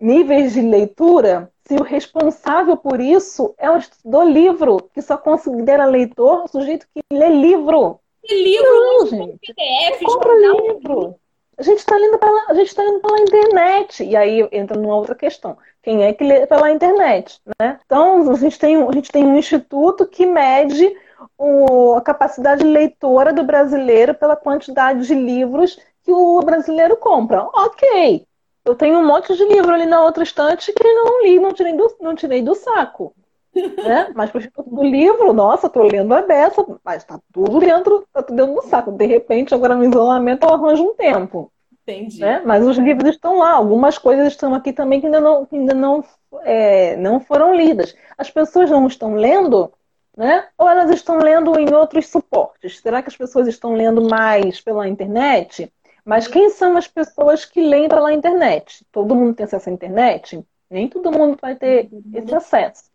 níveis 0.00 0.52
de 0.52 0.62
leitura 0.62 1.50
se 1.66 1.74
o 1.74 1.82
responsável 1.82 2.76
por 2.76 3.00
isso 3.00 3.54
é 3.56 3.70
o 3.70 3.78
do 4.04 4.22
Livro, 4.24 4.90
que 4.92 5.00
só 5.00 5.16
considera 5.16 5.84
leitor 5.84 6.44
o 6.44 6.48
sujeito 6.48 6.86
que 6.92 7.00
lê 7.12 7.28
livro? 7.28 8.00
Que 8.24 8.34
livro? 8.34 8.68
Não, 8.68 9.06
gente. 9.06 9.38
PDF, 9.38 10.04
compra 10.04 10.34
livro. 10.34 11.14
A 11.56 11.62
gente 11.62 11.78
está 11.78 11.94
lendo, 11.94 12.18
pela, 12.18 12.46
a 12.48 12.54
gente 12.54 12.74
tá 12.74 12.82
lendo 12.82 13.00
pela 13.00 13.20
internet. 13.20 14.02
E 14.02 14.16
aí 14.16 14.48
entra 14.50 14.78
numa 14.78 14.96
outra 14.96 15.14
questão. 15.14 15.56
Quem 15.82 16.04
é 16.04 16.12
que 16.12 16.24
lê 16.24 16.46
pela 16.46 16.72
internet? 16.72 17.38
Né? 17.60 17.78
Então, 17.84 18.30
a 18.30 18.34
gente, 18.34 18.58
tem, 18.58 18.76
a 18.76 18.92
gente 18.92 19.12
tem 19.12 19.24
um 19.24 19.38
instituto 19.38 20.06
que 20.06 20.26
mede 20.26 20.96
o, 21.38 21.94
a 21.94 22.00
capacidade 22.00 22.64
leitora 22.64 23.32
do 23.32 23.42
brasileiro 23.42 24.14
pela 24.14 24.36
quantidade 24.36 25.06
de 25.06 25.14
livros 25.14 25.78
que 26.04 26.12
o 26.12 26.40
brasileiro 26.42 26.96
compra. 26.96 27.42
Ok. 27.52 28.26
Eu 28.64 28.74
tenho 28.74 28.98
um 28.98 29.06
monte 29.06 29.34
de 29.36 29.44
livro 29.44 29.72
ali 29.72 29.86
na 29.86 30.02
outra 30.02 30.22
estante 30.22 30.72
que 30.72 30.84
não 30.84 31.22
li, 31.22 31.40
não 31.40 31.52
tirei 31.52 31.72
do, 31.72 31.96
não 32.00 32.14
tirei 32.14 32.42
do 32.42 32.54
saco. 32.54 33.14
Né? 33.52 34.12
Mas 34.14 34.32
Instituto 34.32 34.70
do 34.70 34.82
Livro, 34.84 35.32
nossa, 35.32 35.68
tô 35.68 35.82
lendo 35.82 36.14
a 36.14 36.22
beça, 36.22 36.64
mas 36.84 37.02
tá 37.02 37.18
tudo 37.32 37.58
dentro, 37.58 38.06
tá 38.12 38.22
tudo 38.22 38.36
dentro 38.36 38.54
do 38.54 38.62
saco. 38.62 38.92
De 38.92 39.04
repente, 39.06 39.52
agora 39.52 39.74
no 39.74 39.84
isolamento, 39.84 40.46
eu 40.46 40.54
arranjo 40.54 40.84
um 40.84 40.94
tempo. 40.94 41.50
Entendi. 41.82 42.20
Né? 42.20 42.42
Mas 42.44 42.64
os 42.64 42.78
livros 42.78 43.10
estão 43.10 43.38
lá, 43.38 43.52
algumas 43.52 43.98
coisas 43.98 44.28
estão 44.28 44.54
aqui 44.54 44.72
também 44.72 45.00
que 45.00 45.06
ainda 45.06 45.20
não, 45.20 45.48
ainda 45.50 45.74
não, 45.74 46.04
é, 46.42 46.96
não 46.96 47.18
foram 47.18 47.54
lidas. 47.54 47.94
As 48.16 48.30
pessoas 48.30 48.70
não 48.70 48.86
estão 48.86 49.14
lendo, 49.14 49.72
né? 50.20 50.46
Ou 50.58 50.68
elas 50.68 50.90
estão 50.90 51.16
lendo 51.16 51.58
em 51.58 51.72
outros 51.72 52.08
suportes? 52.08 52.78
Será 52.80 53.00
que 53.00 53.08
as 53.08 53.16
pessoas 53.16 53.48
estão 53.48 53.72
lendo 53.72 54.06
mais 54.06 54.60
pela 54.60 54.86
internet? 54.86 55.72
Mas 56.04 56.28
quem 56.28 56.50
são 56.50 56.76
as 56.76 56.86
pessoas 56.86 57.46
que 57.46 57.58
leem 57.58 57.88
pela 57.88 58.12
internet? 58.12 58.84
Todo 58.92 59.14
mundo 59.14 59.34
tem 59.34 59.44
acesso 59.44 59.70
à 59.70 59.72
internet? 59.72 60.44
Nem 60.68 60.88
todo 60.88 61.10
mundo 61.10 61.38
vai 61.40 61.56
ter 61.56 61.88
esse 62.12 62.34
acesso. 62.34 62.90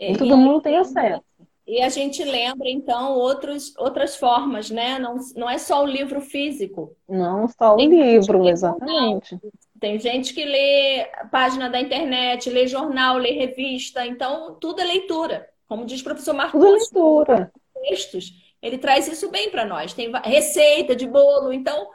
Nem 0.00 0.16
todo 0.16 0.36
mundo 0.36 0.60
tem 0.60 0.76
acesso. 0.76 1.22
E 1.64 1.80
a 1.80 1.88
gente 1.88 2.24
lembra, 2.24 2.68
então, 2.68 3.12
outros, 3.12 3.72
outras 3.78 4.16
formas, 4.16 4.68
né? 4.68 4.98
Não, 4.98 5.14
não 5.36 5.48
é 5.48 5.58
só 5.58 5.84
o 5.84 5.86
livro 5.86 6.20
físico. 6.20 6.96
Não 7.08 7.46
só 7.46 7.74
o 7.74 7.76
tem 7.76 7.88
livro, 7.88 8.48
exatamente. 8.48 9.38
Tem 9.78 9.96
gente 10.00 10.34
que 10.34 10.44
lê 10.44 11.06
página 11.30 11.70
da 11.70 11.80
internet, 11.80 12.50
lê 12.50 12.66
jornal, 12.66 13.16
lê 13.16 13.30
revista. 13.30 14.04
Então, 14.04 14.56
tudo 14.60 14.80
é 14.80 14.84
leitura. 14.84 15.51
Como 15.68 15.84
diz 15.84 16.00
o 16.00 16.04
professor 16.04 16.34
Marcos. 16.34 16.60
Tudo 16.60 16.66
é 16.66 16.78
leitura. 16.78 17.52
Textos. 17.88 18.54
Ele 18.60 18.78
traz 18.78 19.08
isso 19.08 19.30
bem 19.30 19.50
para 19.50 19.64
nós. 19.64 19.92
Tem 19.92 20.10
receita 20.24 20.94
de 20.94 21.06
bolo. 21.06 21.52
Então, 21.52 21.88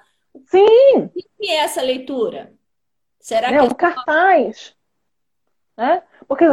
Sim. 0.46 1.06
O 1.06 1.10
que 1.40 1.50
é 1.50 1.58
essa 1.58 1.82
leitura? 1.82 2.54
Será 3.20 3.48
é, 3.48 3.52
que. 3.52 3.58
É 3.58 3.64
um 3.64 3.70
cartaz. 3.70 4.76
Né? 5.76 6.02
Porque 6.28 6.46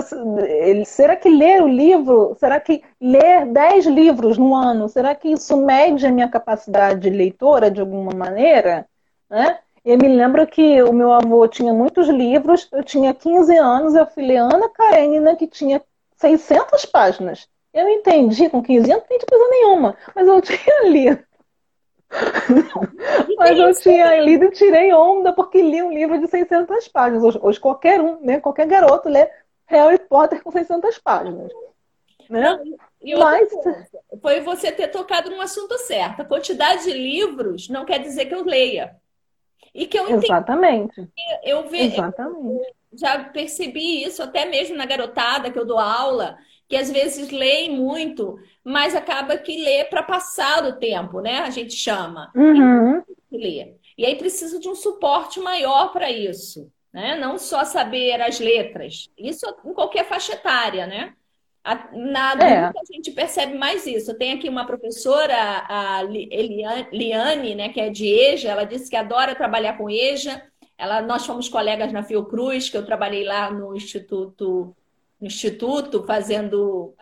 será 0.85 1.17
que 1.17 1.29
ler 1.29 1.63
o 1.63 1.69
livro, 1.69 2.37
será 2.39 2.61
que 2.61 2.83
ler 3.01 3.47
10 3.47 3.87
livros 3.87 4.37
no 4.37 4.55
ano, 4.55 4.87
será 4.89 5.15
que 5.15 5.29
isso 5.29 5.57
mede 5.57 6.07
a 6.07 6.13
minha 6.13 6.29
capacidade 6.29 7.01
de 7.01 7.11
leitora 7.11 7.71
de 7.71 7.81
alguma 7.81 8.13
maneira? 8.15 8.87
Né? 9.31 9.59
Eu 9.83 9.97
me 9.97 10.09
lembro 10.09 10.47
que 10.47 10.83
o 10.83 10.93
meu 10.93 11.13
avô 11.13 11.49
tinha 11.49 11.73
muitos 11.73 12.07
livros, 12.09 12.69
eu 12.71 12.85
tinha 12.85 13.15
15 13.15 13.57
anos, 13.57 13.95
eu 13.95 14.07
fui 14.07 14.27
ler 14.27 14.37
Ana 14.37 14.69
Karenina, 14.69 15.37
que 15.37 15.47
tinha 15.47 15.83
600 16.25 16.87
páginas. 16.87 17.49
Eu 17.73 17.89
entendi, 17.89 18.49
com 18.49 18.63
15 18.63 18.91
anos 18.91 19.05
não 19.09 19.17
entendi 19.17 19.27
coisa 19.27 19.51
nenhuma, 19.51 19.97
mas 20.15 20.27
eu 20.27 20.41
tinha 20.43 20.89
lido. 20.89 21.23
Mas 23.37 23.59
eu 23.59 23.75
tinha 23.75 24.21
lido 24.21 24.45
e 24.45 24.51
tirei 24.53 24.93
onda 24.93 25.33
porque 25.33 25.61
li 25.61 25.83
um 25.83 25.93
livro 25.93 26.19
de 26.19 26.29
600 26.29 26.89
páginas. 26.89 27.25
Hoje, 27.25 27.39
hoje, 27.43 27.61
qualquer 27.61 28.01
um, 28.01 28.21
né, 28.21 28.41
qualquer 28.41 28.67
garoto 28.67 29.09
lê 29.09 29.29
Harry 29.67 29.99
Potter 29.99 30.43
com 30.43 30.51
600 30.51 30.99
páginas. 30.99 31.51
Né? 32.31 32.59
E 33.03 33.15
Mas... 33.17 33.51
Coisa, 33.51 33.87
foi 34.23 34.41
você 34.41 34.73
ter 34.73 34.89
tocado 34.89 35.29
num 35.29 35.41
assunto 35.41 35.77
certo. 35.79 36.23
A 36.23 36.25
quantidade 36.25 36.85
de 36.85 36.93
livros 36.93 37.69
não 37.69 37.85
quer 37.85 37.99
dizer 37.99 38.27
que 38.27 38.35
eu 38.35 38.45
leia. 38.45 38.97
E 39.75 39.87
que 39.87 39.99
eu. 39.99 40.09
Exatamente. 40.09 41.07
Eu, 41.43 41.69
ve... 41.69 41.81
Exatamente. 41.81 42.73
Já 42.97 43.25
percebi 43.25 44.05
isso 44.05 44.23
até 44.23 44.45
mesmo 44.45 44.77
na 44.77 44.87
garotada 44.87 45.51
que 45.51 45.59
eu 45.59 45.67
dou 45.67 45.79
aula 45.79 46.39
que 46.69 46.77
às 46.77 46.91
vezes 46.91 47.31
leem 47.31 47.77
muito, 47.77 48.39
mas 48.63 48.95
acaba 48.95 49.37
que 49.37 49.63
lê 49.63 49.85
para 49.85 50.03
passar 50.03 50.65
o 50.65 50.73
tempo, 50.73 51.21
né? 51.21 51.41
A 51.41 51.51
gente 51.51 51.75
chama. 51.75 52.33
Uhum. 52.35 53.03
E, 53.31 53.75
e 53.99 54.07
aí 54.07 54.17
precisa 54.17 54.59
de 54.59 54.69
um 54.69 54.75
suporte 54.75 55.41
maior 55.41 55.93
para 55.93 56.11
isso, 56.11 56.71
né? 56.93 57.17
Não 57.17 57.39
só 57.39 57.65
saber 57.65 58.21
as 58.21 58.41
letras. 58.41 59.11
Isso 59.19 59.47
em 59.65 59.75
qualquer 59.75 60.05
faixa 60.05 60.33
etária, 60.33 60.87
né? 60.87 61.15
Na 61.93 62.33
adulta 62.33 62.45
é. 62.47 62.65
a 62.67 62.93
gente 62.93 63.11
percebe 63.13 63.57
mais 63.57 63.87
isso. 63.87 64.11
Eu 64.11 64.19
tenho 64.19 64.37
aqui 64.37 64.51
uma 64.51 64.67
professora, 64.67 65.35
a 65.67 66.03
Liane, 66.03 67.55
né, 67.55 67.71
que 67.71 67.81
é 67.81 67.89
de 67.89 68.07
EJA, 68.07 68.51
ela 68.51 68.65
disse 68.65 68.91
que 68.91 68.97
adora 68.97 69.35
trabalhar 69.35 69.79
com 69.79 69.89
EJA. 69.89 70.43
Ela, 70.77 71.03
nós 71.03 71.25
fomos 71.25 71.49
colegas 71.49 71.93
na 71.93 72.03
Fiocruz, 72.03 72.69
que 72.69 72.77
eu 72.77 72.85
trabalhei 72.85 73.25
lá 73.25 73.51
no 73.51 73.75
Instituto 73.75 74.75
instituto, 75.21 76.05
fazendo 76.05 76.95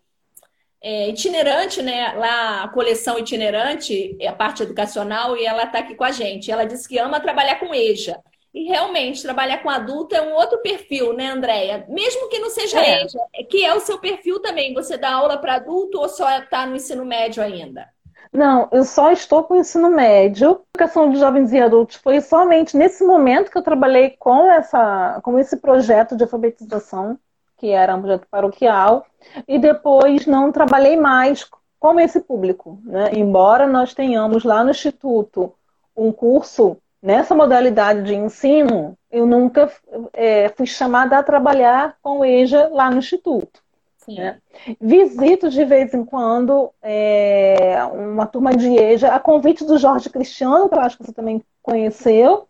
é, 0.81 1.09
itinerante, 1.09 1.83
né? 1.83 2.13
Lá 2.15 2.65
a 2.65 2.69
coleção 2.69 3.19
itinerante, 3.19 4.17
a 4.27 4.33
parte 4.33 4.63
educacional, 4.63 5.37
e 5.37 5.45
ela 5.45 5.65
está 5.65 5.81
aqui 5.81 5.95
com 5.95 6.05
a 6.05 6.13
gente. 6.13 6.51
Ela 6.51 6.65
disse 6.65 6.89
que 6.89 6.99
ama 6.99 7.21
trabalhar 7.21 7.57
com 7.57 7.75
EJA. 7.75 8.23
E 8.55 8.65
realmente, 8.65 9.23
trabalhar 9.23 9.63
com 9.63 9.71
adulto 9.71 10.15
é 10.15 10.21
um 10.21 10.35
outro 10.35 10.59
perfil, 10.59 11.15
né, 11.15 11.29
Andréia? 11.29 11.87
Mesmo 11.89 12.29
que 12.29 12.39
não 12.39 12.51
seja 12.51 12.81
é. 12.85 13.05
EJA, 13.05 13.19
é 13.35 13.43
que 13.43 13.65
é 13.65 13.75
o 13.75 13.81
seu 13.81 13.99
perfil 13.99 14.41
também. 14.41 14.75
Você 14.75 14.99
dá 14.99 15.15
aula 15.15 15.39
para 15.39 15.55
adulto 15.55 15.99
ou 15.99 16.09
só 16.09 16.39
está 16.39 16.67
no 16.67 16.77
ensino 16.77 17.05
médio 17.05 17.43
ainda? 17.43 17.89
Não, 18.33 18.69
eu 18.73 18.83
só 18.85 19.13
estou 19.13 19.45
com 19.45 19.55
o 19.55 19.59
ensino 19.59 19.91
médio. 19.91 20.63
Educação 20.75 21.11
de 21.11 21.19
jovens 21.19 21.53
e 21.53 21.61
adultos 21.61 21.97
foi 21.97 22.21
somente 22.21 22.77
nesse 22.77 23.05
momento 23.05 23.51
que 23.51 23.59
eu 23.59 23.63
trabalhei 23.63 24.11
com, 24.19 24.51
essa, 24.51 25.21
com 25.23 25.39
esse 25.39 25.59
projeto 25.59 26.17
de 26.17 26.25
alfabetização 26.25 27.19
que 27.63 27.71
era 27.71 27.95
um 27.95 28.01
projeto 28.01 28.27
paroquial, 28.29 29.07
e 29.47 29.57
depois 29.57 30.27
não 30.27 30.51
trabalhei 30.51 30.97
mais 30.97 31.49
com 31.79 32.01
esse 32.01 32.19
público. 32.19 32.81
Né? 32.83 33.13
Embora 33.13 33.69
nós 33.69 33.95
tenhamos 33.95 34.43
lá 34.43 34.65
no 34.65 34.73
Instituto 34.73 35.55
um 35.97 36.11
curso 36.11 36.77
nessa 37.01 37.37
modalidade 37.37 38.03
de 38.03 38.17
ensino, 38.17 38.99
eu 39.09 39.25
nunca 39.25 39.71
é, 40.13 40.49
fui 40.49 40.67
chamada 40.67 41.17
a 41.17 41.23
trabalhar 41.23 41.97
com 42.03 42.25
EJA 42.25 42.69
lá 42.73 42.91
no 42.91 42.99
Instituto. 42.99 43.62
Né? 44.09 44.39
Visito 44.81 45.49
de 45.49 45.65
vez 45.65 45.95
em 45.95 46.05
quando 46.05 46.71
é, 46.83 47.79
uma 47.93 48.27
turma 48.27 48.55
de 48.55 48.69
EJA, 48.69 49.09
a 49.09 49.21
convite 49.21 49.65
do 49.65 49.79
Jorge 49.79 50.11
Cristiano, 50.11 50.69
que 50.69 50.75
eu 50.75 50.81
acho 50.81 50.99
que 50.99 51.05
você 51.05 51.13
também 51.13 51.43
conheceu. 51.63 52.47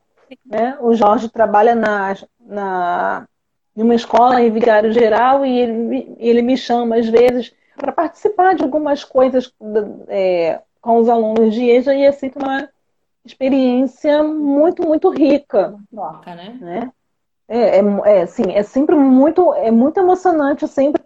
Né? 0.46 0.76
O 0.80 0.94
Jorge 0.94 1.28
trabalha 1.28 1.74
na, 1.74 2.16
na 2.40 3.28
de 3.74 3.82
uma 3.82 3.94
escola 3.94 4.40
em 4.40 4.50
Vigário 4.50 4.92
Geral 4.92 5.44
e 5.44 5.58
ele, 5.58 6.16
ele 6.18 6.42
me 6.42 6.56
chama 6.56 6.96
às 6.96 7.08
vezes 7.08 7.54
para 7.76 7.92
participar 7.92 8.54
de 8.54 8.62
algumas 8.62 9.02
coisas 9.02 9.52
é, 10.08 10.60
com 10.80 10.98
os 10.98 11.08
alunos 11.08 11.54
de 11.54 11.68
EJA 11.68 11.94
e 11.94 12.04
é 12.04 12.12
sempre 12.12 12.42
uma 12.42 12.68
experiência 13.24 14.22
muito, 14.22 14.86
muito 14.86 15.10
rica. 15.10 15.78
Né? 16.34 16.58
né? 16.60 16.92
É, 17.48 17.78
é, 17.78 17.82
é, 18.06 18.22
assim, 18.22 18.52
é 18.52 18.62
sempre 18.62 18.94
muito, 18.96 19.52
é 19.54 19.70
muito 19.70 19.98
emocionante 19.98 20.66
sempre, 20.66 21.02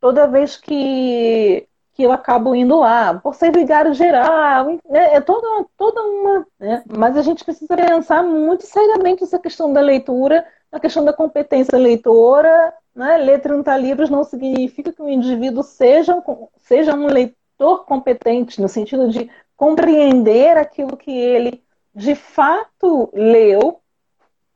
toda 0.00 0.26
vez 0.26 0.56
que, 0.56 1.66
que 1.94 2.02
eu 2.02 2.12
acabo 2.12 2.54
indo 2.54 2.78
lá, 2.78 3.14
por 3.14 3.34
ser 3.34 3.52
vigário 3.52 3.94
geral, 3.94 4.66
né? 4.88 5.14
é 5.14 5.20
toda, 5.20 5.66
toda 5.76 6.00
uma. 6.02 6.46
Né? 6.58 6.82
Mas 6.96 7.16
a 7.16 7.22
gente 7.22 7.44
precisa 7.44 7.76
pensar 7.76 8.22
muito 8.22 8.64
seriamente 8.66 9.24
essa 9.24 9.38
questão 9.38 9.72
da 9.72 9.80
leitura 9.80 10.44
a 10.70 10.78
questão 10.78 11.04
da 11.04 11.12
competência 11.12 11.78
leitora, 11.78 12.74
né? 12.94 13.16
ler 13.16 13.40
30 13.40 13.76
livros 13.76 14.10
não 14.10 14.24
significa 14.24 14.92
que 14.92 15.02
o 15.02 15.08
indivíduo 15.08 15.62
seja, 15.62 16.22
seja 16.58 16.94
um 16.94 17.06
leitor 17.06 17.84
competente, 17.84 18.60
no 18.60 18.68
sentido 18.68 19.08
de 19.08 19.30
compreender 19.56 20.56
aquilo 20.56 20.96
que 20.96 21.10
ele 21.10 21.62
de 21.94 22.14
fato 22.14 23.10
leu. 23.12 23.80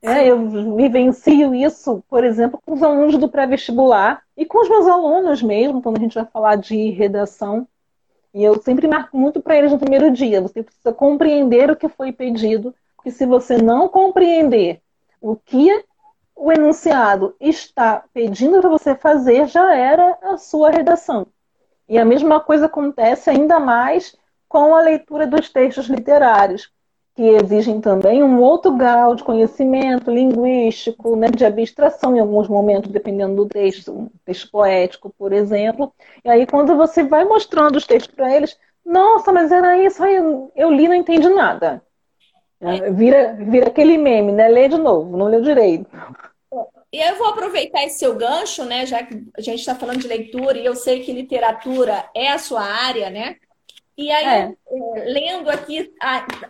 É, 0.04 0.26
eu 0.26 0.48
vivencio 0.74 1.54
isso, 1.54 2.02
por 2.08 2.24
exemplo, 2.24 2.60
com 2.66 2.72
os 2.72 2.82
alunos 2.82 3.16
do 3.16 3.28
pré-vestibular 3.28 4.20
e 4.36 4.44
com 4.44 4.60
os 4.60 4.68
meus 4.68 4.88
alunos 4.88 5.40
mesmo, 5.40 5.80
quando 5.80 5.98
a 5.98 6.00
gente 6.00 6.16
vai 6.16 6.26
falar 6.26 6.56
de 6.56 6.90
redação. 6.90 7.68
E 8.34 8.42
eu 8.42 8.60
sempre 8.60 8.88
marco 8.88 9.16
muito 9.16 9.40
para 9.40 9.56
eles 9.56 9.70
no 9.70 9.78
primeiro 9.78 10.10
dia. 10.10 10.40
Você 10.40 10.60
precisa 10.60 10.92
compreender 10.92 11.70
o 11.70 11.76
que 11.76 11.88
foi 11.88 12.10
pedido, 12.10 12.74
porque 12.96 13.12
se 13.12 13.24
você 13.24 13.58
não 13.58 13.88
compreender 13.88 14.80
o 15.20 15.36
que 15.36 15.84
o 16.34 16.50
enunciado 16.50 17.36
está 17.38 18.02
pedindo 18.12 18.60
para 18.60 18.70
você 18.70 18.96
fazer, 18.96 19.46
já 19.46 19.72
era 19.72 20.18
a 20.22 20.36
sua 20.36 20.70
redação. 20.70 21.28
E 21.88 21.96
a 21.96 22.04
mesma 22.04 22.40
coisa 22.40 22.66
acontece 22.66 23.30
ainda 23.30 23.60
mais 23.60 24.16
com 24.48 24.74
a 24.74 24.80
leitura 24.80 25.28
dos 25.28 25.48
textos 25.48 25.86
literários 25.86 26.72
que 27.14 27.22
exigem 27.22 27.80
também 27.80 28.22
um 28.22 28.40
outro 28.40 28.72
grau 28.72 29.14
de 29.14 29.22
conhecimento 29.22 30.10
linguístico, 30.10 31.14
né, 31.14 31.28
de 31.28 31.44
abstração 31.44 32.16
em 32.16 32.20
alguns 32.20 32.48
momentos, 32.48 32.90
dependendo 32.90 33.36
do 33.36 33.46
texto, 33.46 33.92
um 33.92 34.10
texto 34.24 34.50
poético, 34.50 35.12
por 35.18 35.32
exemplo. 35.32 35.92
E 36.24 36.30
aí, 36.30 36.46
quando 36.46 36.74
você 36.76 37.02
vai 37.02 37.24
mostrando 37.24 37.76
os 37.76 37.86
textos 37.86 38.14
para 38.14 38.34
eles, 38.34 38.56
nossa, 38.84 39.30
mas 39.30 39.52
era 39.52 39.78
isso, 39.78 40.02
aí 40.02 40.16
eu 40.56 40.70
li 40.70 40.88
não 40.88 40.94
entendi 40.94 41.28
nada. 41.28 41.82
É. 42.60 42.90
Vira, 42.90 43.36
vira 43.38 43.66
aquele 43.66 43.98
meme, 43.98 44.32
né? 44.32 44.48
Lê 44.48 44.68
de 44.68 44.78
novo, 44.78 45.16
não 45.16 45.26
leu 45.26 45.42
direito. 45.42 45.86
E 46.92 47.00
eu 47.00 47.16
vou 47.16 47.28
aproveitar 47.28 47.82
esse 47.84 47.98
seu 47.98 48.14
gancho, 48.14 48.64
né? 48.64 48.86
Já 48.86 49.02
que 49.02 49.26
a 49.36 49.40
gente 49.40 49.60
está 49.60 49.74
falando 49.74 49.98
de 49.98 50.06
leitura 50.06 50.58
e 50.58 50.64
eu 50.64 50.76
sei 50.76 51.02
que 51.02 51.12
literatura 51.12 52.04
é 52.14 52.30
a 52.30 52.38
sua 52.38 52.62
área, 52.62 53.10
né? 53.10 53.36
E 53.96 54.10
aí, 54.10 54.24
é. 54.24 54.56
é 54.96 55.04
lendo 55.04 55.50
aqui 55.50 55.92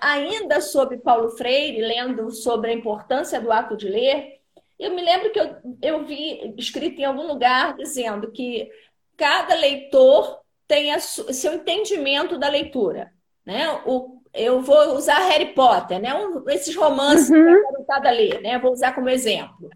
ainda 0.01 0.61
sobre 0.61 0.99
Paulo 0.99 1.31
Freire, 1.31 1.81
lendo 1.81 2.31
sobre 2.31 2.71
a 2.71 2.75
importância 2.75 3.41
do 3.41 3.51
ato 3.51 3.77
de 3.77 3.89
ler, 3.89 4.41
eu 4.79 4.95
me 4.95 5.03
lembro 5.03 5.31
que 5.31 5.41
eu, 5.41 5.57
eu 5.81 6.05
vi 6.05 6.55
escrito 6.57 7.01
em 7.01 7.05
algum 7.05 7.27
lugar 7.27 7.77
dizendo 7.77 8.31
que 8.31 8.71
cada 9.17 9.55
leitor 9.55 10.41
tem 10.67 10.93
a, 10.93 10.99
seu 10.99 11.55
entendimento 11.55 12.39
da 12.39 12.49
leitura. 12.49 13.13
Né? 13.45 13.69
O, 13.87 14.21
eu 14.33 14.61
vou 14.61 14.95
usar 14.97 15.19
Harry 15.29 15.53
Potter, 15.53 16.01
né? 16.01 16.15
Um, 16.15 16.49
esses 16.49 16.75
romances 16.75 17.29
uhum. 17.29 17.45
que 17.45 17.83
eu 17.83 17.85
a 17.89 18.11
ler, 18.11 18.41
né? 18.41 18.59
Vou 18.59 18.73
usar 18.73 18.95
como 18.95 19.09
exemplo 19.09 19.69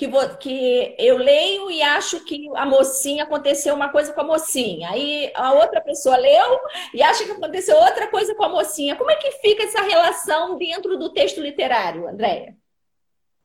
que, 0.00 0.08
vou, 0.08 0.26
que 0.38 0.94
eu 0.98 1.18
leio 1.18 1.70
e 1.70 1.82
acho 1.82 2.24
que 2.24 2.48
a 2.56 2.64
mocinha 2.64 3.24
aconteceu 3.24 3.74
uma 3.74 3.90
coisa 3.90 4.10
com 4.14 4.22
a 4.22 4.24
mocinha. 4.24 4.88
Aí 4.88 5.30
a 5.34 5.52
outra 5.52 5.78
pessoa 5.82 6.16
leu 6.16 6.58
e 6.94 7.02
acha 7.02 7.22
que 7.22 7.32
aconteceu 7.32 7.76
outra 7.76 8.06
coisa 8.06 8.34
com 8.34 8.42
a 8.42 8.48
mocinha. 8.48 8.96
Como 8.96 9.10
é 9.10 9.16
que 9.16 9.30
fica 9.32 9.62
essa 9.62 9.82
relação 9.82 10.56
dentro 10.56 10.96
do 10.96 11.12
texto 11.12 11.42
literário, 11.42 12.08
Andréia? 12.08 12.56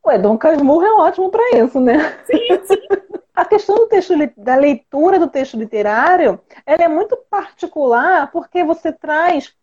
Ué, 0.06 0.18
Dom 0.18 0.38
Casmurro 0.38 0.86
é 0.86 0.94
ótimo 0.94 1.30
para 1.30 1.58
isso, 1.58 1.78
né? 1.82 2.24
Sim, 2.26 2.48
sim. 2.64 2.88
A 3.36 3.44
questão 3.44 3.76
do 3.76 3.88
texto, 3.88 4.14
da 4.38 4.56
leitura 4.56 5.20
do 5.20 5.28
texto 5.28 5.58
literário, 5.58 6.40
ela 6.66 6.84
é 6.84 6.88
muito 6.88 7.18
particular 7.30 8.32
porque 8.32 8.64
você 8.64 8.94
traz 8.94 9.54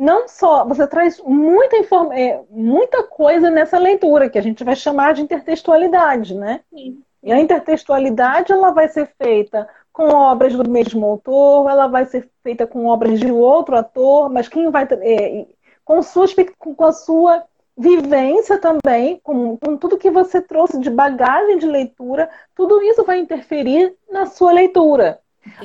não 0.00 0.26
só 0.26 0.64
você 0.64 0.86
traz 0.86 1.20
muita 1.20 1.76
informa 1.76 2.18
é, 2.18 2.40
muita 2.48 3.02
coisa 3.02 3.50
nessa 3.50 3.78
leitura 3.78 4.30
que 4.30 4.38
a 4.38 4.42
gente 4.42 4.64
vai 4.64 4.74
chamar 4.74 5.12
de 5.12 5.20
intertextualidade, 5.20 6.34
né? 6.34 6.60
Sim. 6.72 7.02
E 7.22 7.30
a 7.30 7.38
intertextualidade 7.38 8.50
ela 8.50 8.70
vai 8.70 8.88
ser 8.88 9.10
feita 9.22 9.68
com 9.92 10.08
obras 10.08 10.54
do 10.54 10.66
mesmo 10.66 11.04
autor, 11.04 11.68
ela 11.68 11.86
vai 11.86 12.06
ser 12.06 12.30
feita 12.42 12.66
com 12.66 12.86
obras 12.86 13.20
de 13.20 13.30
outro 13.30 13.76
ator, 13.76 14.30
mas 14.30 14.48
quem 14.48 14.70
vai 14.70 14.88
é, 14.90 15.46
com, 15.84 16.00
sua, 16.00 16.24
com 16.58 16.84
a 16.84 16.92
sua 16.92 17.44
vivência 17.76 18.58
também, 18.58 19.20
com, 19.22 19.58
com 19.58 19.76
tudo 19.76 19.98
que 19.98 20.10
você 20.10 20.40
trouxe 20.40 20.80
de 20.80 20.88
bagagem 20.88 21.58
de 21.58 21.66
leitura, 21.66 22.30
tudo 22.54 22.80
isso 22.82 23.04
vai 23.04 23.18
interferir 23.18 23.94
na 24.10 24.24
sua 24.24 24.52
leitura. 24.52 25.20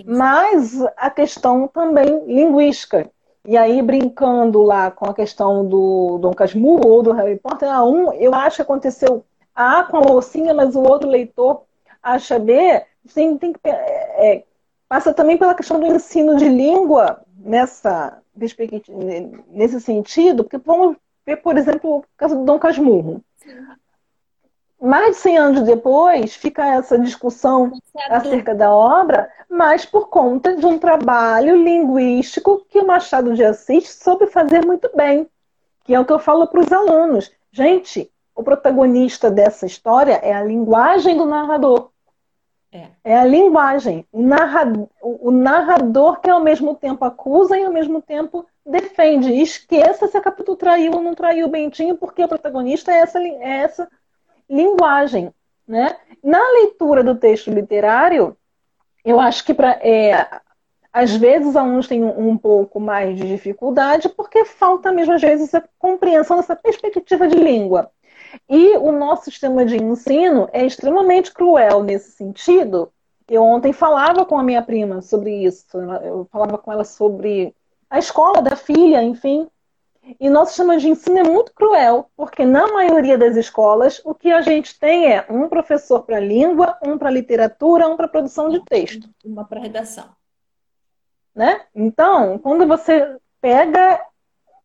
Mas 0.06 0.82
a 0.98 1.10
questão 1.10 1.70
também 1.70 2.26
linguística, 2.26 3.10
e 3.46 3.58
aí, 3.58 3.82
brincando 3.82 4.62
lá 4.64 4.90
com 4.92 5.06
a 5.06 5.14
questão 5.14 5.66
do 5.66 6.18
Dom 6.20 6.34
Casmurro 6.34 6.88
ou 6.88 7.04
do 7.04 7.12
Harry 7.12 7.38
Potter, 7.38 7.70
a 7.70 7.84
um, 7.84 8.12
eu 8.14 8.34
acho 8.34 8.58
que 8.58 8.62
aconteceu 8.62 9.24
A 9.54 9.84
com 9.84 9.98
a 9.98 10.02
mocinha, 10.02 10.54
mas 10.54 10.76
o 10.76 10.82
outro 10.82 11.08
leitor 11.08 11.64
acha 12.02 12.40
B. 12.40 12.84
Tem, 13.14 13.38
tem 13.38 13.54
que, 13.54 13.60
é, 13.64 14.44
passa 14.90 15.14
também 15.14 15.38
pela 15.38 15.56
questão 15.56 15.80
do 15.80 15.86
ensino 15.86 16.36
de 16.36 16.48
língua 16.50 17.22
nessa 17.38 18.22
nesse 19.50 19.80
sentido, 19.80 20.44
porque 20.44 20.58
vamos 20.58 20.98
ver, 21.26 21.38
por 21.38 21.58
exemplo, 21.58 21.98
o 21.98 22.04
caso 22.18 22.36
do 22.36 22.44
Dom 22.44 22.60
Casmurro 22.60 23.24
mais 24.82 25.16
de 25.16 25.22
100 25.22 25.38
anos 25.38 25.62
depois, 25.62 26.36
fica 26.36 26.66
essa 26.66 27.00
discussão 27.00 27.72
acerca 28.10 28.54
da 28.54 28.74
obra, 28.74 29.30
mas 29.50 29.86
por 29.86 30.10
conta 30.10 30.56
de 30.56 30.66
um 30.66 30.78
trabalho 30.78 31.56
linguístico 31.56 32.66
que 32.70 32.80
o 32.80 32.88
Machado 32.88 33.34
de 33.34 33.44
Assis 33.44 33.90
soube 33.90 34.28
fazer 34.28 34.66
muito 34.66 34.90
bem, 34.96 35.28
que 35.84 35.94
é 35.94 36.00
o 36.00 36.06
que 36.06 36.14
eu 36.14 36.20
falo 36.20 36.48
para 36.48 36.60
os 36.60 36.72
alunos. 36.72 37.32
Gente, 37.52 38.12
o 38.36 38.44
protagonista 38.44 39.32
dessa 39.32 39.66
história 39.66 40.20
é 40.22 40.34
a 40.34 40.44
linguagem 40.44 41.18
do 41.18 41.26
narrador. 41.26 41.90
É, 42.72 42.88
é 43.06 43.18
a 43.18 43.24
linguagem. 43.24 44.06
O 44.12 44.22
narrador, 44.22 44.90
o 45.02 45.32
narrador 45.32 46.20
que 46.20 46.30
ao 46.30 46.42
mesmo 46.42 46.76
tempo 46.76 47.06
acusa 47.06 47.58
e 47.58 47.64
ao 47.64 47.72
mesmo 47.72 48.02
tempo 48.02 48.46
defende. 48.66 49.32
esqueça 49.42 50.08
se 50.08 50.18
a 50.18 50.22
Capitu 50.22 50.58
traiu 50.58 50.92
ou 50.94 51.02
não 51.02 51.16
traiu 51.16 51.48
o 51.48 51.50
Bentinho, 51.50 51.96
porque 51.96 52.22
o 52.22 52.28
protagonista 52.28 52.92
é 52.92 53.00
essa, 53.00 53.20
é 53.22 53.60
essa 53.60 53.90
linguagem. 54.50 55.34
Né? 55.68 55.96
Na 56.24 56.42
leitura 56.52 57.04
do 57.04 57.16
texto 57.16 57.50
literário, 57.52 58.38
eu 59.04 59.20
acho 59.20 59.44
que 59.46 59.54
para 59.54 59.72
é, 59.82 60.28
às 60.94 61.16
vezes 61.16 61.56
alunos 61.56 61.88
têm 61.88 62.04
um, 62.04 62.30
um, 62.30 62.38
pouco 62.38 62.80
mais 62.80 63.18
de 63.18 63.28
dificuldade 63.28 64.10
porque 64.10 64.46
falta 64.46 64.92
mesmo 64.92 65.14
às 65.14 65.22
vezes 65.22 65.54
a 65.54 65.64
compreensão 65.78 66.38
dessa 66.38 66.56
perspectiva 66.56 67.28
de 67.28 67.36
língua. 67.36 67.92
E 68.50 68.76
o 68.78 68.92
nosso 68.92 69.26
sistema 69.26 69.66
de 69.66 69.78
ensino 69.78 70.50
é 70.52 70.66
extremamente 70.66 71.34
cruel 71.34 71.84
nesse 71.84 72.12
sentido. 72.12 72.92
Eu 73.28 73.44
ontem 73.44 73.74
falava 73.74 74.26
com 74.26 74.38
a 74.38 74.44
minha 74.44 74.62
prima 74.62 75.02
sobre 75.02 75.44
isso, 75.44 75.66
eu 76.04 76.28
falava 76.32 76.58
com 76.58 76.72
ela 76.72 76.84
sobre 76.84 77.56
a 77.90 77.98
escola 77.98 78.42
da 78.42 78.56
filha, 78.56 79.02
enfim, 79.02 79.48
e 80.20 80.30
nosso 80.30 80.52
sistema 80.52 80.78
de 80.78 80.88
ensino 80.88 81.18
é 81.18 81.24
muito 81.24 81.54
cruel, 81.54 82.10
porque 82.16 82.46
na 82.46 82.68
maioria 82.72 83.18
das 83.18 83.36
escolas 83.36 84.02
o 84.06 84.14
que 84.14 84.32
a 84.32 84.42
gente 84.42 84.78
tem 84.80 85.12
é 85.12 85.26
um 85.30 85.50
professor 85.50 86.04
para 86.04 86.20
língua, 86.20 86.78
um 86.86 86.98
para 86.98 87.10
literatura, 87.10 87.88
um 87.88 87.98
para 87.98 88.08
produção 88.08 88.50
de 88.50 88.64
texto. 88.64 89.10
Uma 89.24 89.46
para 89.46 89.62
redação. 89.62 90.10
Né? 91.34 91.62
Então, 91.74 92.38
quando 92.38 92.68
você 92.68 93.18
pega 93.42 94.02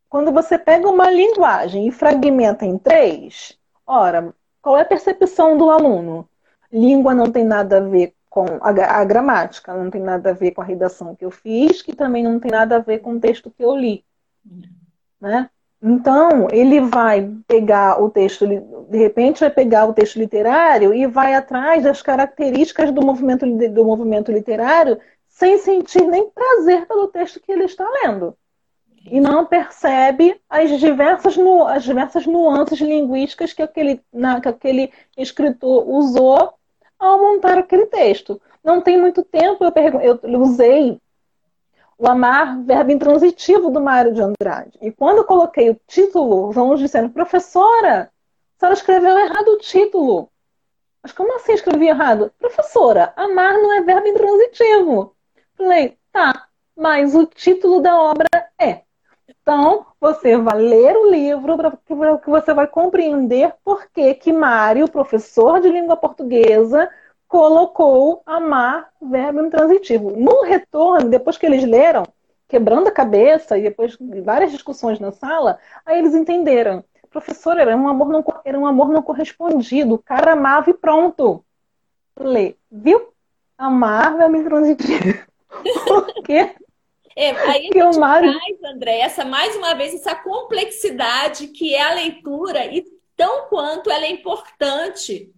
quando 0.07 0.31
você 0.31 0.57
pega 0.57 0.89
uma 0.89 1.09
linguagem 1.09 1.87
e 1.87 1.91
fragmenta 1.91 2.65
em 2.65 2.77
três, 2.77 3.57
ora, 3.87 4.33
qual 4.61 4.77
é 4.77 4.81
a 4.81 4.85
percepção 4.85 5.57
do 5.57 5.71
aluno? 5.71 6.27
Língua 6.71 7.15
não 7.15 7.31
tem 7.31 7.45
nada 7.45 7.77
a 7.77 7.79
ver 7.79 8.13
com 8.29 8.45
a, 8.59 8.69
a 8.69 9.05
gramática, 9.05 9.73
não 9.73 9.89
tem 9.89 10.01
nada 10.01 10.31
a 10.31 10.33
ver 10.33 10.51
com 10.51 10.61
a 10.61 10.65
redação 10.65 11.15
que 11.15 11.23
eu 11.23 11.31
fiz, 11.31 11.81
que 11.81 11.95
também 11.95 12.23
não 12.23 12.41
tem 12.41 12.51
nada 12.51 12.75
a 12.75 12.79
ver 12.79 12.99
com 12.99 13.13
o 13.13 13.19
texto 13.21 13.49
que 13.49 13.63
eu 13.63 13.75
li. 13.75 14.03
Né? 15.21 15.49
Então, 15.83 16.47
ele 16.51 16.79
vai 16.81 17.31
pegar 17.47 18.01
o 18.01 18.09
texto, 18.09 18.45
de 18.47 18.97
repente, 18.97 19.39
vai 19.39 19.49
pegar 19.49 19.85
o 19.85 19.93
texto 19.93 20.17
literário 20.17 20.93
e 20.93 21.07
vai 21.07 21.33
atrás 21.33 21.83
das 21.83 22.01
características 22.01 22.91
do 22.91 23.01
movimento, 23.01 23.45
do 23.69 23.85
movimento 23.85 24.31
literário 24.31 24.99
sem 25.27 25.57
sentir 25.57 26.05
nem 26.05 26.29
prazer 26.29 26.85
pelo 26.85 27.07
texto 27.07 27.39
que 27.39 27.51
ele 27.51 27.63
está 27.63 27.87
lendo. 28.03 28.37
E 29.05 29.19
não 29.19 29.45
percebe 29.45 30.39
as 30.47 30.79
diversas, 30.79 31.35
as 31.69 31.83
diversas 31.83 32.27
nuances 32.27 32.79
linguísticas 32.79 33.51
que 33.51 33.63
aquele, 33.63 33.99
na, 34.13 34.39
que 34.39 34.47
aquele 34.47 34.91
escritor 35.17 35.87
usou 35.89 36.53
ao 36.99 37.19
montar 37.19 37.57
aquele 37.57 37.87
texto. 37.87 38.39
Não 38.63 38.81
tem 38.81 38.99
muito 38.99 39.23
tempo, 39.23 39.63
eu, 39.63 40.19
eu 40.21 40.41
usei 40.41 40.99
o 42.01 42.09
amar, 42.09 42.63
verbo 42.63 42.91
intransitivo 42.91 43.69
do 43.69 43.79
Mário 43.79 44.11
de 44.11 44.21
Andrade. 44.23 44.75
E 44.81 44.91
quando 44.91 45.19
eu 45.19 45.23
coloquei 45.23 45.69
o 45.69 45.79
título, 45.85 46.49
os 46.49 46.57
alunos 46.57 46.79
disseram, 46.79 47.09
professora, 47.09 48.11
a 48.57 48.59
senhora 48.59 48.73
escreveu 48.73 49.19
errado 49.19 49.49
o 49.49 49.59
título. 49.59 50.27
Mas 51.03 51.11
como 51.11 51.35
assim 51.35 51.53
escrevi 51.53 51.89
errado? 51.89 52.33
Professora, 52.39 53.13
amar 53.15 53.53
não 53.53 53.71
é 53.71 53.81
verbo 53.81 54.07
intransitivo. 54.07 55.15
Falei, 55.55 55.95
tá, 56.11 56.47
mas 56.75 57.13
o 57.13 57.27
título 57.27 57.81
da 57.81 57.95
obra 57.95 58.27
é. 58.59 58.81
Então, 59.29 59.85
você 59.99 60.35
vai 60.37 60.57
ler 60.57 60.97
o 60.97 61.11
livro 61.11 61.55
para 61.55 62.17
que 62.17 62.29
você 62.31 62.51
vai 62.51 62.65
compreender 62.65 63.53
por 63.63 63.85
que, 63.91 64.15
que 64.15 64.33
Mário, 64.33 64.89
professor 64.89 65.61
de 65.61 65.69
língua 65.69 65.95
portuguesa, 65.95 66.89
colocou 67.31 68.21
amar 68.25 68.89
verbo 69.01 69.39
intransitivo. 69.39 70.11
No 70.11 70.43
retorno, 70.43 71.09
depois 71.09 71.37
que 71.37 71.45
eles 71.45 71.63
leram, 71.63 72.03
quebrando 72.45 72.89
a 72.89 72.91
cabeça 72.91 73.57
e 73.57 73.61
depois 73.61 73.95
de 73.97 74.19
várias 74.19 74.51
discussões 74.51 74.99
na 74.99 75.13
sala, 75.13 75.57
aí 75.85 75.97
eles 75.97 76.13
entenderam. 76.13 76.83
Professor, 77.09 77.57
era 77.57 77.75
um 77.75 77.87
amor 77.87 78.09
não, 78.09 78.25
era 78.43 78.59
um 78.59 78.67
amor 78.67 78.89
não 78.89 79.01
correspondido. 79.01 79.95
O 79.95 79.97
cara 79.97 80.33
amava 80.33 80.71
e 80.71 80.73
pronto. 80.73 81.41
Falei, 82.13 82.57
viu? 82.69 83.13
Amar 83.57 84.17
verbo 84.17 84.35
intransitivo. 84.35 85.25
Por 85.87 86.13
quê? 86.25 86.53
É, 87.15 87.29
aí 87.29 87.69
a 87.73 87.83
gente 87.85 87.97
Mário... 87.97 88.33
traz, 88.33 88.75
André, 88.75 88.99
essa, 88.99 89.23
mais 89.23 89.55
uma 89.55 89.73
vez, 89.73 89.93
essa 89.93 90.15
complexidade 90.15 91.47
que 91.47 91.73
é 91.73 91.81
a 91.81 91.93
leitura 91.93 92.65
e 92.65 92.83
tão 93.15 93.47
quanto 93.47 93.89
ela 93.89 94.03
é 94.03 94.11
importante 94.11 95.33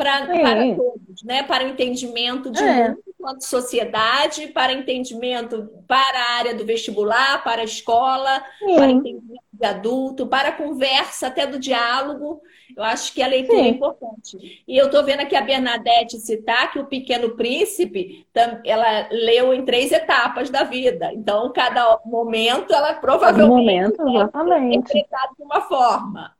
pra, 0.00 0.26
para 0.26 0.74
todos, 0.74 1.22
né? 1.22 1.42
Para 1.42 1.64
o 1.64 1.68
entendimento 1.68 2.50
de 2.50 2.62
é. 2.62 2.88
mundo 2.88 3.02
quanto 3.18 3.44
sociedade, 3.44 4.46
para 4.46 4.72
entendimento 4.72 5.68
para 5.86 6.18
a 6.18 6.38
área 6.38 6.54
do 6.54 6.64
vestibular, 6.64 7.44
para 7.44 7.60
a 7.60 7.64
escola, 7.64 8.42
Sim. 8.58 8.74
para 8.76 8.90
entendimento 8.90 9.44
de 9.52 9.66
adulto, 9.66 10.26
para 10.26 10.48
a 10.48 10.52
conversa, 10.52 11.26
até 11.26 11.46
do 11.46 11.58
diálogo. 11.58 12.40
Eu 12.74 12.82
acho 12.82 13.12
que 13.12 13.22
a 13.22 13.26
leitura 13.26 13.58
é 13.58 13.62
Sim. 13.62 13.68
é 13.68 13.70
importante. 13.72 14.64
E 14.66 14.78
eu 14.78 14.86
estou 14.86 15.04
vendo 15.04 15.20
aqui 15.20 15.36
a 15.36 15.42
Bernadette 15.42 16.18
citar 16.18 16.72
que 16.72 16.78
o 16.78 16.86
Pequeno 16.86 17.36
Príncipe, 17.36 18.26
ela 18.64 19.08
leu 19.10 19.52
em 19.52 19.64
três 19.66 19.92
etapas 19.92 20.48
da 20.48 20.64
vida. 20.64 21.12
Então, 21.12 21.52
cada 21.52 21.98
momento, 22.06 22.72
ela 22.72 22.94
provavelmente 22.94 23.98
momento, 23.98 24.02
é 24.02 24.74
interpretado 24.74 25.34
de 25.36 25.42
uma 25.42 25.60
forma. 25.60 26.34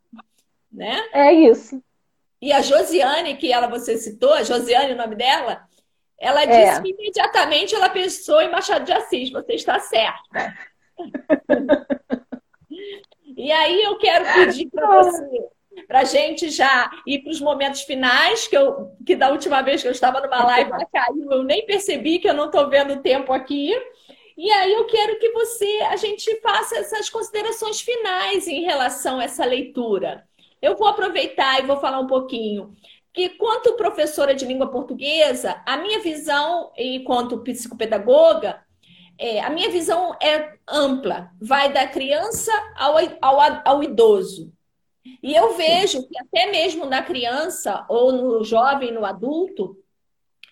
Né? 0.72 0.96
É 1.12 1.32
isso. 1.32 1.82
E 2.41 2.53
a 2.53 2.62
Josiane, 2.62 3.36
que 3.36 3.53
ela 3.53 3.66
você 3.66 3.99
citou, 3.99 4.32
a 4.32 4.43
Josiane, 4.43 4.95
o 4.95 4.97
nome 4.97 5.14
dela, 5.14 5.62
ela 6.18 6.45
disse 6.45 6.78
é. 6.78 6.82
que 6.82 6.91
imediatamente 6.91 7.74
ela 7.74 7.88
pensou 7.88 8.41
em 8.41 8.51
Machado 8.51 8.84
de 8.84 8.93
Assis. 8.93 9.30
Você 9.30 9.55
está 9.55 9.78
certa. 9.78 10.55
e 13.36 13.51
aí 13.51 13.82
eu 13.82 13.97
quero 13.99 14.24
pedir 14.34 14.70
para 14.70 15.03
você, 15.03 15.49
para 15.86 16.01
a 16.01 16.05
gente 16.05 16.51
já 16.51 16.91
ir 17.07 17.20
para 17.20 17.30
os 17.30 17.41
momentos 17.41 17.82
finais, 17.82 18.47
que, 18.47 18.57
eu, 18.57 18.91
que 19.05 19.16
da 19.16 19.30
última 19.30 19.62
vez 19.62 19.82
que 19.82 19.88
eu 19.88 19.93
estava 19.93 20.20
numa 20.20 20.45
live 20.45 20.70
ela 20.70 20.86
caiu, 20.86 21.30
eu 21.30 21.43
nem 21.43 21.64
percebi 21.64 22.18
que 22.18 22.28
eu 22.28 22.34
não 22.34 22.47
estou 22.47 22.68
vendo 22.68 22.95
o 22.95 23.03
tempo 23.03 23.32
aqui. 23.32 23.74
E 24.36 24.51
aí 24.51 24.72
eu 24.72 24.86
quero 24.86 25.18
que 25.18 25.30
você, 25.32 25.80
a 25.91 25.97
gente 25.97 26.41
faça 26.41 26.78
essas 26.78 27.11
considerações 27.11 27.80
finais 27.80 28.49
em 28.49 28.62
relação 28.62 29.20
a 29.20 29.24
essa 29.24 29.45
leitura. 29.45 30.26
Eu 30.61 30.76
vou 30.76 30.88
aproveitar 30.88 31.58
e 31.58 31.66
vou 31.66 31.78
falar 31.78 32.00
um 32.00 32.06
pouquinho. 32.06 32.74
Que, 33.12 33.30
quanto 33.30 33.76
professora 33.76 34.34
de 34.34 34.44
língua 34.44 34.70
portuguesa, 34.70 35.61
a 35.66 35.76
minha 35.76 36.00
visão, 36.00 36.72
enquanto 36.76 37.42
psicopedagoga, 37.42 38.62
é, 39.18 39.40
a 39.40 39.50
minha 39.50 39.70
visão 39.70 40.16
é 40.22 40.54
ampla, 40.68 41.30
vai 41.40 41.72
da 41.72 41.86
criança 41.86 42.52
ao, 42.76 42.96
ao, 43.20 43.62
ao 43.64 43.82
idoso. 43.82 44.52
E 45.22 45.34
eu 45.34 45.54
vejo 45.56 46.06
que 46.06 46.18
até 46.18 46.50
mesmo 46.50 46.86
na 46.86 47.02
criança, 47.02 47.84
ou 47.88 48.12
no 48.12 48.44
jovem, 48.44 48.92
no 48.92 49.04
adulto, 49.04 49.76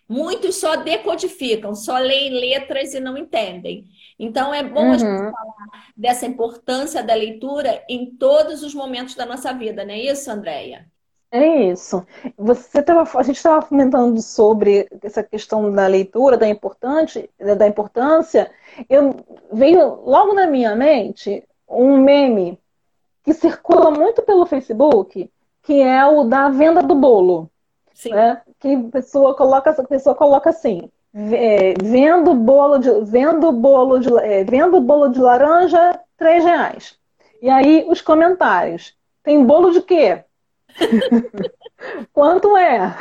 muitos 0.09 0.56
só 0.56 0.76
decodificam, 0.76 1.74
só 1.74 1.98
leem 1.98 2.30
letras 2.30 2.94
e 2.94 3.00
não 3.00 3.16
entendem. 3.16 3.84
Então 4.18 4.54
é 4.54 4.62
bom 4.62 4.86
uhum. 4.86 4.92
a 4.92 4.98
gente 4.98 5.11
uhum. 5.11 5.30
falar 5.30 5.84
dessa 5.96 6.26
importância 6.26 7.02
da 7.02 7.14
leitura 7.14 7.82
em 7.88 8.06
todos 8.16 8.62
os 8.62 8.74
momentos 8.74 9.14
da 9.14 9.26
nossa 9.26 9.52
vida, 9.52 9.84
não 9.84 9.92
é 9.92 9.98
isso, 9.98 10.30
Andréia? 10.30 10.86
É 11.30 11.70
isso. 11.70 12.06
Você 12.38 12.82
tava, 12.82 13.06
a 13.18 13.22
gente 13.22 13.36
estava 13.36 13.64
comentando 13.64 14.20
sobre 14.22 14.88
essa 15.02 15.22
questão 15.22 15.70
da 15.70 15.86
leitura, 15.86 16.38
da, 16.38 16.48
importante, 16.48 17.28
da 17.38 17.68
importância. 17.68 18.50
Eu 18.88 19.14
veio 19.52 20.00
logo 20.06 20.32
na 20.32 20.46
minha 20.46 20.74
mente 20.74 21.44
um 21.68 21.98
meme 21.98 22.59
que 23.22 23.34
circula 23.34 23.90
muito 23.90 24.22
pelo 24.22 24.46
Facebook, 24.46 25.30
que 25.62 25.82
é 25.82 26.06
o 26.06 26.24
da 26.24 26.48
venda 26.48 26.82
do 26.82 26.94
bolo. 26.94 27.50
Sim. 27.99 28.11
Né? 28.11 28.40
Que 28.61 28.74
a 28.74 28.90
pessoa 28.92 29.34
coloca, 29.34 29.70
a 29.70 29.84
pessoa 29.84 30.14
coloca 30.14 30.51
assim: 30.51 30.88
é, 31.12 31.74
vendo 31.82 32.32
bolo 32.32 32.78
de 32.78 32.88
vendo 33.05 33.51
bolo 33.51 33.99
de 33.99 34.09
é, 34.20 34.44
vendo 34.44 34.80
bolo 34.80 35.09
de 35.09 35.18
laranja 35.18 35.99
três 36.16 36.44
reais 36.44 36.96
e 37.42 37.51
aí 37.51 37.84
os 37.88 38.01
comentários 38.01 38.96
tem 39.24 39.44
bolo 39.44 39.72
de 39.72 39.82
quê? 39.82 40.22
Quanto 42.12 42.57
é? 42.57 42.94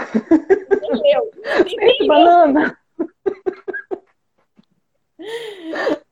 Tem 1.63 2.07
banana? 2.07 2.75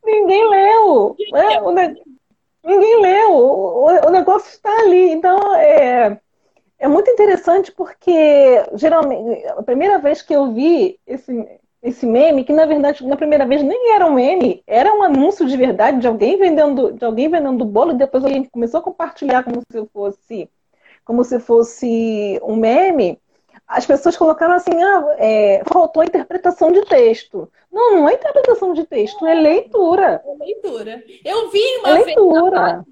Ninguém 0.04 0.50
leu. 0.50 1.16
É, 1.34 1.62
o 1.62 1.72
ne... 1.72 1.96
ninguém 2.64 3.02
leu. 3.02 3.32
O, 3.32 3.86
o 4.08 4.10
negócio 4.12 4.50
está 4.50 4.70
ali. 4.80 5.12
Então 5.12 5.56
é 5.56 6.20
é 6.80 6.88
muito 6.88 7.10
interessante 7.10 7.72
porque 7.72 8.64
geralmente 8.74 9.46
a 9.48 9.64
primeira 9.64 9.98
vez 9.98 10.22
que 10.22 10.34
eu 10.34 10.54
vi 10.54 11.00
esse 11.06 11.32
esse 11.86 12.04
meme, 12.04 12.44
que 12.44 12.52
na 12.52 12.66
verdade, 12.66 13.06
na 13.06 13.16
primeira 13.16 13.46
vez 13.46 13.62
nem 13.62 13.94
era 13.94 14.08
um 14.08 14.16
meme, 14.16 14.64
era 14.66 14.92
um 14.92 15.04
anúncio 15.04 15.46
de 15.46 15.56
verdade 15.56 16.00
de 16.00 16.08
alguém 16.08 16.36
vendendo, 16.36 16.92
de 16.92 17.06
alguém 17.06 17.30
vendendo 17.30 17.64
bolo, 17.64 17.92
e 17.92 17.98
depois 17.98 18.24
alguém 18.24 18.44
começou 18.46 18.80
a 18.80 18.84
compartilhar 18.84 19.44
como 19.44 19.62
se 19.72 19.86
fosse, 19.94 20.50
como 21.06 21.24
se 21.24 21.40
fosse 21.40 22.42
um 22.44 22.56
meme. 22.56 23.20
As 23.68 23.86
pessoas 23.86 24.18
colocaram 24.18 24.56
assim, 24.56 24.72
ah, 24.82 25.16
é, 25.20 25.62
faltou 25.72 26.04
interpretação 26.04 26.72
de 26.72 26.84
texto. 26.86 27.48
Não, 27.72 27.98
não 27.98 28.10
é 28.10 28.14
interpretação 28.14 28.74
de 28.74 28.84
texto, 28.86 29.26
é 29.26 29.36
leitura. 29.36 30.24
É 30.26 30.44
leitura. 30.44 31.04
Eu 31.24 31.52
vi 31.52 31.78
uma 31.80 31.90
é 31.90 32.04
leitura. 32.04 32.74
vez 32.74 32.86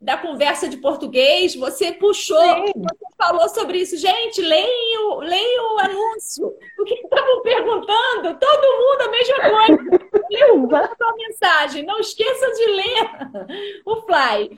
da 0.00 0.16
conversa 0.16 0.68
de 0.68 0.76
português, 0.76 1.56
você 1.56 1.92
puxou, 1.92 2.38
Sim. 2.38 2.72
você 2.76 3.06
falou 3.16 3.48
sobre 3.48 3.78
isso. 3.78 3.96
Gente, 3.96 4.40
leia 4.40 5.00
o, 5.00 5.18
o 5.18 5.78
anúncio. 5.80 6.54
O 6.78 6.84
que 6.84 6.94
estavam 6.94 7.42
perguntando? 7.42 8.38
Todo 8.38 8.78
mundo 8.78 9.00
a 9.00 9.10
mesma 9.10 9.36
coisa. 9.40 10.22
Leia 10.30 10.52
a 10.52 11.16
mensagem. 11.16 11.84
Não 11.84 11.98
esqueça 11.98 12.46
de 12.52 12.66
ler 12.66 13.82
o 13.84 13.96
Fly. 14.02 14.56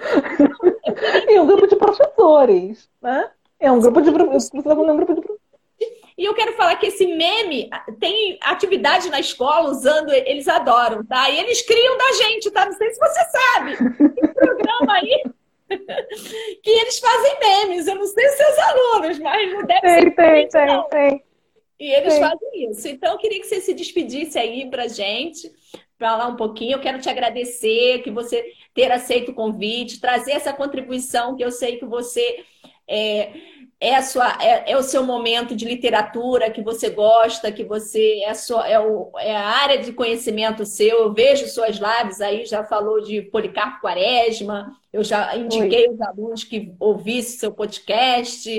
E 1.28 1.38
um 1.40 1.46
grupo 1.46 1.66
de 1.66 1.76
professores, 1.76 2.88
né? 3.00 3.30
É 3.58 3.72
um 3.72 3.80
grupo 3.80 4.02
de 4.02 4.10
professores. 4.10 4.66
Um 4.66 4.96
grupo 4.96 5.14
de 5.14 5.20
e 6.20 6.24
eu 6.26 6.34
quero 6.34 6.52
falar 6.52 6.76
que 6.76 6.84
esse 6.84 7.06
meme 7.06 7.70
tem 7.98 8.38
atividade 8.42 9.08
na 9.08 9.18
escola 9.18 9.70
usando, 9.70 10.12
eles 10.12 10.46
adoram, 10.48 11.02
tá? 11.02 11.30
E 11.30 11.38
eles 11.38 11.62
criam 11.62 11.96
da 11.96 12.12
gente, 12.12 12.50
tá? 12.50 12.66
Não 12.66 12.74
sei 12.74 12.90
se 12.90 13.00
você 13.00 13.20
sabe. 13.24 13.76
Tem 13.96 14.34
programa 14.34 14.96
aí 14.96 15.22
que 16.62 16.70
eles 16.70 16.98
fazem 16.98 17.38
memes. 17.40 17.86
Eu 17.86 17.94
não 17.94 18.04
sei 18.04 18.28
se 18.28 18.36
seus 18.36 18.58
alunos, 18.58 19.18
mas 19.18 19.50
não 19.50 19.64
deve 19.64 19.80
tem, 19.80 19.94
ser. 19.94 20.14
Tem, 20.14 20.48
tem, 20.48 20.88
tem. 20.90 21.24
E 21.80 21.90
eles 21.90 22.12
tem. 22.12 22.22
fazem 22.22 22.70
isso. 22.70 22.86
Então, 22.88 23.12
eu 23.12 23.18
queria 23.18 23.40
que 23.40 23.46
você 23.46 23.62
se 23.62 23.72
despedisse 23.72 24.38
aí 24.38 24.68
pra 24.68 24.88
gente, 24.88 25.50
falar 25.98 26.26
um 26.26 26.36
pouquinho. 26.36 26.72
Eu 26.72 26.80
quero 26.82 27.00
te 27.00 27.08
agradecer 27.08 28.02
que 28.02 28.10
você 28.10 28.44
ter 28.74 28.92
aceito 28.92 29.30
o 29.30 29.34
convite, 29.34 29.98
trazer 30.02 30.32
essa 30.32 30.52
contribuição 30.52 31.34
que 31.34 31.42
eu 31.42 31.50
sei 31.50 31.78
que 31.78 31.86
você. 31.86 32.44
É, 32.86 33.32
é, 33.80 34.02
sua, 34.02 34.36
é, 34.42 34.72
é, 34.72 34.76
o 34.76 34.82
seu 34.82 35.02
momento 35.02 35.56
de 35.56 35.64
literatura 35.64 36.50
que 36.50 36.60
você 36.60 36.90
gosta, 36.90 37.50
que 37.50 37.64
você 37.64 38.22
é, 38.24 38.34
sua, 38.34 38.68
é, 38.68 38.78
o, 38.78 39.10
é 39.16 39.34
a 39.34 39.48
área 39.48 39.78
de 39.78 39.90
conhecimento 39.94 40.66
seu. 40.66 40.98
Eu 40.98 41.14
vejo 41.14 41.46
suas 41.46 41.76
lives 41.76 42.20
aí, 42.20 42.44
já 42.44 42.62
falou 42.62 43.00
de 43.00 43.22
Policarpo 43.22 43.80
Quaresma, 43.80 44.70
eu 44.92 45.02
já 45.02 45.34
indiquei 45.34 45.88
Oi. 45.88 45.94
os 45.94 46.00
alunos 46.02 46.44
que 46.44 46.74
ouvissem 46.78 47.38
seu 47.38 47.52
podcast, 47.52 48.50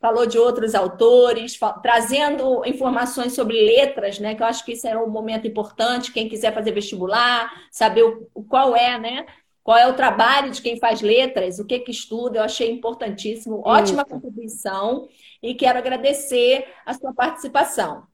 falou 0.00 0.26
de 0.26 0.38
outros 0.38 0.74
autores, 0.76 1.58
trazendo 1.82 2.64
informações 2.64 3.34
sobre 3.34 3.60
letras, 3.60 4.20
né? 4.20 4.34
Que 4.34 4.42
eu 4.42 4.46
acho 4.46 4.64
que 4.64 4.72
isso 4.72 4.86
é 4.86 4.96
um 4.96 5.08
momento 5.08 5.48
importante, 5.48 6.12
quem 6.12 6.28
quiser 6.28 6.54
fazer 6.54 6.70
vestibular, 6.70 7.50
saber 7.70 8.04
o, 8.04 8.44
qual 8.44 8.76
é, 8.76 8.96
né? 8.98 9.26
Qual 9.68 9.76
é 9.76 9.86
o 9.86 9.92
trabalho 9.92 10.50
de 10.50 10.62
quem 10.62 10.78
faz 10.78 11.02
letras, 11.02 11.58
o 11.58 11.64
que 11.66 11.80
que 11.80 11.90
estuda, 11.90 12.38
eu 12.38 12.42
achei 12.42 12.72
importantíssimo, 12.72 13.60
ótima 13.66 14.00
Isso. 14.00 14.10
contribuição 14.10 15.06
e 15.42 15.54
quero 15.54 15.76
agradecer 15.76 16.64
a 16.86 16.94
sua 16.94 17.12
participação. 17.12 18.04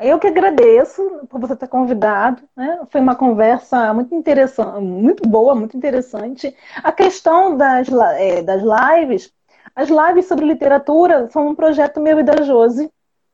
Eu 0.00 0.18
que 0.18 0.26
agradeço 0.26 1.02
por 1.28 1.38
você 1.38 1.54
ter 1.54 1.68
convidado, 1.68 2.42
né? 2.56 2.80
Foi 2.88 2.98
uma 2.98 3.14
conversa 3.14 3.92
muito 3.92 4.14
interessante, 4.14 4.80
muito 4.80 5.28
boa, 5.28 5.54
muito 5.54 5.76
interessante. 5.76 6.56
A 6.76 6.92
questão 6.92 7.54
das, 7.54 7.88
é, 8.16 8.40
das 8.40 8.62
lives, 8.62 9.30
as 9.76 9.90
lives 9.90 10.28
sobre 10.28 10.46
literatura 10.46 11.28
são 11.28 11.46
um 11.48 11.54
projeto 11.54 12.00
meu 12.00 12.18
e 12.18 12.22
da 12.22 12.40
Josi, 12.40 12.90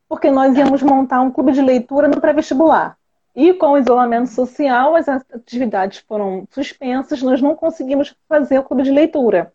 porque 0.09 0.33
nós 0.33 0.57
íamos 0.57 0.83
montar 0.83 1.21
um 1.21 1.31
clube 1.31 1.53
de 1.53 1.63
leitura 1.63 2.09
no 2.09 2.21
pré-vestibular. 2.21 2.98
E 3.41 3.55
com 3.55 3.69
o 3.69 3.79
isolamento 3.79 4.31
social, 4.31 4.97
as 4.97 5.07
atividades 5.07 6.01
foram 6.01 6.45
suspensas, 6.51 7.23
nós 7.23 7.41
não 7.41 7.55
conseguimos 7.55 8.13
fazer 8.29 8.59
o 8.59 8.65
clube 8.65 8.83
de 8.83 8.91
leitura. 8.91 9.53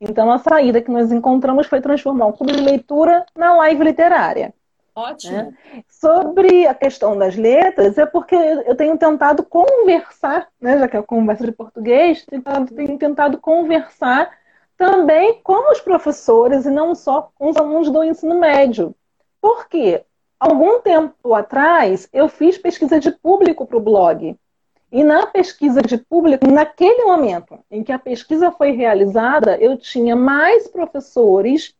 Então, 0.00 0.32
a 0.32 0.38
saída 0.38 0.80
que 0.80 0.90
nós 0.90 1.12
encontramos 1.12 1.66
foi 1.66 1.82
transformar 1.82 2.28
o 2.28 2.32
clube 2.32 2.54
de 2.54 2.62
leitura 2.62 3.26
na 3.36 3.54
live 3.56 3.84
literária. 3.84 4.54
Ótimo. 4.94 5.36
Né? 5.36 5.54
Sobre 5.86 6.66
a 6.66 6.72
questão 6.72 7.18
das 7.18 7.36
letras, 7.36 7.98
é 7.98 8.06
porque 8.06 8.34
eu 8.34 8.74
tenho 8.74 8.96
tentado 8.96 9.42
conversar, 9.42 10.48
né, 10.58 10.78
já 10.78 10.88
que 10.88 10.96
é 10.96 11.02
conversa 11.02 11.44
de 11.44 11.52
português, 11.52 12.24
tenho 12.24 12.98
tentado 12.98 13.36
conversar 13.36 14.30
também 14.78 15.42
com 15.42 15.70
os 15.70 15.80
professores 15.82 16.64
e 16.64 16.70
não 16.70 16.94
só 16.94 17.30
com 17.34 17.50
os 17.50 17.56
alunos 17.58 17.90
do 17.90 18.02
ensino 18.02 18.40
médio. 18.40 18.94
Por 19.42 19.68
quê? 19.68 20.06
Algum 20.38 20.80
tempo 20.80 21.34
atrás, 21.34 22.08
eu 22.12 22.28
fiz 22.28 22.58
pesquisa 22.58 23.00
de 23.00 23.10
público 23.10 23.66
para 23.66 23.76
o 23.76 23.80
blog. 23.80 24.36
E 24.92 25.02
na 25.02 25.26
pesquisa 25.26 25.82
de 25.82 25.98
público, 25.98 26.46
naquele 26.46 27.04
momento 27.04 27.58
em 27.70 27.82
que 27.82 27.92
a 27.92 27.98
pesquisa 27.98 28.52
foi 28.52 28.70
realizada, 28.70 29.56
eu 29.58 29.76
tinha 29.76 30.14
mais 30.14 30.68
professores 30.68 31.74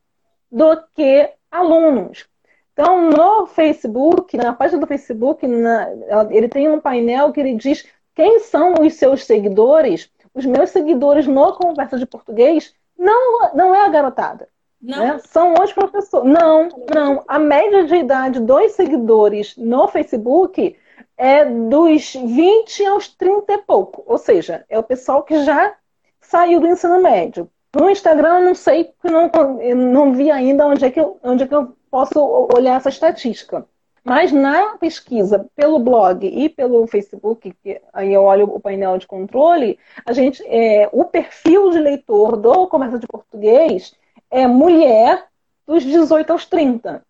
do 0.50 0.76
que 0.94 1.30
alunos. 1.50 2.26
Então, 2.72 3.10
no 3.10 3.46
Facebook, 3.46 4.36
na 4.36 4.52
página 4.52 4.80
do 4.80 4.86
Facebook, 4.86 5.46
na, 5.46 5.88
ele 6.30 6.48
tem 6.48 6.68
um 6.68 6.80
painel 6.80 7.32
que 7.32 7.40
ele 7.40 7.54
diz 7.54 7.86
quem 8.14 8.40
são 8.40 8.74
os 8.80 8.94
seus 8.94 9.24
seguidores. 9.24 10.10
Os 10.34 10.44
meus 10.44 10.70
seguidores 10.70 11.26
no 11.26 11.54
Conversa 11.54 11.98
de 11.98 12.04
Português 12.04 12.74
não, 12.98 13.54
não 13.54 13.74
é 13.74 13.86
a 13.86 13.88
garotada. 13.88 14.48
Né? 14.86 15.18
São 15.26 15.54
os 15.54 15.72
professores. 15.72 16.30
Não, 16.30 16.68
não. 16.94 17.24
A 17.26 17.38
média 17.38 17.84
de 17.84 17.96
idade 17.96 18.38
dos 18.38 18.72
seguidores 18.72 19.56
no 19.56 19.88
Facebook 19.88 20.76
é 21.16 21.44
dos 21.44 22.14
20 22.14 22.86
aos 22.86 23.08
30 23.08 23.52
e 23.52 23.58
pouco. 23.58 24.04
Ou 24.06 24.16
seja, 24.16 24.64
é 24.68 24.78
o 24.78 24.84
pessoal 24.84 25.24
que 25.24 25.42
já 25.42 25.74
saiu 26.20 26.60
do 26.60 26.68
ensino 26.68 27.02
médio. 27.02 27.50
No 27.74 27.90
Instagram, 27.90 28.38
eu 28.38 28.44
não 28.44 28.54
sei, 28.54 28.92
não, 29.02 29.30
não 29.74 30.12
vi 30.14 30.30
ainda 30.30 30.66
onde 30.66 30.84
é, 30.84 30.90
que 30.90 31.00
eu, 31.00 31.18
onde 31.22 31.42
é 31.42 31.46
que 31.46 31.54
eu 31.54 31.76
posso 31.90 32.48
olhar 32.56 32.76
essa 32.76 32.88
estatística. 32.88 33.66
Mas 34.04 34.30
na 34.30 34.76
pesquisa 34.78 35.50
pelo 35.56 35.80
blog 35.80 36.24
e 36.24 36.48
pelo 36.48 36.86
Facebook, 36.86 37.52
que 37.60 37.80
aí 37.92 38.12
eu 38.12 38.22
olho 38.22 38.44
o 38.44 38.60
painel 38.60 38.96
de 38.98 39.06
controle, 39.06 39.80
a 40.06 40.12
gente, 40.12 40.44
é, 40.46 40.88
o 40.92 41.04
perfil 41.04 41.70
de 41.70 41.80
leitor 41.80 42.36
do 42.36 42.68
Comércio 42.68 43.00
de 43.00 43.06
Português 43.06 43.92
é 44.36 44.46
mulher 44.46 45.24
dos 45.66 45.82
18 45.82 46.30
aos 46.30 46.44
30. 46.44 47.02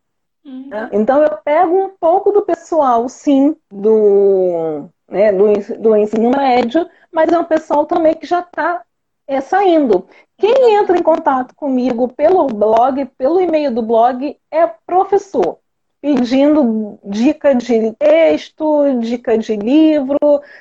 Uhum. 0.45 0.69
Né? 0.69 0.91
Então 0.93 1.21
eu 1.23 1.37
pego 1.45 1.77
um 1.77 1.91
pouco 1.99 2.31
do 2.31 2.43
pessoal, 2.43 3.09
sim, 3.09 3.57
do, 3.69 4.89
né, 5.09 5.33
do, 5.33 5.53
do 5.81 5.97
ensino 5.97 6.31
médio, 6.31 6.89
mas 7.11 7.33
é 7.33 7.39
um 7.39 7.45
pessoal 7.45 7.85
também 7.85 8.15
que 8.15 8.27
já 8.27 8.41
está 8.41 8.81
é, 9.27 9.41
saindo. 9.41 10.07
Quem 10.39 10.77
entra 10.77 10.97
em 10.97 11.03
contato 11.03 11.53
comigo 11.57 12.09
pelo 12.09 12.47
blog, 12.47 13.05
pelo 13.19 13.41
e-mail 13.41 13.75
do 13.75 13.83
blog, 13.83 14.39
é 14.49 14.67
professor, 14.87 15.59
pedindo 16.01 16.97
dica 17.03 17.57
de 17.57 17.93
texto, 17.95 19.01
dica 19.01 19.37
de 19.37 19.57
livro, 19.57 20.19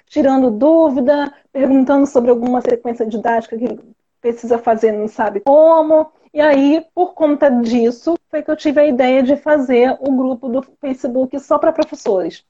tirando 0.07 0.49
dúvida, 0.49 1.31
perguntando 1.53 2.07
sobre 2.07 2.31
alguma 2.31 2.59
sequência 2.61 3.05
didática 3.05 3.55
que 3.55 3.79
precisa 4.19 4.57
fazer, 4.57 4.91
não 4.93 5.07
sabe 5.07 5.41
como. 5.41 6.07
E 6.35 6.41
aí, 6.41 6.85
por 6.93 7.13
conta 7.13 7.49
disso, 7.49 8.17
foi 8.29 8.43
que 8.43 8.51
eu 8.51 8.57
tive 8.57 8.81
a 8.81 8.85
ideia 8.85 9.23
de 9.23 9.37
fazer 9.37 9.95
o 10.01 10.11
grupo 10.11 10.49
do 10.49 10.61
Facebook 10.81 11.39
só 11.39 11.57
para 11.57 11.71
professores. 11.71 12.43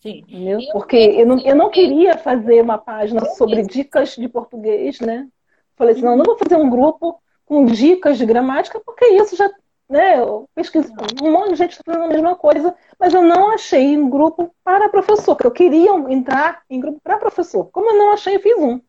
Sim. 0.00 0.24
Entendeu? 0.26 0.58
Porque 0.72 0.96
eu 0.96 1.26
não, 1.26 1.38
eu 1.40 1.54
não 1.54 1.68
queria 1.68 2.16
fazer 2.16 2.62
uma 2.62 2.78
página 2.78 3.26
sobre 3.26 3.62
dicas 3.62 4.16
de 4.16 4.26
português, 4.26 5.00
né? 5.00 5.28
Falei 5.76 5.92
assim, 5.92 6.02
não, 6.02 6.16
não 6.16 6.24
vou 6.24 6.38
fazer 6.38 6.56
um 6.56 6.70
grupo 6.70 7.20
com 7.44 7.66
dicas 7.66 8.16
de 8.16 8.24
gramática, 8.24 8.80
porque 8.80 9.04
isso 9.04 9.36
já, 9.36 9.50
né, 9.86 10.18
eu 10.18 10.48
pesquiso, 10.54 10.90
um 11.22 11.30
monte 11.30 11.50
de 11.50 11.56
gente 11.56 11.72
está 11.72 11.82
fazendo 11.84 12.04
a 12.06 12.14
mesma 12.14 12.36
coisa, 12.36 12.74
mas 12.98 13.12
eu 13.12 13.20
não 13.20 13.50
achei 13.52 13.98
um 13.98 14.08
grupo 14.08 14.50
para 14.64 14.88
professor, 14.88 15.36
porque 15.36 15.46
eu 15.46 15.50
queria 15.50 15.92
entrar 16.08 16.62
em 16.70 16.80
grupo 16.80 16.98
para 17.04 17.18
professor. 17.18 17.68
Como 17.70 17.90
eu 17.90 17.98
não 17.98 18.12
achei, 18.12 18.36
eu 18.36 18.40
fiz 18.40 18.56
um. 18.56 18.80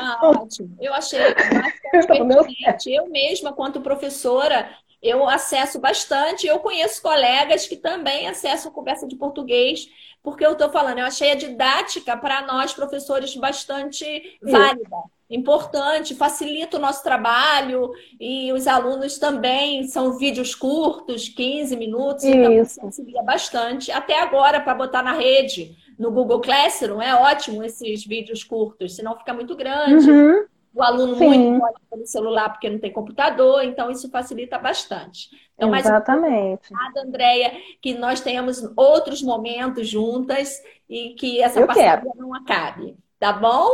Ah, 0.00 0.20
ótimo. 0.28 0.76
Eu 0.80 0.94
achei 0.94 1.20
bastante 1.20 2.90
Eu 2.92 3.08
mesma, 3.08 3.52
quanto 3.52 3.80
professora, 3.80 4.68
eu 5.02 5.28
acesso 5.28 5.78
bastante. 5.78 6.46
Eu 6.46 6.58
conheço 6.60 7.02
colegas 7.02 7.66
que 7.66 7.76
também 7.76 8.28
acessam 8.28 8.72
conversa 8.72 9.06
de 9.06 9.16
português, 9.16 9.88
porque 10.22 10.44
eu 10.44 10.52
estou 10.52 10.70
falando, 10.70 10.98
eu 10.98 11.04
achei 11.04 11.32
a 11.32 11.34
didática 11.34 12.16
para 12.16 12.42
nós, 12.46 12.72
professores, 12.72 13.36
bastante 13.36 14.38
válida, 14.42 14.96
importante, 15.28 16.14
facilita 16.14 16.78
o 16.78 16.80
nosso 16.80 17.02
trabalho 17.02 17.90
e 18.18 18.50
os 18.52 18.66
alunos 18.66 19.18
também 19.18 19.86
são 19.86 20.16
vídeos 20.16 20.54
curtos, 20.54 21.28
15 21.28 21.76
minutos, 21.76 22.24
então 22.24 22.52
Isso. 22.52 22.72
então 22.78 22.88
facilita 22.88 23.22
bastante. 23.22 23.92
Até 23.92 24.18
agora, 24.18 24.60
para 24.60 24.74
botar 24.74 25.02
na 25.02 25.12
rede 25.12 25.76
no 25.98 26.10
Google 26.10 26.40
Classroom, 26.40 27.00
é 27.00 27.14
ótimo 27.14 27.62
esses 27.62 28.04
vídeos 28.04 28.42
curtos, 28.42 28.96
senão 28.96 29.16
fica 29.16 29.32
muito 29.32 29.54
grande. 29.56 30.10
Uhum. 30.10 30.44
O 30.74 30.82
aluno 30.82 31.14
Sim. 31.16 31.28
muito 31.28 31.60
pode 31.60 31.78
pelo 31.88 32.06
celular 32.06 32.48
porque 32.50 32.68
não 32.68 32.80
tem 32.80 32.92
computador, 32.92 33.62
então 33.62 33.90
isso 33.90 34.10
facilita 34.10 34.58
bastante. 34.58 35.28
Então, 35.54 35.72
Exatamente. 35.74 36.72
mais 36.72 36.90
obrigada, 36.90 37.08
Andréia, 37.08 37.52
que 37.80 37.94
nós 37.94 38.20
tenhamos 38.20 38.60
outros 38.76 39.22
momentos 39.22 39.88
juntas 39.88 40.60
e 40.88 41.10
que 41.10 41.40
essa 41.40 41.60
Eu 41.60 41.66
parceria 41.68 41.98
quero. 41.98 42.10
não 42.16 42.34
acabe. 42.34 42.96
Tá 43.20 43.32
bom? 43.32 43.68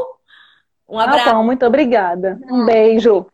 Um 0.86 0.98
abraço. 0.98 1.24
Tá 1.24 1.34
bom, 1.34 1.42
muito 1.42 1.64
obrigada. 1.64 2.38
Um 2.50 2.66
beijo. 2.66 3.26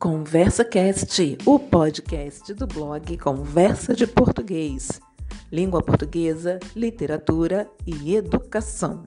Conversa 0.00 0.64
Cast, 0.64 1.36
o 1.44 1.58
podcast 1.58 2.54
do 2.54 2.66
blog 2.66 3.18
Conversa 3.18 3.94
de 3.94 4.06
Português. 4.06 4.98
Língua 5.52 5.82
portuguesa, 5.82 6.58
literatura 6.74 7.70
e 7.86 8.16
educação. 8.16 9.06